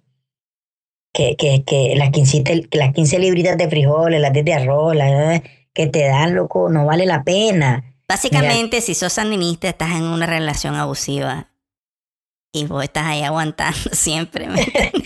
Que, 1.13 1.37
que, 1.37 1.65
que 1.65 1.95
las, 1.97 2.11
15, 2.11 2.41
te- 2.43 2.63
que 2.69 2.79
las 2.79 2.93
15 2.95 3.19
libritas 3.19 3.59
de 3.59 3.69
frijoles, 3.69 4.21
las 4.21 4.33
10 4.33 4.45
de 4.45 4.55
arroz, 4.55 4.95
las, 4.95 5.43
que 5.75 5.87
te 5.89 6.07
dan, 6.07 6.35
loco, 6.35 6.69
no 6.71 6.87
vale 6.87 7.05
la 7.05 7.25
pena. 7.25 7.90
Básicamente, 8.11 8.81
si 8.81 8.97
sos 8.97 9.13
sandinista, 9.13 9.69
estás 9.69 9.91
en 9.91 10.03
una 10.03 10.27
relación 10.27 10.75
abusiva. 10.75 11.47
Y 12.53 12.67
vos 12.67 12.83
estás 12.83 13.07
ahí 13.07 13.23
aguantando 13.23 13.79
siempre. 13.93 14.49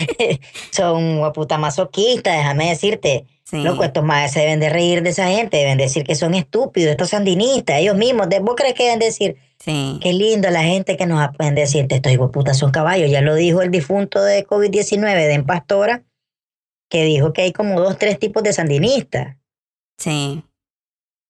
Son 0.71 1.31
puta 1.31 1.59
masoquistas, 1.59 2.35
déjame 2.35 2.69
decirte. 2.69 3.27
Sí. 3.43 3.61
Loco, 3.61 3.83
estos 3.83 4.03
más 4.03 4.31
se 4.33 4.39
deben 4.39 4.59
de 4.59 4.69
reír 4.69 5.03
de 5.03 5.11
esa 5.11 5.27
gente, 5.27 5.57
deben 5.57 5.77
decir 5.77 6.03
que 6.03 6.15
son 6.15 6.33
estúpidos, 6.33 6.89
estos 6.89 7.09
sandinistas, 7.11 7.77
ellos 7.77 7.95
mismos. 7.95 8.27
¿Vos 8.41 8.55
crees 8.57 8.73
que 8.73 8.85
deben 8.85 8.97
decir? 8.97 9.35
Sí. 9.59 9.99
Qué 10.01 10.11
lindo 10.13 10.49
la 10.49 10.63
gente 10.63 10.97
que 10.97 11.05
nos 11.05 11.29
pueden 11.37 11.53
decir, 11.53 11.85
estos 11.87 12.11
hijos 12.11 12.31
son 12.57 12.71
caballos. 12.71 13.11
Ya 13.11 13.21
lo 13.21 13.35
dijo 13.35 13.61
el 13.61 13.69
difunto 13.69 14.23
de 14.23 14.47
COVID-19 14.47 15.13
de 15.13 15.33
En 15.33 15.45
Pastora, 15.45 16.03
que 16.89 17.03
dijo 17.03 17.33
que 17.33 17.43
hay 17.43 17.51
como 17.51 17.79
dos, 17.79 17.99
tres 17.99 18.17
tipos 18.17 18.41
de 18.41 18.51
sandinistas. 18.51 19.37
Sí. 19.99 20.43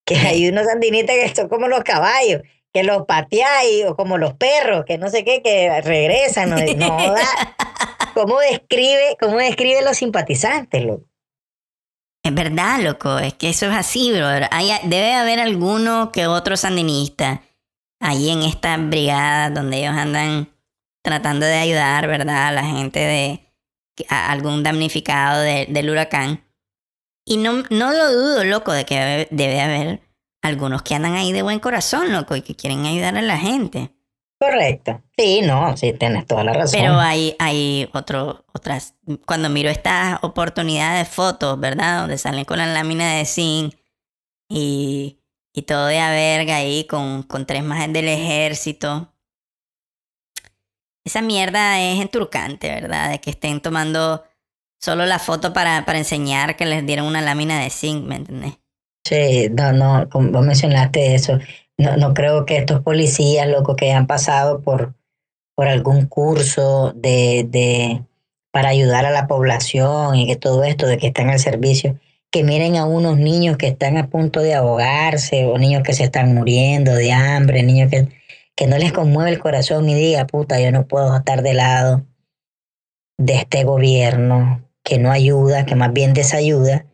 Que 0.05 0.15
hay 0.17 0.47
unos 0.49 0.65
sandinistas 0.65 1.15
que 1.15 1.35
son 1.35 1.49
como 1.49 1.67
los 1.67 1.83
caballos, 1.83 2.41
que 2.73 2.83
los 2.83 3.05
pateáis, 3.05 3.85
o 3.85 3.95
como 3.95 4.17
los 4.17 4.33
perros, 4.35 4.85
que 4.85 4.97
no 4.97 5.09
sé 5.09 5.23
qué, 5.25 5.41
que 5.41 5.81
regresan. 5.81 6.49
No, 6.51 6.57
no 6.57 6.99
joda. 6.99 7.21
¿Cómo 8.13 8.39
describe, 8.39 9.17
cómo 9.19 9.37
describe 9.37 9.81
los 9.81 9.97
simpatizantes, 9.97 10.85
loco? 10.85 11.05
Es 12.23 12.33
verdad, 12.33 12.79
loco, 12.79 13.19
es 13.19 13.33
que 13.33 13.49
eso 13.49 13.67
es 13.67 13.73
así, 13.73 14.11
brother. 14.11 14.47
Hay, 14.51 14.71
debe 14.83 15.13
haber 15.13 15.39
alguno 15.39 16.11
que 16.11 16.25
otro 16.27 16.57
sandinista 16.57 17.43
ahí 17.99 18.29
en 18.29 18.41
esta 18.43 18.77
brigada 18.77 19.49
donde 19.49 19.77
ellos 19.79 19.95
andan 19.95 20.49
tratando 21.03 21.45
de 21.45 21.55
ayudar, 21.55 22.07
¿verdad? 22.07 22.47
A 22.47 22.51
la 22.51 22.63
gente 22.63 22.99
de 22.99 23.41
a 24.09 24.31
algún 24.31 24.63
damnificado 24.63 25.39
de- 25.41 25.67
del 25.69 25.89
huracán. 25.89 26.44
Y 27.25 27.37
no, 27.37 27.63
no 27.71 27.91
lo 27.91 28.13
dudo, 28.13 28.43
loco, 28.43 28.71
de 28.71 28.85
que 28.85 29.27
debe, 29.31 29.59
haber 29.59 30.01
algunos 30.43 30.83
que 30.83 30.93
andan 30.93 31.15
ahí 31.15 31.31
de 31.31 31.41
buen 31.41 31.59
corazón, 31.59 32.13
loco, 32.13 32.35
y 32.35 32.43
que 32.43 32.55
quieren 32.55 32.85
ayudar 32.85 33.17
a 33.17 33.21
la 33.23 33.37
gente. 33.37 33.91
Correcto. 34.39 35.01
Sí, 35.17 35.41
no, 35.41 35.75
sí, 35.75 35.93
tienes 35.93 36.27
toda 36.27 36.43
la 36.43 36.53
razón. 36.53 36.79
Pero 36.79 36.99
hay, 36.99 37.35
hay 37.39 37.89
otro, 37.93 38.45
otras, 38.53 38.93
cuando 39.25 39.49
miro 39.49 39.69
estas 39.69 40.19
oportunidades 40.21 41.07
de 41.07 41.11
fotos, 41.11 41.59
¿verdad? 41.59 42.01
Donde 42.01 42.19
salen 42.19 42.45
con 42.45 42.59
la 42.59 42.67
lámina 42.67 43.15
de 43.15 43.25
zinc 43.25 43.73
y, 44.47 45.19
y 45.51 45.63
todo 45.63 45.87
de 45.87 45.99
a 45.99 46.11
verga 46.11 46.57
ahí 46.57 46.85
con, 46.85 47.23
con 47.23 47.47
tres 47.47 47.63
más 47.63 47.91
del 47.91 48.07
ejército. 48.07 49.11
Esa 51.03 51.21
mierda 51.21 51.79
es 51.81 52.01
enturcante, 52.01 52.69
¿verdad? 52.69 53.09
De 53.09 53.19
que 53.19 53.31
estén 53.31 53.61
tomando 53.61 54.23
solo 54.79 55.05
la 55.05 55.19
foto 55.19 55.53
para, 55.53 55.85
para 55.85 55.97
enseñar 55.97 56.55
que 56.55 56.65
les 56.65 56.85
dieron 56.85 57.07
una 57.07 57.21
lámina 57.21 57.59
de 57.59 57.69
zinc, 57.69 58.05
¿me 58.05 58.15
entendés? 58.15 58.53
Sí, 59.05 59.49
no, 59.51 59.71
no, 59.71 60.09
como 60.09 60.31
vos 60.31 60.45
mencionaste 60.45 61.13
eso. 61.13 61.39
No, 61.77 61.95
no 61.97 62.13
creo 62.13 62.45
que 62.45 62.57
estos 62.57 62.81
policías, 62.81 63.47
loco, 63.47 63.75
que 63.75 63.91
han 63.91 64.07
pasado 64.07 64.61
por, 64.61 64.95
por 65.55 65.67
algún 65.67 66.07
curso 66.07 66.91
de, 66.95 67.45
de, 67.47 68.03
para 68.51 68.69
ayudar 68.69 69.05
a 69.05 69.11
la 69.11 69.27
población 69.27 70.15
y 70.15 70.27
que 70.27 70.35
todo 70.37 70.63
esto, 70.63 70.87
de 70.87 70.97
que 70.97 71.07
están 71.07 71.29
al 71.29 71.39
servicio, 71.39 71.99
que 72.31 72.43
miren 72.43 72.77
a 72.77 72.85
unos 72.85 73.17
niños 73.17 73.57
que 73.57 73.67
están 73.67 73.97
a 73.97 74.09
punto 74.09 74.41
de 74.41 74.55
ahogarse 74.55 75.45
o 75.45 75.57
niños 75.57 75.83
que 75.83 75.93
se 75.93 76.03
están 76.03 76.33
muriendo 76.33 76.93
de 76.93 77.11
hambre, 77.11 77.63
niños 77.63 77.91
que, 77.91 78.07
que 78.55 78.67
no 78.67 78.77
les 78.77 78.91
conmueve 78.91 79.29
el 79.29 79.39
corazón 79.39 79.87
y 79.87 79.93
diga, 79.93 80.25
puta, 80.25 80.59
yo 80.59 80.71
no 80.71 80.87
puedo 80.87 81.15
estar 81.15 81.43
de 81.43 81.53
lado 81.53 82.05
de 83.17 83.35
este 83.35 83.63
gobierno 83.63 84.64
que 84.85 84.99
no 84.99 85.11
ayuda, 85.11 85.65
que 85.65 85.75
más 85.75 85.91
bien 85.91 86.13
desayuda 86.13 86.85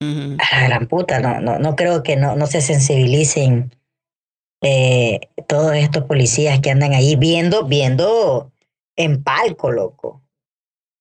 a 0.00 0.60
la 0.60 0.68
gran 0.68 0.86
puta, 0.86 1.20
no, 1.20 1.40
no, 1.40 1.58
no 1.58 1.74
creo 1.74 2.02
que 2.02 2.16
no, 2.16 2.36
no 2.36 2.46
se 2.46 2.60
sensibilicen 2.60 3.72
eh, 4.62 5.20
todos 5.46 5.74
estos 5.74 6.04
policías 6.04 6.60
que 6.60 6.70
andan 6.70 6.92
ahí 6.92 7.16
viendo, 7.16 7.64
viendo 7.64 8.52
en 8.96 9.22
palco, 9.22 9.70
loco. 9.70 10.22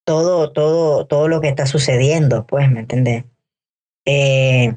Todo, 0.06 0.54
todo, 0.54 1.06
todo 1.06 1.28
lo 1.28 1.42
que 1.42 1.50
está 1.50 1.66
sucediendo, 1.66 2.48
pues, 2.48 2.72
¿me 2.72 2.82
entiendes? 2.82 3.26
Eh, 4.06 4.74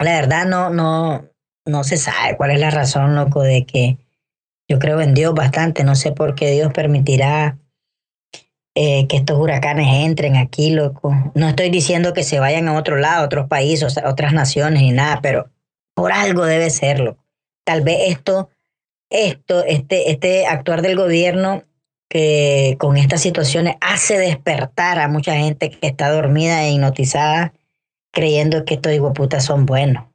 la 0.00 0.20
verdad 0.20 0.46
no, 0.46 0.70
no, 0.70 1.28
no 1.64 1.84
se 1.84 1.96
sabe 1.96 2.36
cuál 2.36 2.50
es 2.50 2.60
la 2.60 2.70
razón, 2.70 3.14
loco, 3.14 3.42
de 3.42 3.64
que 3.64 3.98
yo 4.68 4.78
creo 4.78 5.00
en 5.00 5.14
Dios 5.14 5.34
bastante, 5.34 5.84
no 5.84 5.94
sé 5.94 6.12
por 6.12 6.34
qué 6.34 6.50
Dios 6.50 6.72
permitirá 6.72 7.58
eh, 8.80 9.08
que 9.08 9.16
estos 9.16 9.36
huracanes 9.36 9.88
entren 10.04 10.36
aquí, 10.36 10.70
loco. 10.70 11.12
No 11.34 11.48
estoy 11.48 11.68
diciendo 11.68 12.12
que 12.12 12.22
se 12.22 12.38
vayan 12.38 12.68
a 12.68 12.78
otro 12.78 12.96
lado, 12.96 13.22
a 13.22 13.26
otros 13.26 13.48
países, 13.48 13.98
a 13.98 14.08
otras 14.08 14.32
naciones 14.32 14.82
ni 14.82 14.92
nada, 14.92 15.18
pero 15.20 15.50
por 15.94 16.12
algo 16.12 16.44
debe 16.44 16.70
serlo. 16.70 17.18
Tal 17.64 17.80
vez 17.80 17.98
esto, 18.06 18.50
esto, 19.10 19.64
este, 19.64 20.12
este 20.12 20.46
actuar 20.46 20.82
del 20.82 20.94
gobierno 20.94 21.64
que 22.08 22.76
con 22.78 22.96
estas 22.96 23.20
situaciones 23.20 23.74
hace 23.80 24.16
despertar 24.16 25.00
a 25.00 25.08
mucha 25.08 25.34
gente 25.34 25.70
que 25.70 25.88
está 25.88 26.12
dormida 26.12 26.62
e 26.62 26.70
hipnotizada 26.70 27.54
creyendo 28.12 28.64
que 28.64 28.74
estos 28.74 28.92
putas 29.12 29.44
son 29.44 29.66
buenos. 29.66 30.06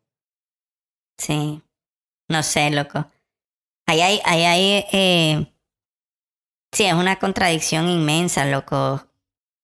Sí. 1.18 1.62
No 2.30 2.42
sé, 2.44 2.70
loco. 2.72 3.08
Ahí 3.88 4.00
hay, 4.00 4.22
ahí 4.24 4.44
hay, 4.46 4.86
eh, 4.94 5.53
sí, 6.74 6.86
es 6.86 6.94
una 6.94 7.18
contradicción 7.18 7.90
inmensa, 7.90 8.46
loco. 8.46 9.08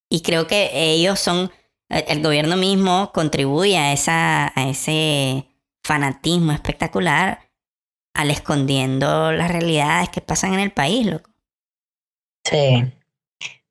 Y 0.08 0.22
creo 0.22 0.46
que 0.46 0.70
ellos 0.72 1.20
son, 1.20 1.52
el 1.88 2.22
gobierno 2.22 2.56
mismo 2.56 3.12
contribuye 3.12 3.76
a, 3.76 3.92
esa, 3.92 4.52
a 4.58 4.68
ese 4.68 5.46
fanatismo 5.82 6.52
espectacular 6.52 7.40
al 8.14 8.30
escondiendo 8.30 9.32
las 9.32 9.50
realidades 9.50 10.08
que 10.08 10.20
pasan 10.20 10.54
en 10.54 10.60
el 10.60 10.72
país, 10.72 11.06
loco. 11.06 11.30
Sí. 12.44 12.84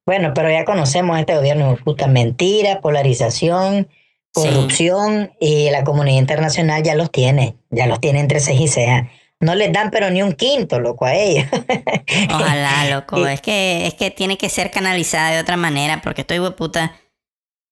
Bueno, 0.05 0.33
pero 0.33 0.49
ya 0.49 0.65
conocemos 0.65 1.19
este 1.19 1.35
gobierno 1.35 1.77
puta 1.83 2.07
mentira, 2.07 2.81
polarización, 2.81 3.89
corrupción 4.33 5.33
y 5.39 5.69
la 5.69 5.83
comunidad 5.83 6.19
internacional 6.19 6.83
ya 6.83 6.95
los 6.95 7.11
tiene, 7.11 7.55
ya 7.69 7.87
los 7.87 7.99
tiene 7.99 8.19
entre 8.19 8.39
ceja 8.39 8.63
y 8.63 8.67
ceja. 8.67 9.09
No 9.41 9.55
les 9.55 9.71
dan 9.71 9.89
pero 9.89 10.09
ni 10.09 10.21
un 10.21 10.33
quinto, 10.33 10.79
loco, 10.79 11.05
a 11.05 11.15
ellos. 11.15 11.45
Ojalá, 12.29 12.89
loco. 12.89 13.25
es 13.25 13.41
que 13.41 13.87
es 13.87 13.93
que 13.93 14.11
tiene 14.11 14.37
que 14.37 14.49
ser 14.49 14.69
canalizada 14.69 15.31
de 15.31 15.39
otra 15.39 15.55
manera 15.55 16.01
porque 16.01 16.21
estoy 16.21 16.39
puta. 16.51 16.95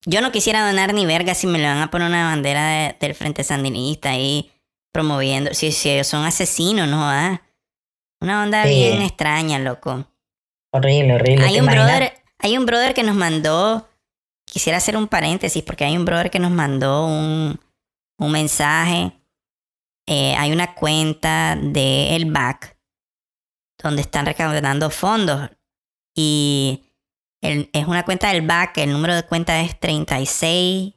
Yo 0.06 0.22
no 0.22 0.32
quisiera 0.32 0.66
donar 0.66 0.94
ni 0.94 1.06
verga 1.06 1.34
si 1.34 1.48
me 1.48 1.60
le 1.60 1.66
van 1.66 1.82
a 1.82 1.92
poner 1.92 2.08
una 2.08 2.30
bandera 2.30 2.96
del 2.98 3.16
Frente 3.16 3.44
Sandinista 3.44 4.12
ahí 4.12 4.52
promoviendo. 4.94 5.54
Si, 5.54 5.74
si 5.74 5.90
ellos 5.90 6.08
son 6.08 6.24
asesinos, 6.24 6.88
¿no? 6.88 7.04
Ah? 7.04 7.42
Una 8.22 8.44
onda 8.44 8.66
bien 8.66 9.02
extraña, 9.02 9.60
loco. 9.60 10.06
Horrible, 10.72 11.16
horrible. 11.16 11.46
Hay 11.46 11.60
un, 11.60 11.66
brother, 11.66 12.14
hay 12.40 12.58
un 12.58 12.66
brother 12.66 12.94
que 12.94 13.04
nos 13.04 13.16
mandó, 13.16 13.88
quisiera 14.46 14.78
hacer 14.78 14.96
un 14.96 15.08
paréntesis 15.08 15.64
porque 15.64 15.84
hay 15.86 15.98
un 15.98 16.06
brother 16.06 16.32
que 16.32 16.40
nos 16.40 16.52
mandó 16.52 17.06
un, 17.06 17.60
un 18.18 18.32
mensaje. 18.32 19.12
Eh, 20.08 20.36
hay 20.36 20.52
una 20.52 20.74
cuenta 20.74 21.58
de 21.62 22.26
BAC 22.28 22.78
donde 23.78 24.02
están 24.02 24.26
recaudando 24.26 24.90
fondos 24.90 25.52
y 26.16 26.94
es 27.42 27.88
una 27.88 28.04
cuenta 28.04 28.30
del 28.30 28.42
BAC, 28.42 28.80
el 28.80 28.92
número 28.92 29.14
de 29.16 29.24
cuenta 29.24 29.62
es 29.62 29.80
36 29.80 30.96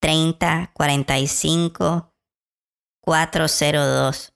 30 0.00 0.70
45 0.74 2.14
402. 3.00 4.34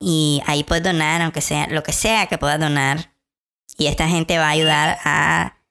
Y 0.00 0.42
ahí 0.46 0.64
puedes 0.64 0.84
donar, 0.84 1.22
aunque 1.22 1.40
sea 1.40 1.66
lo 1.68 1.82
que 1.82 1.92
sea 1.92 2.26
que 2.26 2.38
puedas 2.38 2.58
donar. 2.58 3.14
Y 3.76 3.86
esta 3.86 4.08
gente 4.08 4.38
va 4.38 4.46
a 4.46 4.50
ayudar 4.50 4.98
a 5.04 5.62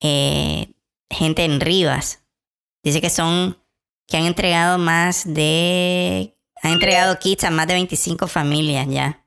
eh, 0.00 0.74
gente 1.10 1.44
en 1.44 1.60
Rivas. 1.60 2.24
Dice 2.82 3.00
que 3.00 3.10
son, 3.10 3.62
que 4.06 4.16
han 4.16 4.24
entregado 4.24 4.78
más 4.78 5.24
de, 5.26 6.37
han 6.62 6.72
entregado 6.72 7.18
kits 7.18 7.44
a 7.44 7.50
más 7.50 7.66
de 7.66 7.74
25 7.74 8.26
familias 8.26 8.86
ya. 8.88 9.24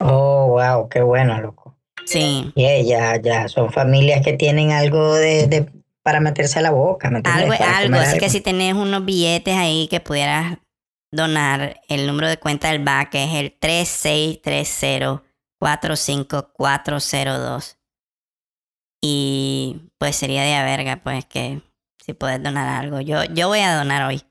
Oh, 0.00 0.48
wow, 0.48 0.88
qué 0.88 1.02
bueno, 1.02 1.40
loco. 1.40 1.76
Sí. 2.04 2.52
Y 2.54 2.86
ya, 2.86 3.20
ya, 3.20 3.48
son 3.48 3.72
familias 3.72 4.22
que 4.22 4.34
tienen 4.34 4.72
algo 4.72 5.14
de, 5.14 5.70
para 6.02 6.20
meterse 6.20 6.58
a 6.58 6.62
la 6.62 6.70
boca. 6.70 7.08
algo, 7.08 7.52
algo, 7.52 7.96
así 7.96 8.18
que 8.18 8.28
si 8.28 8.40
tenés 8.40 8.74
unos 8.74 9.04
billetes 9.04 9.56
ahí 9.56 9.88
que 9.88 10.00
pudieras 10.00 10.58
donar, 11.10 11.80
el 11.88 12.06
número 12.06 12.28
de 12.28 12.36
cuenta 12.36 12.70
del 12.70 12.84
BAC 12.84 13.14
es 13.14 13.34
el 13.34 13.56
3630 13.58 15.22
45402. 15.64 17.78
Y 19.00 19.88
pues 19.98 20.16
sería 20.16 20.42
de 20.42 20.54
a 20.54 20.64
verga, 20.64 21.00
pues 21.02 21.24
que 21.26 21.62
si 22.04 22.12
puedes 22.12 22.42
donar 22.42 22.68
algo. 22.68 23.00
Yo, 23.00 23.24
yo 23.24 23.48
voy 23.48 23.60
a 23.60 23.74
donar 23.74 24.04
hoy. 24.04 24.22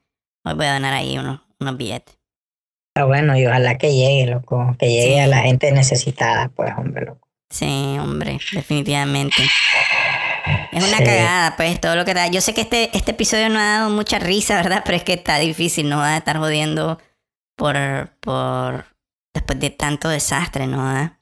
Hoy 0.45 0.53
voy 0.53 0.68
a 0.68 0.74
donar 0.74 0.93
ahí 0.93 1.18
unos, 1.18 1.41
unos 1.64 1.78
billetes. 1.78 2.18
Ah, 2.95 3.05
bueno, 3.05 3.36
y 3.38 3.45
ojalá 3.47 3.78
que 3.78 3.93
llegue, 3.93 4.28
loco. 4.28 4.76
Que 4.78 4.89
llegue 4.89 5.20
a 5.20 5.28
la 5.28 5.39
gente 5.39 5.72
necesitada, 5.72 6.49
pues, 6.49 6.72
hombre, 6.78 7.05
loco. 7.05 7.28
Sí, 7.49 7.97
hombre, 7.99 8.39
definitivamente. 8.51 9.41
Es 10.72 10.88
una 10.88 10.99
cagada, 10.99 11.55
pues, 11.55 11.80
todo 11.80 11.95
lo 11.95 12.05
que 12.05 12.14
da. 12.14 12.28
Yo 12.28 12.41
sé 12.41 12.53
que 12.53 12.61
este, 12.61 12.95
este 12.95 13.11
episodio 13.11 13.49
no 13.49 13.59
ha 13.59 13.80
dado 13.80 13.89
mucha 13.89 14.20
risa, 14.20 14.55
¿verdad? 14.61 14.84
Pero 14.86 14.97
es 14.97 15.03
que 15.03 15.14
está 15.14 15.39
difícil, 15.39 15.89
¿no? 15.89 15.97
Va 15.97 16.14
a 16.14 16.18
estar 16.18 16.38
jodiendo 16.38 16.99
por, 17.55 17.76
por, 18.20 18.86
después 19.34 19.59
de 19.59 19.70
tanto 19.72 20.09
desastre, 20.09 20.68
¿no? 20.68 21.16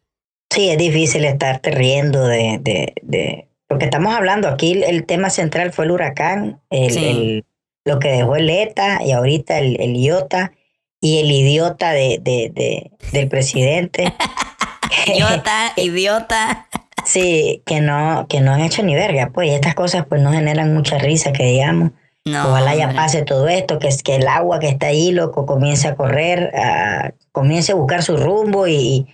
Sí, 0.50 0.70
es 0.70 0.78
difícil 0.78 1.24
estarte 1.24 1.72
riendo 1.72 2.28
de, 2.28 2.60
de, 2.62 2.94
de, 3.02 3.48
porque 3.68 3.86
estamos 3.86 4.14
hablando 4.14 4.50
aquí, 4.50 4.84
el 4.84 5.06
tema 5.06 5.30
central 5.30 5.72
fue 5.72 5.86
el 5.86 5.92
huracán, 5.92 6.60
el, 6.70 6.98
el 6.98 7.46
lo 7.86 8.00
que 8.00 8.10
dejó 8.10 8.36
el 8.36 8.50
ETA 8.50 9.04
y 9.04 9.12
ahorita 9.12 9.60
el, 9.60 9.80
el 9.82 9.96
IOTA 9.96 10.52
y 11.00 11.18
el 11.20 11.32
idiota 11.32 11.92
de, 11.92 12.20
de, 12.22 12.52
de 12.54 12.92
del 13.12 13.28
presidente. 13.28 14.14
idiota, 15.08 15.74
idiota. 15.76 16.68
Sí, 17.06 17.64
que 17.66 17.82
no, 17.82 18.28
que 18.30 18.42
no 18.42 18.54
han 18.54 18.62
hecho 18.62 18.84
ni 18.84 18.94
verga, 18.94 19.32
pues, 19.34 19.50
y 19.50 19.54
estas 19.54 19.74
cosas 19.74 20.06
pues 20.08 20.22
no 20.22 20.32
generan 20.32 20.74
mucha 20.74 21.00
risa, 21.00 21.34
que 21.34 21.44
digamos. 21.46 21.92
No, 22.24 22.50
Ojalá 22.50 22.76
ya 22.76 22.94
pase 22.94 23.24
todo 23.24 23.48
esto, 23.48 23.80
que, 23.80 23.90
que 24.04 24.18
el 24.18 24.28
agua 24.28 24.60
que 24.60 24.68
está 24.70 24.88
ahí, 24.88 25.12
loco, 25.12 25.48
comience 25.48 25.88
a 25.88 25.96
correr, 25.96 26.56
a, 26.56 27.14
comience 27.32 27.72
a 27.72 27.76
buscar 27.76 28.04
su 28.04 28.16
rumbo 28.16 28.68
y, 28.68 29.08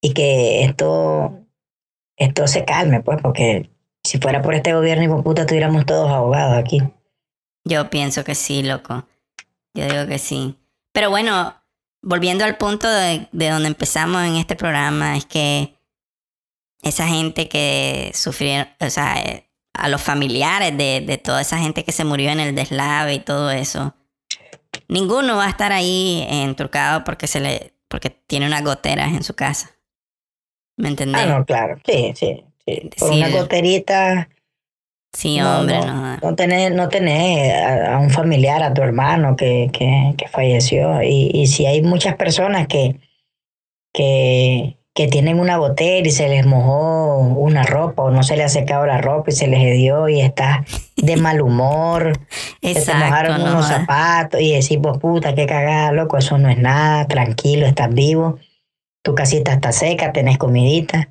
y 0.00 0.12
que 0.12 0.64
esto, 0.64 1.38
esto 2.16 2.48
se 2.48 2.64
calme, 2.64 3.00
pues, 3.00 3.18
porque 3.22 3.70
si 4.02 4.18
fuera 4.18 4.42
por 4.42 4.54
este 4.54 4.74
gobierno 4.74 5.04
y 5.04 5.08
por 5.08 5.22
puta 5.22 5.42
estuviéramos 5.42 5.86
todos 5.86 6.10
ahogados 6.10 6.58
aquí. 6.58 6.82
Yo 7.68 7.90
pienso 7.90 8.24
que 8.24 8.34
sí, 8.34 8.62
loco. 8.62 9.06
Yo 9.74 9.84
digo 9.84 10.06
que 10.06 10.18
sí. 10.18 10.56
Pero 10.92 11.10
bueno, 11.10 11.54
volviendo 12.02 12.44
al 12.44 12.56
punto 12.56 12.88
de, 12.88 13.28
de 13.30 13.50
donde 13.50 13.68
empezamos 13.68 14.22
en 14.24 14.36
este 14.36 14.56
programa, 14.56 15.16
es 15.16 15.26
que 15.26 15.74
esa 16.82 17.06
gente 17.06 17.48
que 17.48 18.10
sufrieron, 18.14 18.68
o 18.80 18.88
sea, 18.88 19.20
eh, 19.20 19.50
a 19.74 19.88
los 19.88 20.00
familiares 20.00 20.76
de, 20.76 21.02
de 21.06 21.18
toda 21.18 21.42
esa 21.42 21.58
gente 21.58 21.84
que 21.84 21.92
se 21.92 22.04
murió 22.04 22.30
en 22.30 22.40
el 22.40 22.54
deslave 22.54 23.14
y 23.14 23.20
todo 23.20 23.50
eso, 23.50 23.94
ninguno 24.88 25.36
va 25.36 25.46
a 25.46 25.50
estar 25.50 25.72
ahí 25.72 26.26
enturcado 26.28 27.04
porque 27.04 27.26
se 27.26 27.40
le 27.40 27.74
porque 27.88 28.10
tiene 28.10 28.46
unas 28.46 28.62
goteras 28.62 29.08
en 29.08 29.22
su 29.22 29.34
casa. 29.34 29.70
¿Me 30.76 30.88
entendés? 30.88 31.22
Ah, 31.22 31.38
no, 31.38 31.44
claro, 31.44 31.80
sí, 31.84 32.12
sí, 32.14 32.44
sí. 32.64 32.90
Por 32.98 33.12
una 33.12 33.30
goterita. 33.30 34.28
Sí, 35.12 35.40
hombre, 35.40 35.80
no. 35.80 36.16
No, 36.18 36.34
tenés, 36.34 36.72
no 36.72 36.88
tenés 36.88 37.54
a, 37.64 37.98
un 37.98 38.10
familiar, 38.10 38.62
a 38.62 38.74
tu 38.74 38.82
hermano 38.82 39.36
que, 39.36 39.70
que, 39.72 40.14
que 40.16 40.28
falleció. 40.28 41.02
Y, 41.02 41.30
y 41.32 41.46
si 41.46 41.66
hay 41.66 41.82
muchas 41.82 42.16
personas 42.16 42.68
que, 42.68 43.00
que, 43.92 44.78
que 44.94 45.06
tienen 45.06 45.38
una 45.38 45.58
botella 45.58 46.08
y 46.08 46.10
se 46.10 46.28
les 46.28 46.44
mojó 46.44 47.18
una 47.18 47.62
ropa 47.62 48.02
o 48.02 48.10
no 48.10 48.22
se 48.22 48.36
le 48.36 48.42
ha 48.42 48.48
secado 48.48 48.84
la 48.84 48.98
ropa 48.98 49.30
y 49.30 49.32
se 49.32 49.46
les 49.46 49.76
dio 49.76 50.08
y 50.08 50.20
está 50.20 50.64
de 50.96 51.16
mal 51.16 51.40
humor, 51.40 52.18
se 52.60 52.74
te 52.84 52.94
mojaron 52.94 53.40
unos 53.40 53.66
zapatos 53.66 54.40
y 54.40 54.52
decís, 54.52 54.78
pues 54.82 54.98
puta, 54.98 55.34
qué 55.34 55.46
cagada, 55.46 55.92
loco, 55.92 56.18
eso 56.18 56.36
no 56.36 56.48
es 56.48 56.58
nada, 56.58 57.06
tranquilo, 57.06 57.64
estás 57.66 57.94
vivo, 57.94 58.38
tu 59.02 59.14
casita 59.14 59.52
está 59.52 59.70
seca, 59.72 60.12
tenés 60.12 60.36
comidita. 60.36 61.08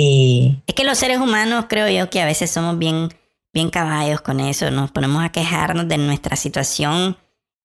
Y... 0.00 0.62
Es 0.66 0.74
que 0.74 0.84
los 0.84 0.98
seres 0.98 1.18
humanos 1.18 1.66
creo 1.68 1.88
yo 1.88 2.10
que 2.10 2.20
a 2.20 2.26
veces 2.26 2.50
somos 2.50 2.78
bien, 2.78 3.08
bien 3.52 3.70
caballos 3.70 4.20
con 4.20 4.40
eso, 4.40 4.70
nos 4.70 4.90
ponemos 4.90 5.24
a 5.24 5.30
quejarnos 5.30 5.88
de 5.88 5.98
nuestra 5.98 6.36
situación 6.36 7.16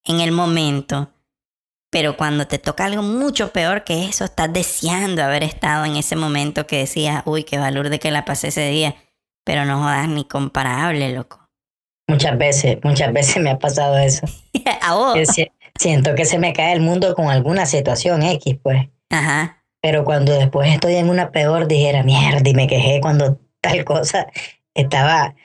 en 0.04 0.20
el 0.20 0.32
momento 0.32 1.10
pero 1.96 2.18
cuando 2.18 2.46
te 2.46 2.60
toca 2.60 2.84
algo 2.84 3.02
mucho 3.02 3.54
peor 3.54 3.86
que 3.86 4.04
eso, 4.04 4.26
estás 4.26 4.52
deseando 4.52 5.24
haber 5.24 5.44
estado 5.44 5.86
en 5.86 5.96
ese 5.96 6.18
momento 6.18 6.68
que 6.68 6.80
decías, 6.80 7.24
uy, 7.26 7.46
qué 7.46 7.58
valor 7.58 7.88
de 7.88 8.00
que 8.00 8.12
la 8.12 8.26
pasé 8.26 8.50
ese 8.50 8.68
día, 8.68 8.96
pero 9.46 9.64
no 9.64 9.80
jodas 9.80 10.10
ni 10.10 10.26
comparable, 10.26 11.14
loco. 11.14 11.48
Muchas 12.10 12.38
veces, 12.38 12.80
muchas 12.84 13.14
veces 13.14 13.42
me 13.42 13.52
ha 13.52 13.60
pasado 13.60 13.98
eso. 13.98 14.28
¿A 14.82 14.94
vos? 14.94 15.18
Siento 15.80 16.16
que 16.16 16.26
se 16.26 16.38
me 16.38 16.52
cae 16.52 16.74
el 16.74 16.82
mundo 16.82 17.16
con 17.16 17.30
alguna 17.30 17.66
situación 17.66 18.24
X, 18.24 18.58
pues. 18.62 18.90
Ajá. 19.10 19.64
Pero 19.86 20.04
cuando 20.04 20.34
después 20.34 20.74
estoy 20.74 20.96
en 20.96 21.12
una 21.12 21.30
peor, 21.30 21.68
dijera, 21.68 22.02
mierda, 22.02 22.50
y 22.50 22.56
me 22.56 22.66
quejé 22.66 23.00
cuando 23.02 23.38
tal 23.62 23.86
cosa 23.86 24.26
estaba 24.74 25.36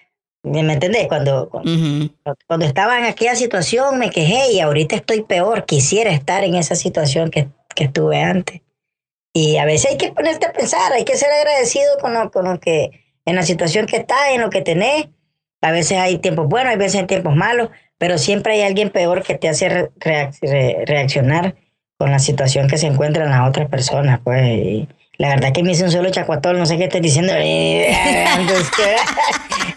¿Me 0.43 0.61
entendés? 0.61 1.09
Cuando, 1.09 1.51
cuando, 1.51 2.64
estaba 2.64 2.99
en 2.99 3.05
aquella 3.05 3.34
situación 3.34 3.99
me 3.99 4.09
quejé 4.09 4.51
y 4.53 4.61
ahorita 4.61 4.97
estoy 4.97 5.24
peor. 5.24 5.66
Quisiera 5.66 6.11
estar 6.11 6.43
en 6.43 6.55
esa 6.55 6.74
situación 6.74 7.30
que, 7.30 7.49
que 7.74 7.84
estuve 7.84 8.22
antes. 8.22 8.62
Y 9.34 9.59
a 9.59 9.66
veces 9.66 9.91
hay 9.91 9.99
que 9.99 10.11
ponerte 10.12 10.47
a 10.47 10.55
pensar, 10.55 10.91
hay 10.95 11.05
que 11.05 11.18
ser 11.18 11.30
agradecido 11.30 11.99
con 12.01 12.14
lo, 12.14 12.30
con 12.30 12.47
lo 12.47 12.59
que 12.59 12.91
en 13.26 13.36
la 13.36 13.43
situación 13.43 13.84
que 13.84 13.99
estás, 13.99 14.30
en 14.32 14.41
lo 14.41 14.49
que 14.49 14.62
tenés. 14.62 15.09
A 15.61 15.70
veces 15.70 15.99
hay 15.99 16.16
tiempos 16.16 16.49
buenos, 16.49 16.70
hay 16.72 16.78
veces 16.78 17.03
hay 17.03 17.07
tiempos 17.07 17.36
malos, 17.36 17.68
pero 17.99 18.16
siempre 18.16 18.55
hay 18.55 18.62
alguien 18.62 18.88
peor 18.88 19.22
que 19.22 19.34
te 19.34 19.51
hace 19.51 19.68
re- 19.68 19.91
reac- 20.01 20.38
re- 20.41 20.84
reaccionar 20.86 21.57
con 22.01 22.11
la 22.11 22.18
situación 22.18 22.66
que 22.66 22.78
se 22.78 22.86
encuentran 22.86 23.28
las 23.28 23.46
otras 23.46 23.68
personas. 23.68 24.20
Pues 24.24 24.42
y 24.42 24.88
la 25.18 25.28
verdad 25.28 25.53
que 25.53 25.62
me 25.62 25.72
hice 25.72 25.84
un 25.84 25.90
solo 25.90 26.09
chacuatol, 26.09 26.59
no 26.59 26.64
sé 26.64 26.78
qué 26.78 26.84
estoy 26.84 27.03
diciendo. 27.03 27.34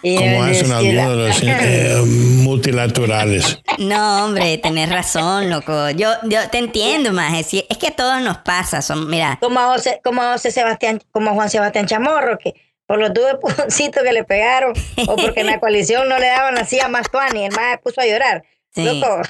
Y- 0.05 0.17
hacen 0.17 0.71
algunos 0.71 1.09
de 1.09 1.15
los 1.15 1.43
eh, 1.43 2.01
multilaterales. 2.43 3.59
No, 3.77 4.25
hombre, 4.25 4.57
tenés 4.57 4.89
razón, 4.89 5.49
loco. 5.49 5.89
Yo, 5.91 6.09
yo 6.23 6.39
te 6.49 6.59
entiendo, 6.59 7.11
más. 7.11 7.33
Es, 7.33 7.65
es 7.69 7.77
que 7.77 7.87
a 7.87 7.95
todos 7.95 8.21
nos 8.21 8.37
pasa. 8.37 8.81
Son, 8.81 9.09
mira, 9.09 9.37
como 9.41 9.59
a 9.59 9.73
José, 9.73 9.99
como 10.03 10.21
a 10.21 10.33
José 10.33 10.51
Sebastián, 10.51 11.01
como 11.11 11.31
a 11.31 11.33
Juan 11.33 11.49
Sebastián 11.49 11.87
Chamorro, 11.87 12.37
que 12.37 12.53
por 12.85 12.99
los 12.99 13.13
dos 13.13 13.35
pujoncitos 13.41 14.03
que 14.03 14.13
le 14.13 14.23
pegaron, 14.23 14.73
o 15.07 15.15
porque 15.15 15.41
en 15.41 15.47
la 15.47 15.59
coalición 15.59 16.07
no 16.07 16.17
le 16.19 16.27
daban 16.27 16.57
así 16.57 16.79
a 16.79 16.87
más 16.87 17.09
tuani, 17.11 17.45
el 17.45 17.51
más 17.51 17.71
se 17.71 17.77
puso 17.79 18.01
a 18.01 18.05
llorar. 18.05 18.43
Sí. 18.75 18.83
Loco, 18.85 19.21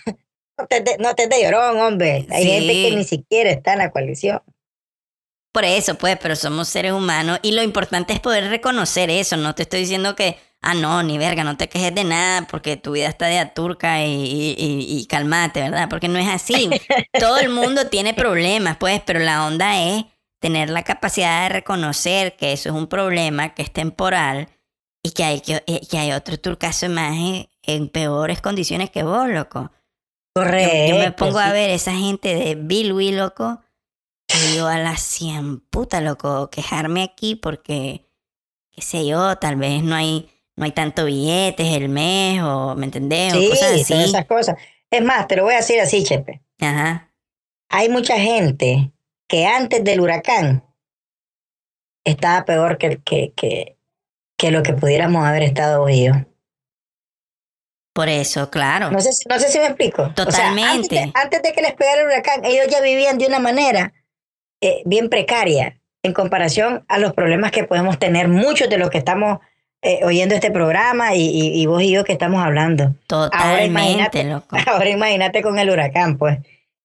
no 0.57 0.67
te, 0.67 0.81
de- 0.81 0.97
no 0.99 1.15
te 1.15 1.27
de 1.27 1.41
llorón, 1.43 1.79
hombre. 1.79 2.25
Hay 2.29 2.43
Sí. 2.43 2.49
gente 2.49 2.73
que 2.73 2.95
ni 2.95 3.03
siquiera 3.03 3.49
está 3.51 3.73
en 3.73 3.79
la 3.79 3.91
coalición. 3.91 4.41
por 5.51 5.65
eso, 5.65 5.93
pues, 5.99 6.17
pero 6.19 6.35
somos 6.35 6.67
seres 6.67 6.93
humanos 6.93 7.37
y 7.43 7.51
lo 7.51 7.61
importante 7.61 8.11
es 8.13 8.19
poder 8.19 8.49
reconocer 8.49 9.11
eso. 9.11 9.37
No 9.37 9.53
te 9.53 9.61
estoy 9.61 9.81
diciendo 9.81 10.15
que, 10.15 10.35
ah, 10.61 10.73
no, 10.73 11.03
ni 11.03 11.19
verga, 11.19 11.43
no 11.43 11.57
te 11.57 11.69
quejes 11.69 11.93
de 11.93 12.03
nada 12.03 12.47
porque 12.47 12.75
tu 12.75 12.93
vida 12.93 13.07
está 13.07 13.27
de 13.27 13.37
aturca 13.37 14.03
y, 14.03 14.11
y, 14.13 14.55
y- 14.57 14.97
y 14.99 15.05
calmate, 15.05 15.61
¿verdad? 15.61 15.87
Porque 15.91 16.07
no 16.07 16.17
es 16.17 16.27
así. 16.27 16.69
Todo 17.19 17.37
el 17.37 17.49
mundo 17.49 17.87
tiene 17.87 18.15
problemas, 18.15 18.77
pues, 18.77 18.99
pero 19.05 19.19
la 19.19 19.45
onda 19.45 19.79
es 19.79 20.05
tener 20.41 20.71
la 20.71 20.81
capacidad 20.83 21.43
de 21.43 21.49
reconocer 21.49 22.35
que 22.35 22.51
eso 22.51 22.69
es 22.69 22.75
un 22.75 22.87
problema, 22.87 23.53
que 23.53 23.61
es 23.61 23.71
temporal 23.71 24.49
y 25.03 25.11
que 25.11 25.23
hay, 25.23 25.41
que, 25.41 25.63
eh, 25.67 25.81
que 25.87 25.97
hay 25.99 26.13
otro 26.13 26.39
turcaso 26.39 26.89
más 26.89 27.13
en, 27.15 27.47
en 27.61 27.89
peores 27.89 28.41
condiciones 28.41 28.89
que 28.89 29.03
vos, 29.03 29.27
loco. 29.29 29.71
Yo, 30.35 30.41
Correcto. 30.41 30.87
yo 30.87 30.95
me 30.97 31.11
pongo 31.11 31.37
a 31.37 31.51
ver 31.51 31.69
esa 31.69 31.93
gente 31.93 32.33
de 32.35 32.55
Bilwi, 32.55 33.11
loco. 33.11 33.61
Y 34.27 34.53
digo, 34.53 34.65
a 34.65 34.79
las 34.79 35.01
100 35.01 35.59
puta, 35.69 36.01
loco, 36.01 36.49
quejarme 36.49 37.03
aquí 37.03 37.35
porque, 37.35 38.05
qué 38.71 38.81
sé 38.81 39.05
yo, 39.05 39.35
tal 39.37 39.57
vez 39.57 39.83
no 39.83 39.93
hay, 39.95 40.29
no 40.55 40.65
hay 40.65 40.71
tanto 40.71 41.05
billetes 41.05 41.75
el 41.75 41.89
mes 41.89 42.41
o, 42.41 42.75
¿me 42.75 42.85
entendés? 42.85 43.33
Sí, 43.33 43.45
o 43.45 43.49
cosas 43.49 43.87
todas 43.87 44.05
esas 44.05 44.25
cosas. 44.25 44.57
Es 44.89 45.03
más, 45.03 45.27
te 45.27 45.35
lo 45.35 45.43
voy 45.43 45.53
a 45.53 45.57
decir 45.57 45.79
así, 45.79 46.03
Chepe. 46.03 46.41
Ajá. 46.59 47.11
Hay 47.69 47.89
mucha 47.89 48.17
gente 48.19 48.91
que 49.27 49.45
antes 49.45 49.83
del 49.83 50.01
huracán 50.01 50.63
estaba 52.05 52.45
peor 52.45 52.77
que, 52.77 53.01
que, 53.03 53.33
que, 53.35 53.77
que 54.37 54.51
lo 54.51 54.63
que 54.63 54.73
pudiéramos 54.73 55.25
haber 55.25 55.43
estado 55.43 55.83
hoy 55.83 56.05
yo. 56.05 56.13
Por 57.93 58.09
eso, 58.09 58.49
claro. 58.49 58.89
No 58.91 58.99
sé, 58.99 59.13
si- 59.13 59.29
no 59.29 59.39
sé 59.39 59.49
si 59.49 59.59
me 59.59 59.65
explico. 59.67 60.01
O 60.03 60.05
sea, 60.05 60.13
antes, 60.15 60.25
Totalmente. 60.35 60.95
de, 60.95 61.11
antes 61.13 61.41
de 61.43 61.53
que 61.53 61.61
les 61.61 61.73
pegara 61.73 62.01
el 62.01 62.07
huracán, 62.07 62.43
ellos 62.43 62.67
ya 62.67 62.81
vivían 62.81 63.17
de 63.17 63.27
una 63.27 63.39
manera 63.39 63.93
eh, 64.61 64.81
bien 64.85 65.09
precaria 65.09 65.79
en 66.03 66.13
comparación 66.13 66.85
a 66.87 66.97
los 66.97 67.13
problemas 67.13 67.51
que 67.51 67.63
podemos 67.65 67.99
tener 67.99 68.27
muchos 68.27 68.69
de 68.69 68.77
los 68.77 68.89
que 68.89 68.97
estamos 68.97 69.39
eh, 69.81 69.99
oyendo 70.05 70.33
este 70.33 70.49
programa 70.51 71.13
y, 71.15 71.21
y- 71.27 71.61
y 71.61 71.65
vos 71.65 71.81
y 71.83 71.91
yo 71.91 72.03
que 72.05 72.13
estamos 72.13 72.41
hablando. 72.43 72.85
Ahora 73.09 73.29
Totalmente, 73.29 73.65
imagínate, 73.65 74.23
loco. 74.23 74.55
ahora 74.67 74.89
imagínate 74.89 75.41
con 75.41 75.59
el 75.59 75.69
huracán, 75.69 76.17
pues. 76.17 76.39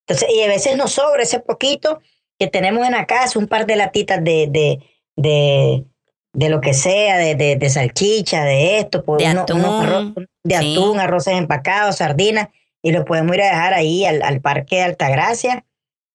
Entonces, 0.05 0.29
y 0.35 0.41
a 0.43 0.47
veces 0.47 0.75
nos 0.75 0.91
sobra 0.91 1.23
ese 1.23 1.39
poquito 1.39 2.01
que 2.37 2.47
tenemos 2.47 2.85
en 2.85 2.91
la 2.91 3.05
casa, 3.05 3.39
un 3.39 3.47
par 3.47 3.65
de 3.65 3.75
latitas 3.77 4.21
de, 4.23 4.47
de, 4.49 4.79
de, 5.15 5.85
de 6.33 6.49
lo 6.49 6.61
que 6.61 6.73
sea, 6.73 7.17
de, 7.17 7.35
de, 7.35 7.55
de 7.55 7.69
salchicha, 7.69 8.43
de 8.43 8.79
esto, 8.79 9.03
pues 9.03 9.19
De 9.23 9.31
uno- 9.31 9.45
unos 9.49 9.83
atún, 9.85 10.15
arro- 10.15 10.27
de 10.43 10.57
sí. 10.57 10.73
atún, 10.75 10.99
arroces 10.99 11.33
empacados, 11.37 11.97
sardinas, 11.97 12.49
y 12.81 12.91
lo 12.91 13.03
podemos 13.05 13.35
ir 13.35 13.41
a 13.41 13.47
dejar 13.47 13.73
ahí 13.73 14.05
al, 14.05 14.21
al 14.21 14.39
Parque 14.41 14.77
de 14.77 14.83
Altagracia 14.83 15.65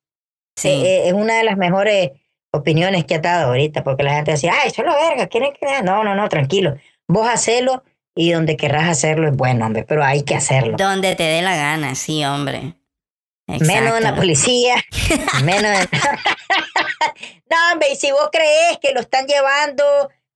Sí. 0.57 0.69
eh, 0.69 1.09
es 1.09 1.13
una 1.13 1.37
de 1.37 1.45
las 1.45 1.57
mejores 1.57 2.13
opiniones 2.51 3.05
que 3.05 3.17
ha 3.17 3.19
dado 3.19 3.49
ahorita, 3.49 3.85
porque 3.85 4.03
la 4.03 4.15
gente 4.15 4.31
decía, 4.33 4.55
ay, 4.63 4.71
solo 4.71 4.95
verga, 4.95 5.27
¿quieren 5.27 5.53
que 5.53 5.83
No, 5.83 6.03
no, 6.03 6.15
no, 6.15 6.29
tranquilo. 6.29 6.77
Vos 7.07 7.29
hacelo 7.29 7.85
y 8.15 8.33
donde 8.33 8.57
querrás 8.57 8.89
hacerlo 8.89 9.29
es 9.29 9.37
bueno, 9.37 9.67
hombre, 9.67 9.85
pero 9.87 10.03
hay 10.03 10.23
que 10.23 10.35
hacerlo. 10.35 10.77
Donde 10.79 11.15
te 11.15 11.25
dé 11.25 11.43
la 11.43 11.55
gana, 11.57 11.95
sí, 11.95 12.25
hombre. 12.25 12.75
Menos 13.47 13.69
en 13.71 13.85
la 13.85 13.97
Exacto. 13.99 14.17
policía, 14.17 14.75
menos 15.45 15.79
en... 15.81 15.89
no, 17.51 17.57
hombre, 17.73 17.89
y 17.93 17.97
si 17.97 18.11
vos 18.11 18.29
crees 18.33 18.79
que 18.81 18.93
lo 18.93 19.01
están 19.01 19.27
llevando 19.27 19.85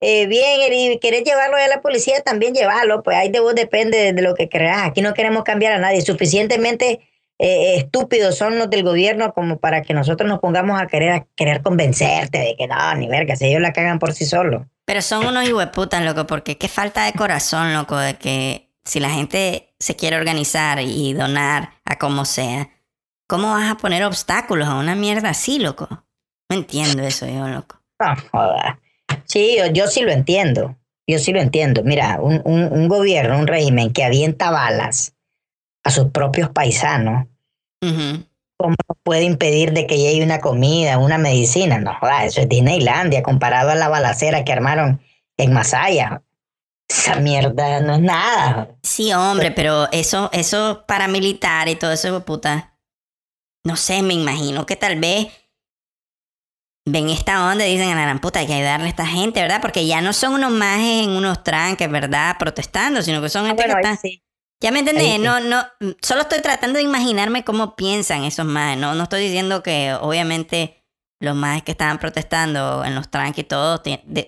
eh, 0.00 0.26
bien 0.26 0.72
y 0.72 0.98
querés 0.98 1.24
llevarlo 1.24 1.56
a 1.56 1.68
la 1.68 1.82
policía, 1.82 2.22
también 2.22 2.54
llevarlo, 2.54 3.02
pues 3.02 3.16
ahí 3.16 3.30
de 3.30 3.40
vos 3.40 3.54
depende 3.54 4.12
de, 4.12 4.22
lo 4.22 4.34
que 4.34 4.48
creas. 4.48 4.82
Aquí 4.84 5.02
no 5.02 5.12
queremos 5.12 5.44
cambiar 5.44 5.74
a 5.74 5.78
nadie, 5.78 6.00
suficientemente 6.00 7.00
eh, 7.38 7.76
estúpidos 7.76 8.36
son 8.36 8.58
los 8.58 8.70
del 8.70 8.82
gobierno 8.82 9.32
como 9.32 9.58
para 9.58 9.82
que 9.82 9.94
nosotros 9.94 10.28
nos 10.28 10.40
pongamos 10.40 10.80
a 10.80 10.86
querer, 10.86 11.12
a 11.12 11.26
querer 11.36 11.62
convencerte 11.62 12.38
de 12.38 12.56
que 12.56 12.66
no, 12.66 12.94
ni 12.94 13.08
verga, 13.08 13.36
si 13.36 13.46
ellos 13.46 13.60
la 13.60 13.72
cagan 13.72 13.98
por 13.98 14.12
sí 14.12 14.24
solos. 14.24 14.62
Pero 14.86 15.02
son 15.02 15.26
unos 15.26 15.46
hijueputas, 15.46 16.02
loco, 16.04 16.26
porque 16.26 16.56
qué 16.56 16.68
falta 16.68 17.04
de 17.04 17.12
corazón, 17.12 17.72
loco, 17.74 17.96
de 17.96 18.14
que 18.14 18.70
si 18.84 19.00
la 19.00 19.10
gente 19.10 19.74
se 19.78 19.96
quiere 19.96 20.16
organizar 20.16 20.80
y 20.80 21.12
donar 21.12 21.74
a 21.84 21.96
como 21.96 22.24
sea, 22.24 22.70
¿cómo 23.26 23.52
vas 23.52 23.70
a 23.70 23.76
poner 23.76 24.02
obstáculos 24.04 24.66
a 24.66 24.76
una 24.76 24.94
mierda 24.94 25.30
así, 25.30 25.58
loco? 25.58 25.88
No 26.48 26.56
entiendo 26.56 27.02
eso 27.02 27.26
yo, 27.26 27.46
loco. 27.46 27.80
No, 28.00 28.16
joda. 28.32 28.80
Sí, 29.24 29.56
yo, 29.58 29.66
yo 29.66 29.86
sí 29.86 30.02
lo 30.02 30.12
entiendo. 30.12 30.76
Yo 31.06 31.18
sí 31.18 31.32
lo 31.32 31.40
entiendo. 31.40 31.82
Mira, 31.84 32.20
un, 32.20 32.40
un, 32.44 32.72
un 32.72 32.88
gobierno, 32.88 33.38
un 33.38 33.46
régimen 33.46 33.92
que 33.92 34.04
avienta 34.04 34.50
balas 34.50 35.14
a 35.84 35.90
sus 35.90 36.10
propios 36.10 36.50
paisanos. 36.50 37.26
¿cómo 38.60 38.76
puede 39.02 39.22
impedir 39.22 39.72
de 39.72 39.86
que 39.86 39.96
llegue 39.96 40.22
una 40.22 40.40
comida, 40.40 40.98
una 40.98 41.16
medicina? 41.16 41.78
No, 41.78 41.94
joda, 41.98 42.26
eso 42.26 42.42
es 42.42 42.48
Disneylandia 42.48 43.22
comparado 43.22 43.70
a 43.70 43.74
la 43.74 43.88
balacera 43.88 44.44
que 44.44 44.52
armaron 44.52 45.00
en 45.38 45.52
Masaya. 45.54 46.22
Esa 46.86 47.16
mierda 47.16 47.80
no 47.80 47.94
es 47.94 48.00
nada. 48.00 48.68
Sí, 48.82 49.12
hombre, 49.14 49.50
pero 49.52 49.90
eso, 49.92 50.28
eso 50.32 50.84
paramilitar 50.86 51.68
y 51.68 51.76
todo 51.76 51.92
eso, 51.92 52.24
puta. 52.24 52.76
No 53.64 53.76
sé, 53.76 54.02
me 54.02 54.14
imagino 54.14 54.66
que 54.66 54.76
tal 54.76 54.98
vez 55.00 55.28
ven 56.86 57.10
esta 57.10 57.48
onda 57.50 57.66
y 57.66 57.72
dicen 57.72 57.90
a 57.90 57.94
la 57.94 58.02
gran 58.02 58.20
puta, 58.20 58.40
hay 58.40 58.46
que 58.46 58.54
ayudarle 58.54 58.86
a 58.86 58.90
esta 58.90 59.06
gente, 59.06 59.40
¿verdad? 59.40 59.60
Porque 59.60 59.86
ya 59.86 60.00
no 60.00 60.12
son 60.12 60.34
unos 60.34 60.50
majes 60.50 61.04
en 61.04 61.10
unos 61.10 61.42
tranques, 61.44 61.90
¿verdad? 61.90 62.36
Protestando, 62.38 63.02
sino 63.02 63.20
que 63.22 63.28
son 63.28 63.44
Ah, 63.44 63.48
gente 63.48 63.62
bueno, 63.62 63.74
que 63.76 63.80
está 63.80 63.96
sí. 63.96 64.22
Ya 64.62 64.70
me 64.72 64.80
entendés, 64.80 65.18
no, 65.18 65.40
no, 65.40 65.64
solo 66.02 66.22
estoy 66.22 66.42
tratando 66.42 66.76
de 66.76 66.82
imaginarme 66.82 67.44
cómo 67.44 67.76
piensan 67.76 68.24
esos 68.24 68.44
más, 68.44 68.76
no, 68.76 68.94
no 68.94 69.04
estoy 69.04 69.22
diciendo 69.22 69.62
que 69.62 69.94
obviamente 69.98 70.84
los 71.18 71.34
más 71.34 71.62
que 71.62 71.72
estaban 71.72 71.98
protestando 71.98 72.84
en 72.84 72.94
los 72.94 73.10
tranques 73.10 73.44
y 73.44 73.46
todo 73.46 73.82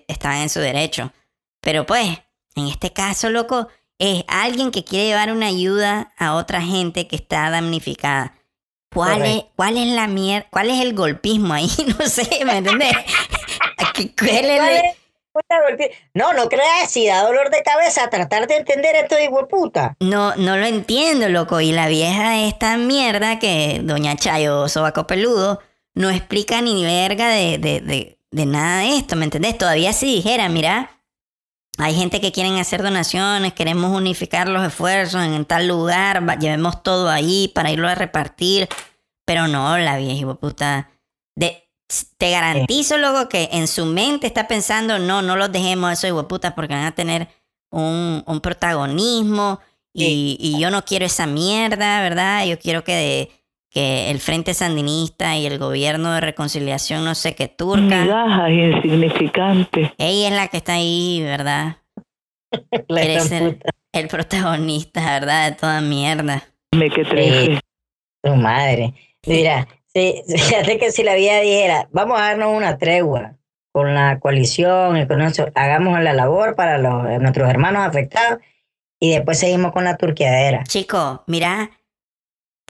estaban 0.09 0.39
en 0.39 0.49
su 0.49 0.61
derecho. 0.61 1.13
Pero 1.61 1.85
pues, 1.87 2.19
en 2.55 2.69
este 2.69 2.93
caso, 2.93 3.31
loco, 3.31 3.69
es 3.99 4.25
alguien 4.27 4.71
que 4.71 4.85
quiere 4.85 5.07
llevar 5.07 5.33
una 5.33 5.47
ayuda 5.47 6.13
a 6.19 6.35
otra 6.35 6.63
gente 6.63 7.09
que 7.09 7.17
está 7.17 7.51
damnificada. 7.51 8.35
¿Cuál 8.93 9.23
es, 9.25 9.45
cuál 9.57 9.79
es 9.79 9.87
la 9.89 10.07
mierda? 10.07 10.47
¿Cuál 10.51 10.71
es 10.71 10.81
el 10.81 10.95
golpismo 10.95 11.55
ahí? 11.55 11.69
No 11.99 12.07
sé, 12.07 12.45
¿me 12.45 12.59
entendés? 12.59 12.93
¿Qué- 13.95 14.13
¿Cuál 14.15 14.31
es 14.31 14.61
¿Cuál 15.33 15.81
el- 15.81 15.91
No, 16.15 16.35
no 16.35 16.49
creas, 16.49 16.91
si 16.91 17.07
da 17.07 17.23
dolor 17.23 17.51
de 17.51 17.63
cabeza 17.63 18.11
tratar 18.11 18.47
de 18.47 18.57
entender 18.57 18.95
esto 18.97 19.15
de 19.17 19.31
puta. 19.49 19.97
No, 20.01 20.37
no 20.37 20.57
lo 20.59 20.67
entiendo, 20.67 21.29
loco. 21.31 21.61
Y 21.61 21.73
la 21.73 21.89
vieja 21.89 22.41
esta 22.41 22.77
mierda 22.77 23.39
que 23.39 23.81
Doña 23.83 24.15
Chayo 24.17 24.69
Sobaco 24.69 25.07
Peludo 25.07 25.61
no 25.95 26.11
explica 26.11 26.61
ni 26.61 26.85
verga 26.85 27.29
de, 27.29 27.57
de, 27.59 27.81
de, 27.81 28.19
de 28.31 28.47
nada 28.47 28.81
de 28.83 28.97
esto, 28.99 29.17
¿me 29.17 29.25
entendés? 29.25 29.57
Todavía 29.57 29.93
si 29.95 30.17
dijera, 30.17 30.49
mira, 30.51 30.91
hay 31.83 31.95
gente 31.95 32.21
que 32.21 32.33
quieren 32.33 32.59
hacer 32.59 32.83
donaciones, 32.83 33.53
queremos 33.53 33.97
unificar 33.97 34.49
los 34.49 34.65
esfuerzos 34.65 35.23
en 35.25 35.45
tal 35.45 35.67
lugar, 35.67 36.39
llevemos 36.39 36.83
todo 36.83 37.11
ahí 37.11 37.51
para 37.55 37.73
irlo 37.73 37.89
a 37.89 37.95
repartir. 37.95 38.69
Pero 39.25 39.49
no, 39.49 39.77
la 39.79 39.97
vieja 39.97 40.35
puta. 40.35 40.91
De, 41.35 41.69
te 42.19 42.31
garantizo, 42.31 42.99
loco, 42.99 43.29
que 43.29 43.49
en 43.53 43.67
su 43.67 43.85
mente 43.85 44.27
está 44.27 44.47
pensando, 44.47 44.99
no, 44.99 45.23
no 45.23 45.37
los 45.37 45.51
dejemos 45.51 45.91
a 45.91 45.93
esos 45.95 46.13
hueputas 46.13 46.53
porque 46.55 46.75
van 46.75 46.85
a 46.85 46.95
tener 46.95 47.29
un, 47.71 48.23
un 48.27 48.41
protagonismo 48.41 49.61
y, 49.93 50.37
y 50.41 50.61
yo 50.61 50.71
no 50.71 50.85
quiero 50.85 51.05
esa 51.05 51.27
mierda, 51.27 52.01
¿verdad? 52.01 52.47
Yo 52.47 52.59
quiero 52.59 52.85
que, 52.85 53.31
que 53.73 54.11
el 54.11 54.21
Frente 54.21 54.53
Sandinista 54.53 55.37
y 55.37 55.47
el 55.47 55.59
gobierno 55.59 56.13
de 56.13 56.21
reconciliación, 56.21 57.05
no 57.05 57.15
sé 57.15 57.35
qué, 57.35 57.49
turca, 57.49 58.03
Migajas 58.03 58.51
insignificantes. 58.51 59.91
ella 59.97 60.29
es 60.29 60.35
la 60.35 60.49
que 60.49 60.59
está 60.59 60.75
ahí, 60.75 61.23
¿verdad? 61.23 61.79
La 62.89 63.01
Quiere 63.01 63.21
ser 63.21 63.59
el 63.93 64.09
protagonista, 64.09 65.01
¿verdad? 65.01 65.51
De 65.51 65.57
toda 65.57 65.81
mierda. 65.81 66.43
Me 66.75 66.91
que 66.91 67.03
treje. 67.05 67.61
Tu 68.23 68.35
madre. 68.35 68.93
Mira, 69.27 69.67
sí, 69.95 70.23
fíjate 70.29 70.79
que 70.79 70.93
si 70.93 71.03
la 71.03 71.15
vida 71.15 71.41
dijera, 71.41 71.89
vamos 71.93 72.21
a 72.21 72.25
darnos 72.25 72.55
una 72.55 72.77
tregua 72.77 73.37
con 73.73 73.95
la 73.95 74.19
coalición 74.21 74.99
y 74.99 75.07
con 75.07 75.23
eso, 75.23 75.47
hagamos 75.55 75.99
la 76.03 76.13
labor 76.13 76.55
para 76.55 76.77
los, 76.77 77.05
nuestros 77.21 77.49
hermanos 77.49 77.87
afectados 77.87 78.39
y 79.01 79.13
después 79.13 79.39
seguimos 79.39 79.73
con 79.73 79.85
la 79.85 79.97
turqueadera. 79.97 80.63
Chico, 80.65 81.25
mira, 81.27 81.71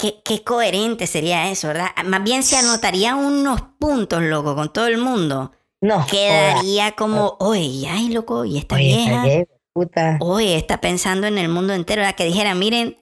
qué, 0.03 0.21
qué 0.25 0.43
coherente 0.43 1.07
sería 1.07 1.49
eso, 1.49 1.69
¿verdad? 1.69 1.91
Más 2.05 2.23
bien 2.25 2.43
se 2.43 2.57
anotaría 2.57 3.15
unos 3.15 3.63
puntos, 3.79 4.21
loco, 4.23 4.57
con 4.57 4.73
todo 4.73 4.89
el 4.89 4.99
mundo. 4.99 5.53
No. 5.81 6.05
Quedaría 6.11 6.93
como, 6.93 7.37
oye, 7.39 7.89
ay, 7.89 8.09
loco, 8.09 8.45
y 8.45 8.59
esta 8.59 8.75
Oye, 8.75 8.85
vieja, 8.85 9.23
vieja, 9.25 9.45
puta. 9.73 10.17
oye, 10.21 10.57
está 10.57 10.81
pensando 10.81 11.27
en 11.29 11.39
el 11.39 11.49
mundo 11.49 11.73
entero, 11.73 12.03
¿verdad? 12.03 12.17
Que 12.17 12.25
dijera, 12.25 12.55
miren, 12.55 12.97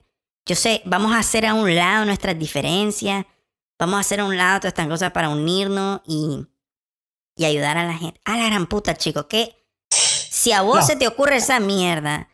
yo 0.47 0.55
sé, 0.55 0.81
vamos 0.85 1.11
a 1.13 1.19
hacer 1.19 1.45
a 1.47 1.53
un 1.55 1.75
lado 1.75 2.05
nuestras 2.05 2.37
diferencias, 2.37 3.25
vamos 3.79 3.97
a 3.97 4.01
hacer 4.01 4.19
a 4.19 4.25
un 4.25 4.37
lado 4.37 4.59
todas 4.59 4.71
estas 4.71 4.87
cosas 4.87 5.11
para 5.11 5.29
unirnos 5.29 6.01
y, 6.05 6.45
y 7.35 7.45
ayudar 7.45 7.77
a 7.79 7.85
la 7.85 7.93
gente. 7.95 8.21
A 8.25 8.37
la 8.37 8.45
gran 8.45 8.67
puta, 8.67 8.95
chico, 8.95 9.27
que 9.27 9.55
si 9.89 10.51
a 10.51 10.61
vos 10.61 10.77
No. 10.81 10.85
se 10.85 10.95
te 10.95 11.07
ocurre 11.07 11.37
esa 11.37 11.59
mierda, 11.59 12.29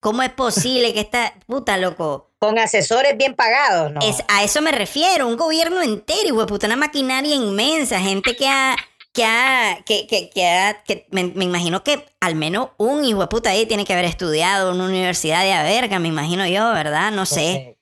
¿cómo 0.00 0.22
es 0.22 0.30
posible 0.30 0.92
que 0.92 1.00
esta 1.00 1.34
puta, 1.46 1.76
loco? 1.76 2.31
Con 2.42 2.58
asesores 2.58 3.16
bien 3.16 3.34
pagados, 3.34 3.92
¿no? 3.92 4.00
Es, 4.02 4.24
a 4.26 4.42
eso 4.42 4.60
me 4.62 4.72
refiero, 4.72 5.28
un 5.28 5.36
gobierno 5.36 5.80
entero, 5.80 6.40
de 6.40 6.46
puta, 6.46 6.66
una 6.66 6.74
maquinaria 6.74 7.36
inmensa, 7.36 8.00
gente 8.00 8.34
que 8.34 8.48
ha, 8.48 8.74
que 9.12 9.24
ha, 9.24 9.78
que, 9.86 10.08
que, 10.08 10.28
que 10.28 10.48
ha, 10.48 10.82
que 10.82 11.06
me, 11.12 11.22
me 11.22 11.44
imagino 11.44 11.84
que 11.84 12.04
al 12.18 12.34
menos 12.34 12.70
un 12.78 13.04
hijo 13.04 13.20
de 13.20 13.28
puta 13.28 13.50
ahí 13.50 13.64
tiene 13.66 13.84
que 13.84 13.92
haber 13.92 14.06
estudiado 14.06 14.70
en 14.70 14.80
una 14.80 14.88
universidad 14.88 15.44
de 15.44 15.52
a 15.52 15.62
verga, 15.62 16.00
me 16.00 16.08
imagino 16.08 16.44
yo, 16.48 16.72
¿verdad? 16.72 17.12
No 17.12 17.26
sé. 17.26 17.78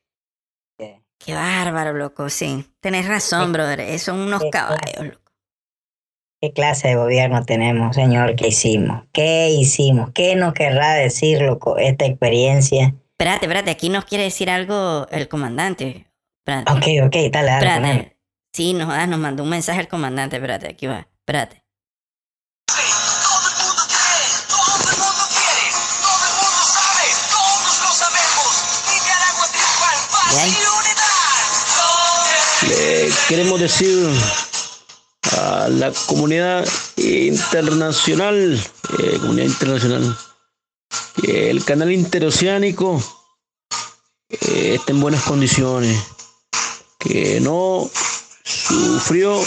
Qué 0.76 1.32
bárbaro, 1.32 1.94
loco, 1.94 2.28
sí. 2.28 2.66
Tenés 2.80 3.08
razón, 3.08 3.54
brother, 3.54 3.98
son 3.98 4.18
unos 4.18 4.42
caballos, 4.52 5.04
loco. 5.04 5.32
¿Qué 6.42 6.52
clase 6.52 6.88
de 6.88 6.96
gobierno 6.96 7.46
tenemos, 7.46 7.96
señor? 7.96 8.36
¿Qué 8.36 8.48
hicimos? 8.48 9.04
¿Qué 9.10 9.48
hicimos? 9.48 10.10
¿Qué 10.12 10.36
nos 10.36 10.52
querrá 10.52 10.92
decir, 10.96 11.40
loco, 11.40 11.78
esta 11.78 12.04
experiencia? 12.04 12.94
Espérate, 13.20 13.44
espérate, 13.44 13.70
aquí 13.70 13.90
nos 13.90 14.06
quiere 14.06 14.24
decir 14.24 14.48
algo 14.48 15.06
el 15.10 15.28
comandante. 15.28 16.10
Espérate. 16.38 16.72
Ok, 16.72 17.06
ok, 17.06 17.30
dale, 17.30 17.50
dale. 17.50 17.66
Espérate. 17.66 18.16
Sí, 18.50 18.72
nos, 18.72 18.88
ah, 18.88 19.06
nos 19.06 19.18
mandó 19.18 19.42
un 19.42 19.50
mensaje 19.50 19.78
el 19.78 19.88
comandante, 19.88 20.36
espérate, 20.36 20.68
aquí 20.68 20.86
va, 20.86 21.06
espérate. 21.18 21.62
Le 32.68 33.10
queremos 33.28 33.60
decir 33.60 34.08
a 35.36 35.68
la 35.68 35.92
comunidad 36.06 36.66
internacional, 36.96 38.58
eh, 38.98 39.18
comunidad 39.20 39.44
internacional, 39.44 40.16
el 41.24 41.64
canal 41.64 41.92
interoceánico 41.92 43.02
eh, 44.28 44.76
está 44.76 44.92
en 44.92 45.00
buenas 45.00 45.22
condiciones, 45.24 46.00
que 46.98 47.40
no 47.40 47.90
sufrió 48.44 49.40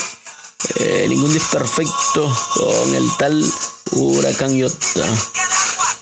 eh, 0.80 1.06
ningún 1.10 1.34
desperfecto 1.34 2.36
con 2.54 2.96
el 2.96 3.10
tal 3.18 3.44
huracán 3.92 4.56
Iota. 4.56 5.06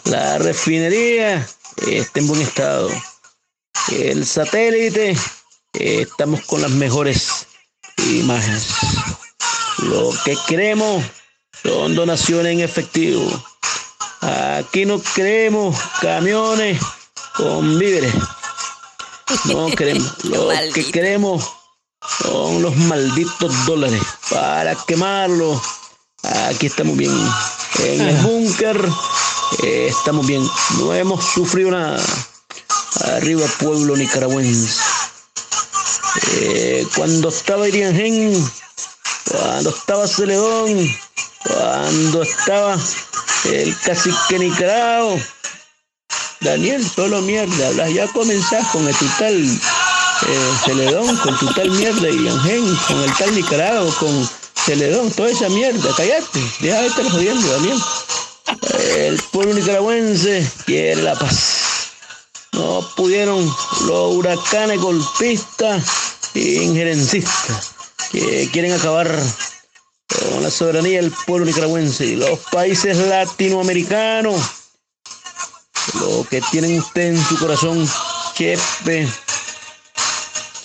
La 0.06 0.38
refinería 0.38 1.38
eh, 1.88 1.98
está 1.98 2.20
en 2.20 2.28
buen 2.28 2.42
estado. 2.42 2.90
El 3.92 4.26
satélite, 4.26 5.12
eh, 5.74 6.02
estamos 6.02 6.42
con 6.46 6.62
las 6.62 6.72
mejores 6.72 7.48
imágenes. 7.98 8.68
Lo 9.80 10.12
que 10.24 10.38
queremos 10.48 11.04
son 11.64 11.96
donaciones 11.96 12.54
en 12.54 12.60
efectivo. 12.62 13.30
Aquí 14.22 14.86
no 14.86 15.02
queremos 15.16 15.76
camiones 16.00 16.80
con 17.36 17.80
víveres. 17.80 18.14
No 19.46 19.68
queremos. 19.78 20.24
Lo 20.26 20.50
que 20.74 20.92
queremos 20.92 21.44
son 22.24 22.62
los 22.62 22.76
malditos 22.76 23.66
dólares 23.66 24.02
para 24.30 24.76
quemarlos. 24.76 25.60
Aquí 26.24 26.68
estamos 26.68 26.96
bien. 26.98 27.12
En 27.80 28.02
el 28.02 28.16
búnker 28.18 28.80
eh, 29.64 29.88
estamos 29.90 30.28
bien. 30.28 30.48
No 30.78 30.94
hemos 30.94 31.24
sufrido 31.26 31.72
nada. 31.72 32.00
Arriba 33.16 33.48
pueblo 33.60 33.96
nicaragüense. 33.96 34.80
Eh, 36.34 36.86
cuando 36.96 37.30
estaba 37.30 37.68
Iriangén, 37.68 38.52
cuando 39.32 39.70
estaba 39.72 40.08
Celedón, 40.08 40.96
cuando 41.44 42.22
estaba 42.22 42.78
el 43.46 43.78
cacique 43.80 44.39
Nicaragua. 44.39 45.18
Daniel, 46.42 46.84
solo 46.96 47.22
mierda, 47.22 47.68
hablas, 47.68 47.94
ya 47.94 48.08
comenzás 48.08 48.68
con 48.68 48.88
el 48.88 48.96
total 48.96 49.60
eh, 50.28 50.52
Celedón, 50.66 51.16
con 51.18 51.38
tu 51.38 51.46
tal 51.54 51.70
mierda 51.70 52.10
Iriangén, 52.10 52.76
con 52.88 53.00
el 53.00 53.14
tal 53.14 53.36
Nicaragua, 53.36 53.94
con 54.00 54.30
Celedón, 54.66 55.12
toda 55.12 55.30
esa 55.30 55.50
mierda, 55.50 55.94
cállate, 55.96 56.39
deja 56.60 56.82
de 56.82 56.88
estar 56.88 57.10
jodiendo, 57.10 57.48
Daniel. 57.48 57.80
El 58.80 59.22
pueblo 59.32 59.54
nicaragüense 59.54 60.50
quiere 60.66 61.02
la 61.04 61.16
paz. 61.16 61.92
No 62.54 62.88
pudieron 62.96 63.46
los 63.86 64.16
huracanes 64.16 64.80
golpistas 64.80 65.84
e 66.34 66.64
injerencistas 66.64 67.72
que 68.12 68.50
quieren 68.52 68.74
acabar 68.74 69.18
con 70.32 70.44
la 70.44 70.52
soberanía 70.52 71.02
del 71.02 71.12
pueblo 71.26 71.46
nicaragüense 71.46 72.06
y 72.06 72.16
los 72.16 72.40
países 72.52 72.98
latinoamericanos. 72.98 74.42
Lo 76.00 76.24
que 76.30 76.42
tienen 76.52 76.80
ustedes 76.80 77.20
en 77.20 77.26
su 77.26 77.38
corazón, 77.40 77.88
Chepe, 78.36 79.08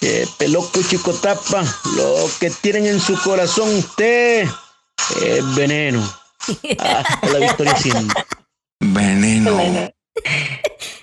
Chepe, 0.00 0.48
loco 0.48 0.80
y 0.80 0.84
chicotapa, 0.84 1.64
lo 1.96 2.30
que 2.38 2.50
tienen 2.50 2.86
en 2.86 3.00
su 3.00 3.20
corazón 3.22 3.74
ustedes 3.76 4.48
es 5.22 5.54
veneno. 5.54 6.02
Hasta 6.78 7.28
la 7.28 7.38
victoria 7.38 7.76
siempre. 7.76 8.24
Veneno. 8.80 9.50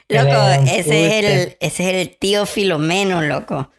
Loco, 0.10 0.48
ese 0.68 0.80
es, 0.80 1.24
el, 1.24 1.58
ese 1.60 1.84
es 1.90 2.08
el 2.08 2.18
tío 2.18 2.46
Filomeno, 2.46 3.22
loco. 3.22 3.72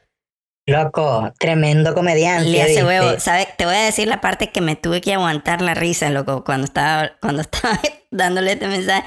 Loco, 0.67 1.31
tremendo 1.39 1.93
comediante. 1.95 2.49
Le 2.49 2.63
hace 2.63 2.85
huevo. 2.85 3.21
¿Sabe? 3.21 3.47
Te 3.59 3.67
voy 3.67 3.75
a 3.75 3.85
decir 3.85 4.09
la 4.09 4.23
parte 4.23 4.51
que 4.51 4.63
me 4.63 4.77
tuve 4.77 5.03
que 5.03 5.13
aguantar 5.13 5.61
la 5.61 5.75
risa, 5.75 6.09
loco, 6.09 6.43
cuando 6.43 6.65
estaba, 6.65 7.13
cuando 7.21 7.43
estaba 7.43 7.79
dándole 8.11 8.53
este 8.53 8.69
mensaje. 8.69 9.05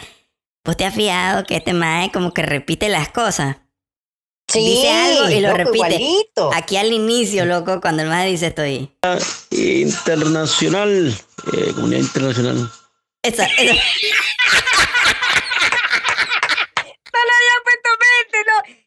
¿Vos 0.63 0.77
te 0.77 0.85
has 0.85 0.93
fijado 0.93 1.45
que 1.45 1.55
este 1.55 1.73
mae 1.73 2.11
como 2.11 2.33
que 2.33 2.43
repite 2.43 2.89
las 2.89 3.09
cosas? 3.09 3.57
Sí, 4.49 4.59
dice 4.59 4.91
algo 4.91 5.29
y 5.29 5.41
lo 5.41 5.49
loco, 5.49 5.57
repite. 5.57 5.77
igualito. 5.77 6.51
Aquí 6.53 6.77
al 6.77 6.93
inicio, 6.93 7.45
loco, 7.45 7.81
cuando 7.81 8.03
el 8.03 8.09
maje 8.09 8.27
dice 8.27 8.47
estoy. 8.47 8.91
Internacional, 9.51 11.13
eh, 11.53 11.71
comunidad 11.73 12.01
internacional. 12.01 12.69
Esa, 13.23 13.45
esa. 13.45 13.73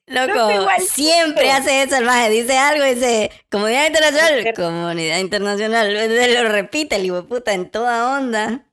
no. 0.07 0.27
Loco, 0.27 0.67
siempre 0.81 1.51
hace 1.53 1.83
eso 1.83 1.97
el 1.97 2.05
maje. 2.05 2.31
Dice 2.31 2.57
algo 2.57 2.85
y 2.85 2.95
dice 2.95 3.31
comunidad 3.51 3.87
internacional. 3.87 4.55
Comunidad 4.55 5.19
internacional. 5.19 5.95
Lo 6.35 6.49
repite 6.49 6.97
el 6.97 7.07
hijo 7.07 7.25
puta 7.25 7.53
en 7.53 7.71
toda 7.71 8.19
onda. 8.19 8.67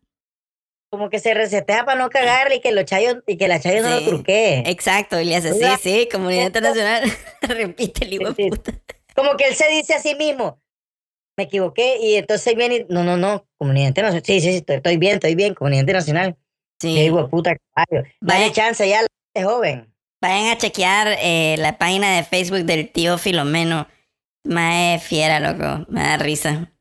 Como 0.90 1.10
que 1.10 1.20
se 1.20 1.34
resetea 1.34 1.84
para 1.84 2.00
no 2.00 2.10
cagarle 2.10 2.56
y 2.56 2.62
que 2.62 2.72
los 2.72 2.86
chayos, 2.86 3.18
y 3.28 3.38
que 3.38 3.50
la 3.50 3.60
chayo 3.60 3.84
no 3.84 3.90
lo 3.90 4.06
truquee. 4.06 4.64
Exacto, 4.66 5.20
y 5.20 5.26
le 5.26 5.36
hace 5.36 5.54
sí, 5.54 5.66
sí, 5.82 6.10
comunidad 6.10 6.46
internacional. 6.46 7.04
repite 7.42 8.06
el 8.06 8.14
hijo 8.14 8.34
puta. 8.34 8.72
Como 9.14 9.36
que 9.36 9.50
él 9.50 9.56
se 9.56 9.68
dice 9.68 9.96
a 9.96 10.00
sí 10.00 10.16
mismo, 10.16 10.62
me 11.38 11.44
equivoqué, 11.44 11.98
y 12.02 12.16
entonces 12.16 12.56
viene 12.56 12.76
y, 12.76 12.86
no, 12.88 13.04
no, 13.04 13.18
no, 13.18 13.46
comunidad 13.58 13.90
internacional. 13.90 14.24
Sí, 14.26 14.40
sí, 14.40 14.52
sí, 14.52 14.58
estoy, 14.58 14.78
estoy 14.78 14.96
bien, 14.96 15.16
estoy 15.16 15.36
bien, 15.36 15.56
comunidad 15.56 15.82
internacional. 15.82 16.38
Sí. 16.80 16.98
Hijo 17.00 17.28
puta 17.28 17.58
caballo. 17.74 18.08
Vaya- 18.22 18.52
chance 18.54 18.88
ya, 18.88 19.06
es 19.34 19.46
joven. 19.46 19.94
Vayan 20.22 20.48
a 20.48 20.58
chequear 20.58 21.16
eh, 21.20 21.56
la 21.60 21.78
página 21.78 22.16
de 22.16 22.24
Facebook 22.24 22.64
del 22.66 22.90
tío 22.92 23.18
Filomeno. 23.18 23.88
Mae 24.44 25.00
fiera, 25.00 25.40
loco. 25.40 25.86
Me 25.90 26.02
da 26.02 26.18
risa. 26.18 26.72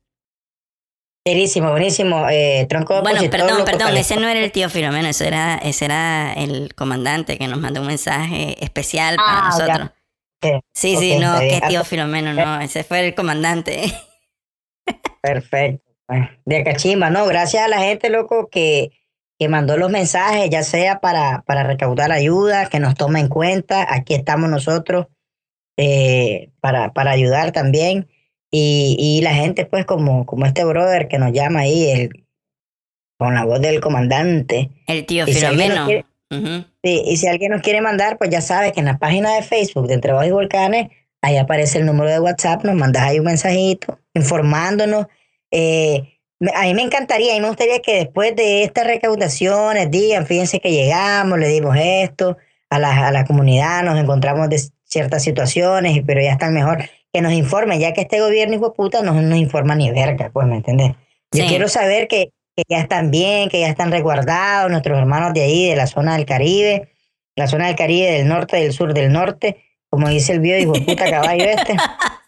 Buenísimo, 1.25 1.71
buenísimo. 1.71 2.27
Eh, 2.29 2.65
tronco 2.69 3.01
Bueno, 3.01 3.19
opositor, 3.19 3.39
perdón, 3.39 3.65
perdón, 3.65 3.97
ese 3.97 4.15
no 4.15 4.29
era 4.29 4.39
el 4.39 4.51
tío 4.51 4.69
Filomeno, 4.69 5.09
eso 5.09 5.25
era, 5.25 5.55
ese 5.57 5.83
era 5.85 6.31
el 6.33 6.73
comandante 6.73 7.37
que 7.37 7.49
nos 7.49 7.59
mandó 7.59 7.81
un 7.81 7.87
mensaje 7.87 8.55
especial 8.63 9.17
para 9.17 9.47
Ah, 9.47 9.49
nosotros. 9.51 9.91
Sí, 10.73 10.95
sí, 10.95 11.17
no, 11.17 11.37
que 11.39 11.59
tío 11.67 11.83
Filomeno, 11.83 12.31
no, 12.33 12.61
ese 12.61 12.85
fue 12.85 13.05
el 13.05 13.13
comandante. 13.13 13.91
Perfecto. 15.21 15.83
Bueno, 16.07 16.29
De 16.45 16.63
cachimba, 16.63 17.09
no, 17.09 17.25
gracias 17.25 17.65
a 17.65 17.67
la 17.67 17.79
gente, 17.79 18.09
loco, 18.09 18.47
que, 18.49 18.91
que 19.39 19.47
mandó 19.49 19.77
los 19.77 19.91
mensajes, 19.91 20.49
ya 20.49 20.63
sea 20.63 20.99
para, 20.99 21.43
para 21.45 21.63
recaudar 21.63 22.11
ayuda, 22.11 22.67
que 22.69 22.79
nos 22.79 22.95
toma 22.95 23.19
en 23.19 23.27
cuenta. 23.27 23.85
Aquí 23.93 24.13
estamos 24.15 24.49
nosotros 24.49 25.07
eh, 25.77 26.49
para, 26.59 26.93
para 26.93 27.11
ayudar 27.11 27.51
también. 27.51 28.07
Y, 28.51 28.95
y 28.99 29.21
la 29.21 29.33
gente, 29.33 29.65
pues, 29.65 29.85
como, 29.85 30.25
como 30.25 30.45
este 30.45 30.63
brother 30.63 31.07
que 31.07 31.19
nos 31.19 31.33
llama 31.33 31.59
ahí, 31.61 31.89
el, 31.89 32.25
con 33.19 33.35
la 33.35 33.43
voz 33.45 33.61
del 33.61 33.79
comandante. 33.81 34.71
El 34.87 35.05
tío 35.05 35.27
Y 35.27 35.33
si 35.33 35.45
alguien 35.45 35.71
Filomeno. 35.71 35.85
quiere- 35.87 36.05
Ujú. 36.29 36.65
Sí, 36.83 37.03
y 37.05 37.17
si 37.17 37.27
alguien 37.27 37.51
nos 37.51 37.61
quiere 37.61 37.79
mandar, 37.81 38.17
pues 38.17 38.29
ya 38.29 38.41
sabe 38.41 38.73
que 38.73 38.79
en 38.81 38.85
la 38.87 38.97
página 38.97 39.33
de 39.35 39.43
Facebook 39.43 39.87
de 39.87 39.93
Entre 39.93 40.11
Bajos 40.11 40.27
y 40.27 40.31
Volcanes, 40.31 40.89
ahí 41.21 41.37
aparece 41.37 41.77
el 41.79 41.85
número 41.85 42.09
de 42.09 42.19
WhatsApp, 42.19 42.63
nos 42.65 42.75
mandas 42.75 43.03
ahí 43.03 43.19
un 43.19 43.25
mensajito 43.25 43.99
informándonos. 44.13 45.07
Eh, 45.51 46.16
a 46.53 46.63
mí 46.63 46.73
me 46.73 46.81
encantaría, 46.83 47.31
a 47.33 47.35
mí 47.35 47.41
me 47.41 47.47
gustaría 47.47 47.79
que 47.79 47.95
después 47.95 48.35
de 48.35 48.63
estas 48.63 48.85
recaudaciones 48.85 49.89
digan, 49.89 50.25
fíjense 50.25 50.59
que 50.59 50.71
llegamos, 50.71 51.39
le 51.39 51.47
dimos 51.47 51.75
esto 51.79 52.37
a 52.69 52.79
la, 52.79 53.07
a 53.07 53.11
la 53.11 53.25
comunidad, 53.25 53.83
nos 53.83 53.99
encontramos 53.99 54.49
de 54.49 54.61
ciertas 54.83 55.23
situaciones, 55.23 55.99
pero 56.05 56.21
ya 56.21 56.31
están 56.33 56.53
mejor, 56.53 56.83
que 57.11 57.21
nos 57.21 57.33
informen, 57.33 57.79
ya 57.79 57.93
que 57.93 58.01
este 58.01 58.19
gobierno 58.19 58.55
hijo 58.55 58.69
de 58.69 58.75
puta 58.75 59.01
no 59.01 59.13
nos 59.13 59.37
informa 59.37 59.75
ni 59.75 59.89
verga, 59.91 60.29
pues, 60.31 60.47
¿me 60.47 60.57
entiendes? 60.57 60.91
Yo 61.31 61.43
Sí. 61.43 61.49
quiero 61.49 61.67
saber 61.67 62.07
que, 62.07 62.31
que 62.55 62.63
ya 62.69 62.79
están 62.79 63.11
bien, 63.11 63.49
que 63.49 63.59
ya 63.61 63.67
están 63.67 63.91
resguardados 63.91 64.69
nuestros 64.71 64.97
hermanos 64.97 65.33
de 65.33 65.41
ahí, 65.43 65.69
de 65.69 65.75
la 65.75 65.87
zona 65.87 66.15
del 66.15 66.25
Caribe, 66.25 66.89
la 67.35 67.47
zona 67.47 67.67
del 67.67 67.75
Caribe, 67.75 68.11
del 68.11 68.27
norte, 68.27 68.57
del 68.57 68.73
sur, 68.73 68.93
del 68.93 69.11
norte, 69.11 69.57
como 69.89 70.09
dice 70.09 70.33
el 70.33 70.39
viejo 70.39 70.59
hijo 70.61 70.73
de 70.73 70.81
puta 70.81 71.09
caballo 71.09 71.45
este. 71.45 71.75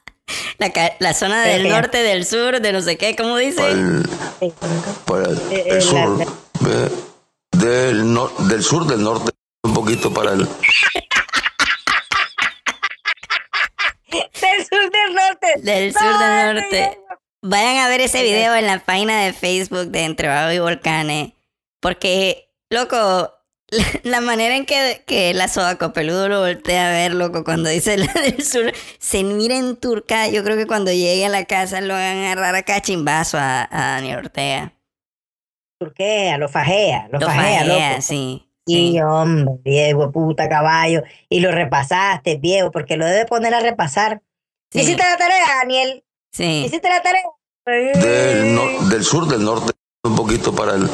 La, 0.57 0.69
ca- 0.71 0.95
la 0.99 1.13
zona 1.13 1.41
del 1.43 1.65
Eh, 1.65 1.69
norte, 1.69 1.97
del 2.03 2.25
sur, 2.25 2.59
de 2.59 2.71
no 2.73 2.81
sé 2.81 2.97
qué, 2.97 3.15
¿cómo 3.15 3.37
dice? 3.37 3.61
para 5.05 5.23
el, 5.29 5.41
el 5.51 5.81
sur, 5.81 6.25
del, 7.51 8.13
no- 8.13 8.31
del 8.47 8.63
sur 8.63 8.85
del 8.87 9.03
norte, 9.03 9.31
un 9.63 9.73
poquito 9.73 10.13
para 10.13 10.33
el... 10.33 10.47
del 14.09 14.65
sur, 14.65 14.91
del 14.91 15.15
norte. 15.15 15.47
Del 15.61 15.93
sur, 15.93 16.17
del 16.19 16.53
norte. 16.55 16.99
Vayan 17.41 17.77
a 17.77 17.87
ver 17.87 18.01
ese 18.01 18.21
video 18.23 18.53
en 18.55 18.65
la 18.67 18.79
página 18.79 19.21
de 19.23 19.33
Facebook 19.33 19.87
de 19.87 20.03
Entre 20.03 20.27
Bajo 20.27 20.51
y 20.51 20.59
Volcanes. 20.59 21.31
Porque, 21.81 22.49
loco, 22.69 23.33
la, 23.71 23.83
la 24.03 24.21
manera 24.21 24.55
en 24.55 24.65
que, 24.65 25.03
que 25.05 25.33
la 25.33 25.47
sobacopeludo 25.47 26.27
lo 26.29 26.39
voltea 26.41 26.89
a 26.89 26.91
ver, 26.91 27.13
loco, 27.13 27.43
cuando 27.43 27.69
dice 27.69 27.97
la 27.97 28.11
del 28.13 28.43
sur, 28.43 28.71
se 28.99 29.23
mira 29.23 29.55
en 29.57 29.75
turca. 29.77 30.27
Yo 30.27 30.43
creo 30.43 30.57
que 30.57 30.67
cuando 30.67 30.91
llegue 30.91 31.25
a 31.25 31.29
la 31.29 31.45
casa 31.45 31.81
lo 31.81 31.93
van 31.93 32.17
a 32.17 32.31
agarrar 32.31 32.55
a 32.55 32.63
cachimbazo 32.63 33.37
a, 33.37 33.63
a 33.71 33.93
Daniel 33.95 34.19
Ortega. 34.19 34.73
Turquea, 35.79 36.37
lo 36.37 36.49
fajea, 36.49 37.07
lo, 37.11 37.19
Lo 37.19 37.27
fajea, 37.27 37.59
fajea, 37.59 37.89
loco. 37.91 38.01
sí. 38.01 38.45
Y 38.65 38.99
hombre, 39.01 39.55
viejo, 39.63 40.11
puta 40.11 40.47
caballo. 40.47 41.01
Y 41.27 41.39
lo 41.39 41.51
repasaste, 41.51 42.37
viejo, 42.37 42.69
porque 42.69 42.97
lo 42.97 43.05
debe 43.05 43.25
poner 43.25 43.53
a 43.55 43.61
repasar. 43.61 44.21
Sí. 44.71 44.81
¿Hiciste 44.81 45.01
la 45.01 45.17
tarea, 45.17 45.43
Daniel? 45.61 46.03
Sí. 46.31 46.63
¿Hiciste 46.67 46.87
la 46.87 47.01
tarea? 47.01 47.23
Del, 47.65 48.53
no- 48.53 48.87
del 48.89 49.03
sur 49.03 49.27
del 49.27 49.43
norte, 49.43 49.71
un 50.03 50.15
poquito 50.15 50.53
para 50.53 50.75
el... 50.75 50.87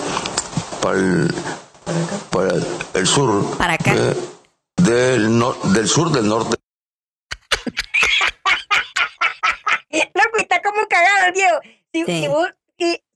Para 0.82 0.97
el, 0.97 1.28
para 2.31 2.49
el, 2.49 2.65
el 2.93 3.07
sur. 3.07 3.57
Para 3.57 3.73
acá. 3.73 3.93
ve, 3.93 4.15
del, 4.77 5.38
no- 5.38 5.53
del 5.73 5.88
sur 5.88 6.11
del 6.11 6.27
norte. 6.27 6.55
Loco, 9.91 10.38
está 10.39 10.61
como 10.61 10.86
cagado 10.89 11.27
el 11.27 11.33
viejo. 11.33 11.59
Si, 11.93 12.03
Sí. 12.05 12.21
si 12.21 12.27
vos, 12.27 12.47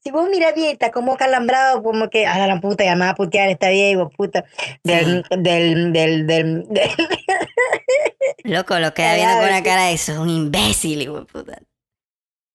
si 0.01 0.11
vos 0.11 0.29
miras 0.29 0.55
bien, 0.55 0.71
está 0.71 0.91
como 0.91 1.17
calambrado, 1.17 1.83
como 1.83 2.09
que, 2.09 2.25
a 2.25 2.47
la 2.47 2.61
puta, 2.61 2.85
ya 2.85 2.95
me 2.95 3.05
va 3.05 3.11
a 3.11 3.15
putear 3.15 3.49
esta 3.49 3.69
viejo, 3.69 4.09
puta. 4.09 4.45
Del, 4.83 5.23
del, 5.29 5.91
del, 5.91 6.25
del, 6.27 6.67
del- 6.69 6.91
Loco, 8.45 8.79
lo 8.79 8.93
queda 8.93 9.15
viendo 9.15 9.35
con 9.35 9.45
una 9.45 9.63
cara 9.63 9.85
de 9.85 9.93
eso, 9.93 10.21
un 10.21 10.29
imbécil, 10.29 11.01
hijo 11.01 11.19
de 11.19 11.25
puta. 11.25 11.59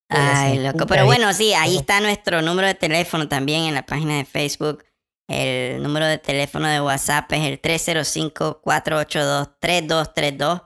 Ay, 0.08 0.58
loco. 0.60 0.86
Pero 0.86 1.04
bueno, 1.06 1.32
sí, 1.34 1.52
ahí 1.54 1.76
está 1.76 2.00
nuestro 2.00 2.40
número 2.40 2.68
de 2.68 2.74
teléfono 2.74 3.28
también 3.28 3.64
en 3.64 3.74
la 3.74 3.84
página 3.84 4.16
de 4.16 4.24
Facebook. 4.24 4.84
El 5.28 5.82
número 5.82 6.06
de 6.06 6.18
teléfono 6.18 6.68
de 6.68 6.80
WhatsApp 6.80 7.32
es 7.32 7.44
el 7.44 7.60
305-482-3232. 7.62 10.62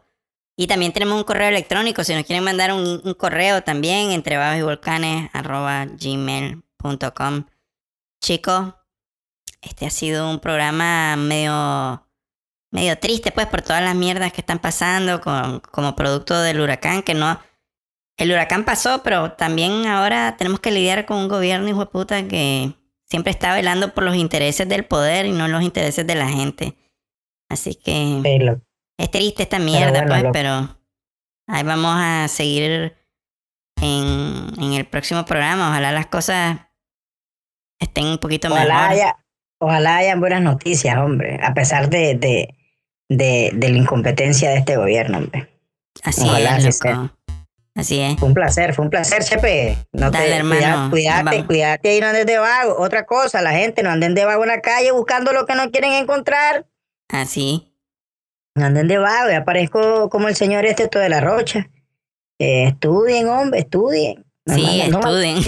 Y 0.57 0.67
también 0.67 0.93
tenemos 0.93 1.17
un 1.17 1.25
correo 1.25 1.49
electrónico. 1.49 2.03
Si 2.03 2.15
nos 2.15 2.25
quieren 2.25 2.45
mandar 2.45 2.73
un, 2.73 3.15
correo 3.15 3.63
también, 3.63 4.11
entre 4.11 4.37
y 4.59 4.63
volcanes 4.63 5.31
arroba 5.33 5.87
gmail.com. 5.87 7.45
Chicos, 8.21 8.75
este 9.63 9.87
ha 9.87 9.91
sido 9.91 10.29
un 10.29 10.41
programa 10.41 11.15
medio 11.17 12.05
medio 12.71 12.99
triste 12.99 13.33
pues 13.33 13.47
por 13.47 13.63
todas 13.63 13.83
las 13.83 13.95
mierdas 13.95 14.33
que 14.33 14.41
están 14.41 14.59
pasando 14.59 15.21
con, 15.21 15.61
como 15.61 15.97
producto 15.97 16.41
del 16.41 16.61
huracán, 16.61 17.03
que 17.03 17.15
no... 17.15 17.41
El 18.17 18.33
huracán 18.33 18.65
pasó, 18.65 19.03
pero 19.05 19.33
también 19.33 19.87
ahora 19.87 20.37
tenemos 20.37 20.59
que 20.59 20.73
lidiar 20.73 21.07
con 21.07 21.19
un 21.19 21.29
gobierno 21.29 21.69
hijo 21.69 21.81
de 21.81 21.87
puta 21.87 22.27
que 22.27 22.75
siempre 23.11 23.31
está 23.31 23.55
velando 23.55 23.95
por 23.95 24.05
los 24.05 24.17
intereses 24.17 24.69
del 24.69 24.85
poder 24.85 25.27
y 25.27 25.33
no 25.33 25.49
los 25.49 25.63
intereses 25.63 26.07
de 26.07 26.15
la 26.15 26.29
gente. 26.29 26.77
Así 27.51 27.75
que 27.75 28.23
es 28.99 29.11
triste 29.11 29.43
esta 29.45 29.59
mierda, 29.59 30.05
bueno, 30.05 30.09
pues, 30.09 30.25
pero 30.33 30.79
ahí 31.47 31.63
vamos 31.63 31.95
a 31.97 32.29
seguir 32.29 32.97
en, 33.81 34.53
en 34.61 34.73
el 34.73 34.87
próximo 34.87 35.25
programa. 35.25 35.71
Ojalá 35.71 35.93
las 35.93 36.07
cosas 36.07 36.59
estén 37.81 38.07
un 38.07 38.19
poquito 38.19 38.49
Ojalá 38.49 38.75
mejor. 38.75 38.91
haya, 38.91 39.25
ojalá 39.61 39.97
hayan 39.97 40.21
buenas 40.21 40.43
noticias, 40.43 40.99
hombre, 40.99 41.39
a 41.43 41.55
pesar 41.55 41.89
de, 41.89 42.15
de, 42.17 42.55
de, 43.09 43.51
de 43.55 43.69
la 43.71 43.79
incompetencia 43.79 44.51
de 44.51 44.59
este 44.59 44.77
gobierno, 44.77 45.19
hombre. 45.19 45.49
Así 46.03 46.29
Ojalá 46.29 46.59
es, 46.59 46.65
loco. 46.85 47.18
Así 47.79 48.01
es. 48.01 48.19
Fue 48.19 48.27
un 48.29 48.35
placer, 48.35 48.75
fue 48.75 48.85
un 48.85 48.91
placer, 48.91 49.23
Chepe. 49.23 49.77
No 49.93 50.11
Dale, 50.11 50.27
te, 50.27 50.37
hermano. 50.37 50.91
Cuídate, 50.91 51.45
cuídate 51.45 51.97
y 51.97 52.01
no 52.01 52.09
andes 52.09 52.27
de 52.27 52.37
vago. 52.39 52.75
Otra 52.79 53.07
cosa, 53.07 53.41
la 53.41 53.53
gente 53.53 53.83
no 53.85 53.91
anden 53.91 54.15
de 54.17 54.25
vago 54.25 54.43
en 54.43 54.49
la 54.49 54.61
calle 54.61 54.91
buscando 54.91 55.33
lo 55.33 55.47
que 55.47 55.55
no 55.55 55.71
quieren 55.71 55.93
encontrar. 55.93 56.67
Así. 57.09 57.73
No 58.57 58.67
anden 58.67 58.89
de 58.89 58.99
vago. 58.99 59.31
Ya 59.31 59.45
parezco 59.45 60.11
como 60.11 60.27
el 60.29 60.35
señor 60.35 60.67
este 60.67 60.89
todo 60.89 61.03
de 61.05 61.09
la 61.09 61.21
rocha. 61.21 61.71
Eh, 62.41 62.65
estudien, 62.65 63.29
hombre, 63.29 63.61
estudien. 63.61 64.25
No 64.45 64.55
Sí, 64.55 64.63
mal- 64.63 64.91
no 64.91 64.99
estudien. 64.99 65.39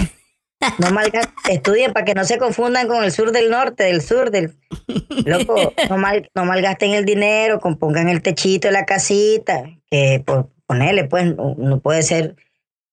No 0.77 0.87
malga- 0.91 1.33
estudien 1.49 1.91
para 1.91 2.05
que 2.05 2.13
no 2.13 2.23
se 2.23 2.37
confundan 2.37 2.87
con 2.87 3.03
el 3.03 3.11
sur 3.11 3.31
del 3.31 3.49
norte, 3.49 3.83
del 3.85 4.01
sur 4.01 4.29
del... 4.31 4.55
Loco, 5.25 5.73
no, 5.89 5.97
mal, 5.97 6.29
no 6.35 6.45
malgasten 6.45 6.91
el 6.93 7.03
dinero, 7.03 7.59
compongan 7.59 8.07
el 8.09 8.21
techito 8.21 8.67
de 8.67 8.71
la 8.73 8.85
casita, 8.85 9.63
que 9.89 10.21
por 10.25 10.49
ponerle, 10.71 11.03
pues, 11.05 11.35
no, 11.35 11.55
no 11.57 11.79
puede 11.79 12.01
ser, 12.03 12.35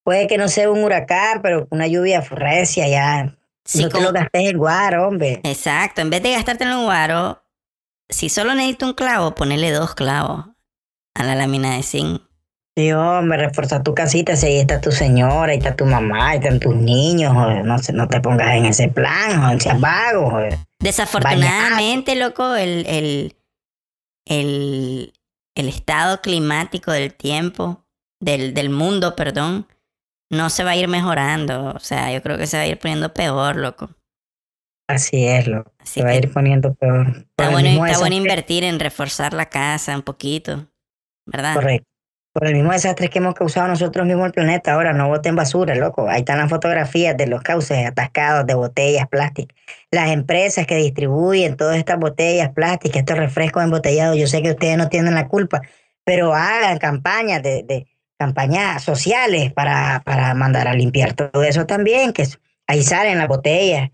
puede 0.05 0.27
que 0.27 0.37
no 0.39 0.49
sea 0.49 0.71
un 0.71 0.83
huracán, 0.83 1.43
pero 1.43 1.67
una 1.71 1.87
lluvia 1.87 2.21
recia 2.21 2.89
ya. 2.89 3.37
Sí, 3.65 3.83
no 3.83 3.89
te 3.89 3.93
como- 3.95 4.07
lo 4.07 4.13
gastes 4.13 4.49
en 4.51 4.57
guaro, 4.59 5.07
hombre. 5.09 5.41
Exacto. 5.45 6.01
En 6.01 6.11
vez 6.11 6.23
de 6.23 6.33
gastarte 6.33 6.65
en 6.65 6.71
un 6.71 6.85
guaro, 6.85 7.43
si 8.09 8.29
solo 8.31 8.55
necesito 8.55 8.87
un 8.87 8.95
clavo, 8.95 9.35
ponerle 9.35 9.71
dos 9.73 9.95
clavos. 9.95 10.47
a 11.15 11.25
la 11.25 11.35
lámina 11.35 11.75
de 11.75 11.83
zinc. 11.83 12.23
Sí, 12.77 12.93
hombre, 12.93 13.39
refuerza 13.39 13.83
tu 13.83 13.93
casita, 13.93 14.37
si 14.37 14.47
ahí 14.47 14.59
está 14.61 14.81
tu 14.81 14.93
señora, 14.93 15.51
ahí 15.51 15.59
está 15.59 15.75
tu 15.75 15.85
mamá, 15.85 16.29
ahí 16.29 16.39
están 16.39 16.61
tus 16.61 16.77
niños, 16.77 17.33
joder. 17.35 17.65
No, 17.65 17.77
se- 17.81 17.93
no 17.93 18.07
te 18.07 18.21
pongas 18.21 18.55
en 18.55 18.67
ese 18.67 18.87
plan, 18.87 19.43
joder, 19.43 19.61
seas 19.61 19.81
vago, 19.81 20.31
joder. 20.31 20.57
Desafortunadamente, 20.79 22.15
loco, 22.15 22.55
el, 22.55 22.87
el, 22.87 23.37
el, 24.27 25.13
el 25.61 25.69
estado 25.69 26.21
climático 26.21 26.93
del 26.93 27.15
tiempo, 27.15 27.85
del, 28.21 28.55
del 28.55 28.71
mundo, 28.71 29.17
perdón, 29.17 29.67
no 30.31 30.51
se 30.51 30.65
va 30.65 30.71
a 30.71 30.77
ir 30.77 30.89
mejorando. 30.89 31.73
O 31.73 31.81
sea, 31.81 32.13
yo 32.13 32.23
creo 32.23 32.39
que 32.39 32.47
se 32.47 32.57
va 32.57 32.65
a 32.65 32.67
ir 32.67 32.79
poniendo 32.79 33.13
peor, 33.13 33.57
loco. 33.57 33.91
Así 34.89 35.27
es, 35.27 35.47
loco. 35.47 35.73
Así 35.79 36.01
Se 36.01 36.05
va 36.05 36.11
a 36.11 36.17
ir 36.17 36.33
poniendo 36.33 36.75
peor. 36.75 37.09
Está 37.09 37.51
bueno, 37.51 37.87
está 37.87 37.99
bueno 37.99 38.17
invertir 38.17 38.65
en 38.65 38.81
reforzar 38.81 39.35
la 39.35 39.51
casa 39.51 39.95
un 39.95 40.03
poquito, 40.03 40.67
¿verdad? 41.27 41.55
Correcto. 41.55 41.89
Por 42.39 42.47
el 42.47 42.55
mismo 42.55 42.71
desastre 42.71 43.11
que 43.11 43.19
hemos 43.19 43.35
causado 43.35 43.67
nosotros 43.67 44.07
mismos 44.07 44.27
el 44.27 44.33
planeta, 44.33 44.73
ahora 44.73 44.93
no 44.93 45.09
boten 45.09 45.35
basura, 45.35 45.75
loco. 45.75 46.09
Ahí 46.09 46.21
están 46.21 46.39
las 46.39 46.49
fotografías 46.49 47.17
de 47.17 47.27
los 47.27 47.43
cauces 47.43 47.85
atascados 47.85 48.47
de 48.47 48.55
botellas 48.55 49.09
plásticas. 49.09 49.59
Las 49.91 50.11
empresas 50.11 50.65
que 50.65 50.77
distribuyen 50.77 51.57
todas 51.57 51.79
estas 51.79 51.99
botellas 51.99 52.51
plásticas, 52.51 53.01
estos 53.01 53.19
refrescos 53.19 53.65
embotellados, 53.65 54.17
yo 54.17 54.29
sé 54.29 54.41
que 54.41 54.51
ustedes 54.51 54.79
no 54.79 54.89
tienen 54.89 55.17
la 55.17 55.27
culpa, 55.27 55.63
pero 56.05 56.33
hagan 56.33 56.79
campañas 56.79 57.43
de, 57.43 57.65
de 57.65 57.89
campañas 58.17 58.85
sociales 58.85 59.53
para, 59.53 60.03
para 60.05 60.33
mandar 60.35 60.69
a 60.69 60.75
limpiar 60.75 61.15
todo 61.15 61.43
eso 61.43 61.67
también, 61.67 62.13
que 62.13 62.25
ahí 62.69 62.85
salen 62.85 63.19
las 63.19 63.27
botellas, 63.27 63.91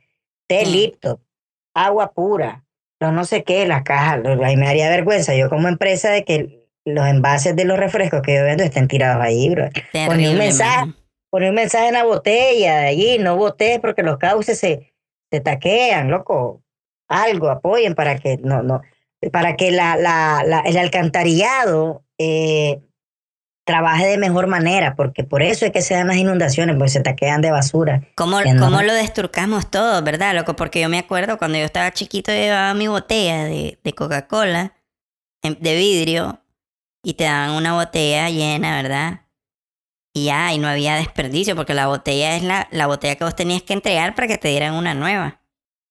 té 0.47 0.67
Lipton, 0.67 1.19
agua 1.73 2.13
pura, 2.13 2.63
los 3.01 3.11
no 3.11 3.25
sé 3.25 3.43
qué, 3.43 3.67
las 3.67 3.85
cajas, 3.85 4.21
ahí 4.45 4.59
me 4.59 4.67
daría 4.67 4.91
vergüenza 4.91 5.35
yo 5.35 5.49
como 5.49 5.69
empresa 5.69 6.11
de 6.11 6.25
que 6.27 6.64
los 6.87 7.07
envases 7.07 7.57
de 7.57 7.65
los 7.65 7.79
refrescos 7.79 8.23
que 8.23 8.35
yo 8.37 8.45
vendo 8.45 8.63
estén 8.63 8.89
tirados 8.89 9.23
ahí, 9.25 9.49
bro. 9.51 9.69
Poner 10.07 10.31
un 10.31 10.39
mensaje, 10.39 10.93
poner 11.31 11.49
un 11.51 11.55
mensaje 11.57 11.89
en 11.89 11.95
la 11.95 12.05
botella 12.05 12.79
de 12.81 12.87
allí, 12.89 13.19
no 13.19 13.37
botes 13.37 13.81
porque 13.81 14.03
los 14.03 14.19
cauces 14.19 14.59
se, 14.59 14.93
se 15.31 15.41
taquean, 15.41 16.11
loco. 16.11 16.63
Algo, 17.09 17.51
apoyen 17.51 17.95
para 17.95 18.19
que 18.19 18.39
no, 18.39 18.63
no, 18.63 18.81
para 19.33 19.57
que 19.57 19.71
la, 19.71 19.97
la, 19.97 20.43
la- 20.47 20.61
el 20.61 20.77
alcantarillado 20.79 22.03
eh, 22.19 22.81
trabaje 23.67 24.07
de 24.07 24.19
mejor 24.19 24.47
manera, 24.47 24.95
porque 24.95 25.25
por 25.25 25.43
eso 25.43 25.65
es 25.65 25.73
que 25.73 25.81
se 25.83 25.95
dan 25.95 26.09
las 26.09 26.17
inundaciones, 26.17 26.77
porque 26.77 26.91
se 26.91 27.01
taquean 27.01 27.41
de 27.41 27.51
basura. 27.51 28.03
¿Cómo, 28.15 28.41
no- 28.41 28.61
cómo 28.61 28.83
lo 28.83 28.93
desturcamos 28.93 29.71
todo, 29.71 30.03
verdad, 30.03 30.35
loco? 30.35 30.55
Porque 30.57 30.81
yo 30.81 30.89
me 30.89 30.99
acuerdo 30.99 31.39
cuando 31.39 31.59
yo 31.59 31.65
estaba 31.65 31.91
chiquito, 31.93 32.31
yo 32.33 32.39
llevaba 32.39 32.75
mi 32.75 32.89
botella 32.89 33.45
de, 33.45 33.79
de 33.83 33.93
Coca-Cola 33.95 34.75
en- 35.43 35.59
de 35.61 35.77
vidrio 35.77 36.41
y 37.05 37.15
te 37.15 37.25
daban 37.25 37.51
una 37.51 37.75
botella 37.75 38.29
llena, 38.31 38.83
¿verdad? 38.83 39.21
Y 40.13 40.27
ya, 40.27 40.53
y 40.53 40.59
no 40.59 40.69
había 40.69 40.97
desperdicio 40.97 41.55
porque 41.55 41.75
la 41.75 41.87
botella 41.87 42.37
es 42.37 42.43
la, 42.43 42.69
la 42.71 42.87
botella 42.87 43.17
que 43.17 43.25
vos 43.25 43.37
tenías 43.37 43.63
que 43.63 43.75
entregar 43.75 44.15
para 44.15 44.29
que 44.29 44.39
te 44.39 44.49
dieran 44.49 44.75
una 44.75 44.95
nueva. 44.95 45.41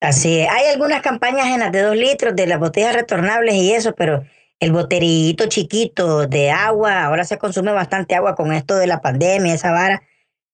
Así 0.00 0.40
es. 0.40 0.48
Hay 0.50 0.66
algunas 0.66 1.02
campañas 1.02 1.46
en 1.46 1.60
las 1.60 1.72
de 1.72 1.82
dos 1.82 1.96
litros 1.96 2.34
de 2.34 2.46
las 2.46 2.58
botellas 2.58 2.94
retornables 2.94 3.54
y 3.54 3.72
eso, 3.72 3.94
pero 3.94 4.24
el 4.60 4.72
boterito 4.72 5.46
chiquito 5.46 6.26
de 6.26 6.50
agua, 6.50 7.04
ahora 7.04 7.24
se 7.24 7.38
consume 7.38 7.72
bastante 7.72 8.14
agua 8.14 8.34
con 8.34 8.52
esto 8.52 8.76
de 8.76 8.86
la 8.86 9.00
pandemia, 9.00 9.54
esa 9.54 9.72
vara, 9.72 10.02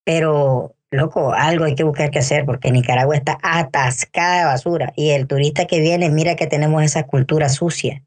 pero 0.05 0.75
loco, 0.91 1.33
algo 1.33 1.65
hay 1.65 1.75
que 1.75 1.85
buscar 1.85 2.11
que 2.11 2.19
hacer 2.19 2.45
porque 2.45 2.71
Nicaragua 2.71 3.17
está 3.17 3.39
atascada 3.43 4.39
de 4.39 4.45
basura 4.47 4.93
y 4.97 5.11
el 5.11 5.27
turista 5.27 5.67
que 5.67 5.81
viene, 5.81 6.11
mira 6.11 6.37
que 6.37 6.47
tenemos 6.47 6.83
esa 6.83 7.07
cultura 7.07 7.49
sucia. 7.49 8.03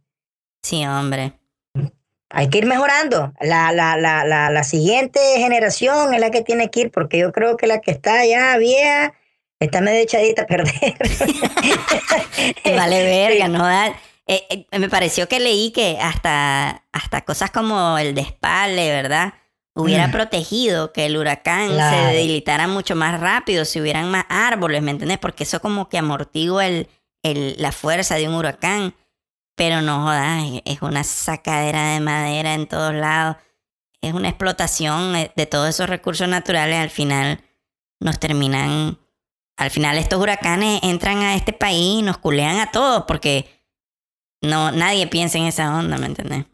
Sí, 0.62 0.86
hombre. 0.86 1.34
Hay 2.36 2.50
que 2.50 2.58
ir 2.58 2.66
mejorando. 2.66 3.32
La, 3.40 3.72
la, 3.72 3.96
la, 3.96 4.26
la, 4.26 4.50
la 4.50 4.64
siguiente 4.64 5.20
generación 5.38 6.14
es 6.16 6.20
la 6.20 6.32
que 6.32 6.42
tiene 6.42 6.70
que 6.72 6.82
ir 6.82 6.92
porque 6.92 7.20
yo 7.20 7.32
creo 7.32 7.58
que 7.58 7.68
la 7.68 7.80
que 7.80 7.92
está 7.92 8.26
ya 8.26 8.58
vieja 8.58 9.14
está 9.60 9.82
medio 9.82 10.02
echadita 10.02 10.42
a 10.42 10.46
perder. 10.48 10.96
Vale 12.76 13.04
verga, 13.04 13.48
¿no? 13.48 13.70
eh, 13.72 13.94
eh, 14.28 14.80
me 14.80 14.90
pareció 14.90 15.28
que 15.28 15.40
leí 15.40 15.72
que 15.72 15.98
hasta, 16.02 16.84
hasta 16.92 17.22
cosas 17.22 17.52
como 17.52 17.98
el 17.98 18.16
despale, 18.16 18.90
¿verdad? 18.90 19.34
Hubiera 19.76 20.08
Mm. 20.08 20.12
protegido 20.12 20.92
que 20.94 21.06
el 21.06 21.18
huracán 21.18 21.70
Claro. 21.70 21.98
se 22.10 22.14
debilitara 22.14 22.68
mucho 22.68 22.96
más 22.96 23.20
rápido 23.20 23.66
si 23.66 23.80
hubieran 23.82 24.10
más 24.12 24.26
árboles, 24.30 24.82
¿me 24.82 24.92
entiendes? 24.92 25.18
Porque 25.20 25.44
eso 25.44 25.62
como 25.62 25.90
que 25.90 25.98
amortigua 25.98 26.66
el, 26.68 26.88
el, 27.24 27.56
la 27.58 27.72
fuerza 27.72 28.16
de 28.16 28.28
un 28.28 28.36
huracán. 28.36 28.94
Pero 29.56 29.82
no 29.82 30.01
jodas, 30.04 30.43
es- 30.45 30.62
es 30.66 30.82
una 30.82 31.04
sacadera 31.04 31.93
de 31.93 31.99
madera 31.99 32.54
en 32.54 32.68
todos 32.68 32.93
lados. 32.93 33.38
Es 34.01 34.14
una 34.14 34.30
explotación 34.30 35.16
eh, 35.16 35.32
de 35.36 35.45
todos 35.45 35.70
esos 35.70 35.88
recursos 35.89 36.28
naturales. 36.28 36.80
Al 36.80 36.89
final 36.89 37.39
nos 37.99 38.20
terminan 38.20 38.97
al 39.56 39.70
final 39.70 39.97
estos 39.99 40.20
huracanes 40.20 40.80
entran 40.82 41.20
a 41.20 41.36
este 41.36 41.54
país 41.54 41.99
y 41.99 42.01
nos 42.01 42.18
culean 42.18 42.58
a 42.60 42.72
todos 42.72 43.04
porque 43.08 43.47
no 44.41 44.72
nadie 44.72 45.06
piensa 45.08 45.38
en 45.38 45.45
esa 45.45 45.78
onda, 45.78 45.97
¿me 45.97 46.08
entendés? 46.08 46.45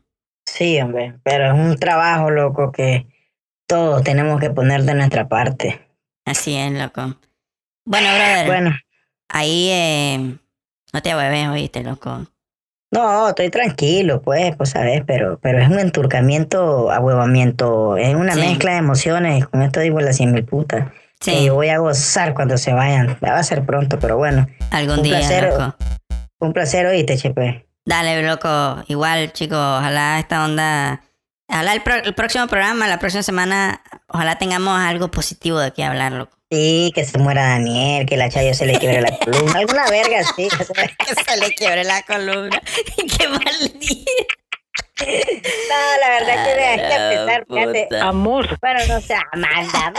Sí, 0.46 0.80
hombre, 0.82 1.18
pero 1.24 1.46
es 1.48 1.54
un 1.54 1.78
trabajo, 1.78 2.30
loco, 2.30 2.72
que 2.74 3.08
todos 3.68 4.04
tenemos 4.04 4.40
que 4.42 4.50
poner 4.50 4.84
de 4.84 4.96
nuestra 4.96 5.30
parte. 5.30 5.88
Así 6.26 6.56
es, 6.58 6.72
loco. 6.74 7.16
Bueno, 7.86 8.10
brother. 8.14 8.46
Bueno. 8.48 8.72
Ahí 9.30 9.70
eh, 9.72 10.38
no 10.92 11.02
te 11.02 11.16
hueves, 11.16 11.48
oíste, 11.48 11.84
loco. 11.84 12.28
No, 12.92 13.30
estoy 13.30 13.50
tranquilo, 13.50 14.22
pues, 14.22 14.56
pues, 14.56 14.72
sabes, 14.72 15.04
pero, 15.06 15.38
pero 15.40 15.60
es 15.60 15.70
un 15.70 15.80
enturcamiento, 15.80 16.90
ahuevamiento, 16.92 17.98
es 17.98 18.16
una 18.16 18.34
Sí. 18.34 18.40
mezcla 18.40 18.72
de 18.72 18.78
emociones, 18.78 19.46
con 19.48 19.62
esto 19.62 19.80
digo 19.80 20.00
las 20.00 20.18
cien 20.18 20.32
mil 20.32 20.44
putas. 20.44 20.88
Sí. 21.20 21.32
Que 21.32 21.46
yo 21.46 21.54
voy 21.56 21.70
a 21.70 21.78
gozar 21.78 22.34
cuando 22.34 22.58
se 22.58 22.74
vayan. 22.74 23.18
Va 23.24 23.38
a 23.38 23.44
ser 23.44 23.64
pronto, 23.66 24.00
pero 24.00 24.18
bueno. 24.18 24.48
Algún 24.72 25.00
un 25.00 25.04
día, 25.04 25.20
placer, 25.20 25.50
loco. 25.50 25.76
Un 26.40 26.54
placer 26.54 26.86
oíste, 26.88 27.18
Chepe. 27.18 27.68
Dale, 27.86 28.24
loco. 28.26 28.84
Igual, 28.88 29.34
chicos, 29.34 29.58
ojalá 29.58 30.18
esta 30.20 30.46
onda. 30.46 31.02
Ojalá 31.50 31.74
el, 31.74 31.82
pro- 31.82 31.96
el 32.04 32.14
próximo 32.16 32.48
programa, 32.48 32.88
la 32.88 33.00
próxima 33.00 33.22
semana, 33.24 33.82
ojalá 34.08 34.38
tengamos 34.38 34.80
algo 34.80 35.12
positivo 35.12 35.60
de 35.60 35.72
qué 35.74 35.84
hablar, 35.84 36.14
loco. 36.14 36.38
Sí, 36.52 36.92
que 36.96 37.06
se 37.06 37.20
muera 37.20 37.44
Daniel, 37.44 38.08
que 38.08 38.18
la 38.18 38.28
Chayo 38.28 38.56
se 38.56 38.66
le 38.66 38.80
quiebre 38.80 39.02
la 39.02 39.16
columna, 39.20 39.60
alguna 39.60 39.88
verga, 39.90 40.24
sí. 40.36 40.48
que 41.08 41.14
se 41.24 41.40
le 41.40 41.54
quiebre 41.54 41.84
la 41.84 42.02
columna. 42.02 42.60
Qué 43.18 43.28
maldito. 43.28 44.12
No, 45.00 45.76
la 46.02 46.10
verdad 46.20 46.46
que 46.46 46.62
hay 46.62 46.78
que 46.78 46.96
empezar, 46.96 47.46
fíjate. 47.48 48.00
Amor. 48.02 48.58
Bueno, 48.60 48.80
no 48.88 49.00
sea 49.00 49.22
manda, 49.34 49.94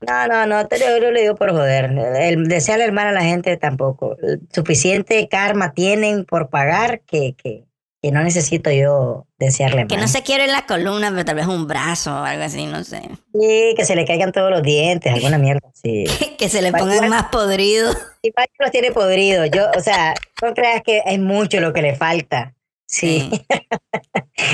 No, 0.00 0.26
no, 0.28 0.46
no, 0.46 0.68
te 0.68 0.78
lo, 0.78 0.98
yo 0.98 1.10
lo 1.10 1.20
digo 1.20 1.34
por 1.34 1.50
joder. 1.50 1.90
El 2.20 2.46
desearle 2.46 2.84
el 2.84 2.92
mal 2.92 3.08
a 3.08 3.12
la 3.12 3.22
gente 3.22 3.56
tampoco. 3.56 4.16
Suficiente 4.52 5.28
karma 5.28 5.72
tienen 5.72 6.24
por 6.24 6.50
pagar 6.50 7.00
que, 7.00 7.34
que, 7.34 7.64
que 8.02 8.10
no 8.12 8.22
necesito 8.22 8.70
yo 8.70 9.26
desearle 9.38 9.86
Que 9.86 9.96
mal. 9.96 10.02
no 10.04 10.08
se 10.08 10.22
quiebre 10.22 10.46
la 10.46 10.64
columna, 10.66 11.10
pero 11.10 11.24
tal 11.24 11.34
vez 11.36 11.46
un 11.46 11.66
brazo 11.66 12.10
o 12.12 12.24
algo 12.24 12.42
así, 12.44 12.64
no 12.66 12.82
sé. 12.84 13.02
Sí, 13.38 13.74
que 13.76 13.84
se 13.84 13.94
le 13.94 14.04
caigan 14.06 14.32
todos 14.32 14.50
los 14.50 14.62
dientes, 14.62 15.12
alguna 15.12 15.36
mierda. 15.38 15.68
Sí. 15.74 16.04
Que 16.38 16.48
se 16.48 16.62
le 16.62 16.68
Igual- 16.68 16.82
pongan 16.82 17.08
más 17.10 17.24
podridos. 17.26 17.96
Igual 18.22 18.46
que 18.48 18.62
los 18.64 18.70
tiene 18.70 18.90
podridos. 18.92 19.50
Yo, 19.50 19.66
o 19.76 19.80
sea, 19.80 20.14
no 20.42 20.54
creas 20.54 20.82
que 20.82 21.02
es 21.04 21.18
mucho 21.18 21.60
lo 21.60 21.72
que 21.72 21.82
le 21.82 21.94
falta. 21.94 22.54
Sí. 22.86 23.30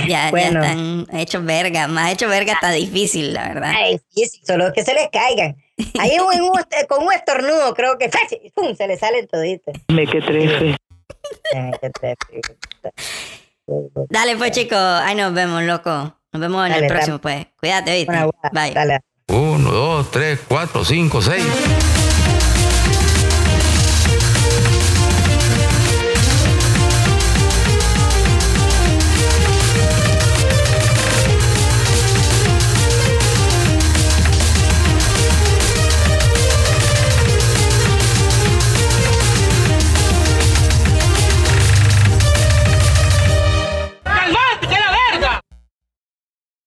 Ya, 0.08 0.30
Bueno. 0.30 0.62
ya 0.62 0.70
están 0.70 1.06
hechos 1.14 1.44
verga. 1.44 1.86
Más 1.86 2.12
hechos 2.12 2.28
verga 2.28 2.54
está 2.54 2.72
difícil, 2.72 3.32
la 3.32 3.48
verdad. 3.48 3.72
Sí, 4.10 4.24
sí, 4.26 4.40
solo 4.44 4.72
que 4.72 4.82
se 4.84 4.92
les 4.94 5.08
caigan. 5.10 5.56
Ahí 6.00 6.18
un- 6.18 6.40
un- 6.42 6.86
con 6.88 7.04
un 7.04 7.12
estornudo 7.12 7.72
creo 7.74 7.96
que 7.96 8.10
¡pum! 8.54 8.74
se 8.74 8.88
le 8.88 8.96
salen 8.98 9.26
toditos. 9.28 9.74
Me 9.88 10.06
que 10.06 10.20
trefe. 10.20 10.76
Dale, 14.08 14.36
pues, 14.36 14.50
chicos. 14.52 14.78
Ahí 14.78 15.14
nos 15.14 15.32
vemos, 15.34 15.62
loco. 15.62 15.90
Nos 16.32 16.40
vemos 16.40 16.66
en 16.66 16.72
el 16.74 16.86
próximo, 16.86 17.18
dale. 17.18 17.44
pues. 17.44 17.46
Cuídate, 17.60 17.96
¿viste? 17.96 18.30
Bye. 18.52 18.72
Dale. 18.72 19.00
Uno, 19.28 19.70
dos, 19.70 20.10
tres, 20.10 20.40
cuatro, 20.46 20.84
cinco, 20.84 21.20
seis. 21.20 21.44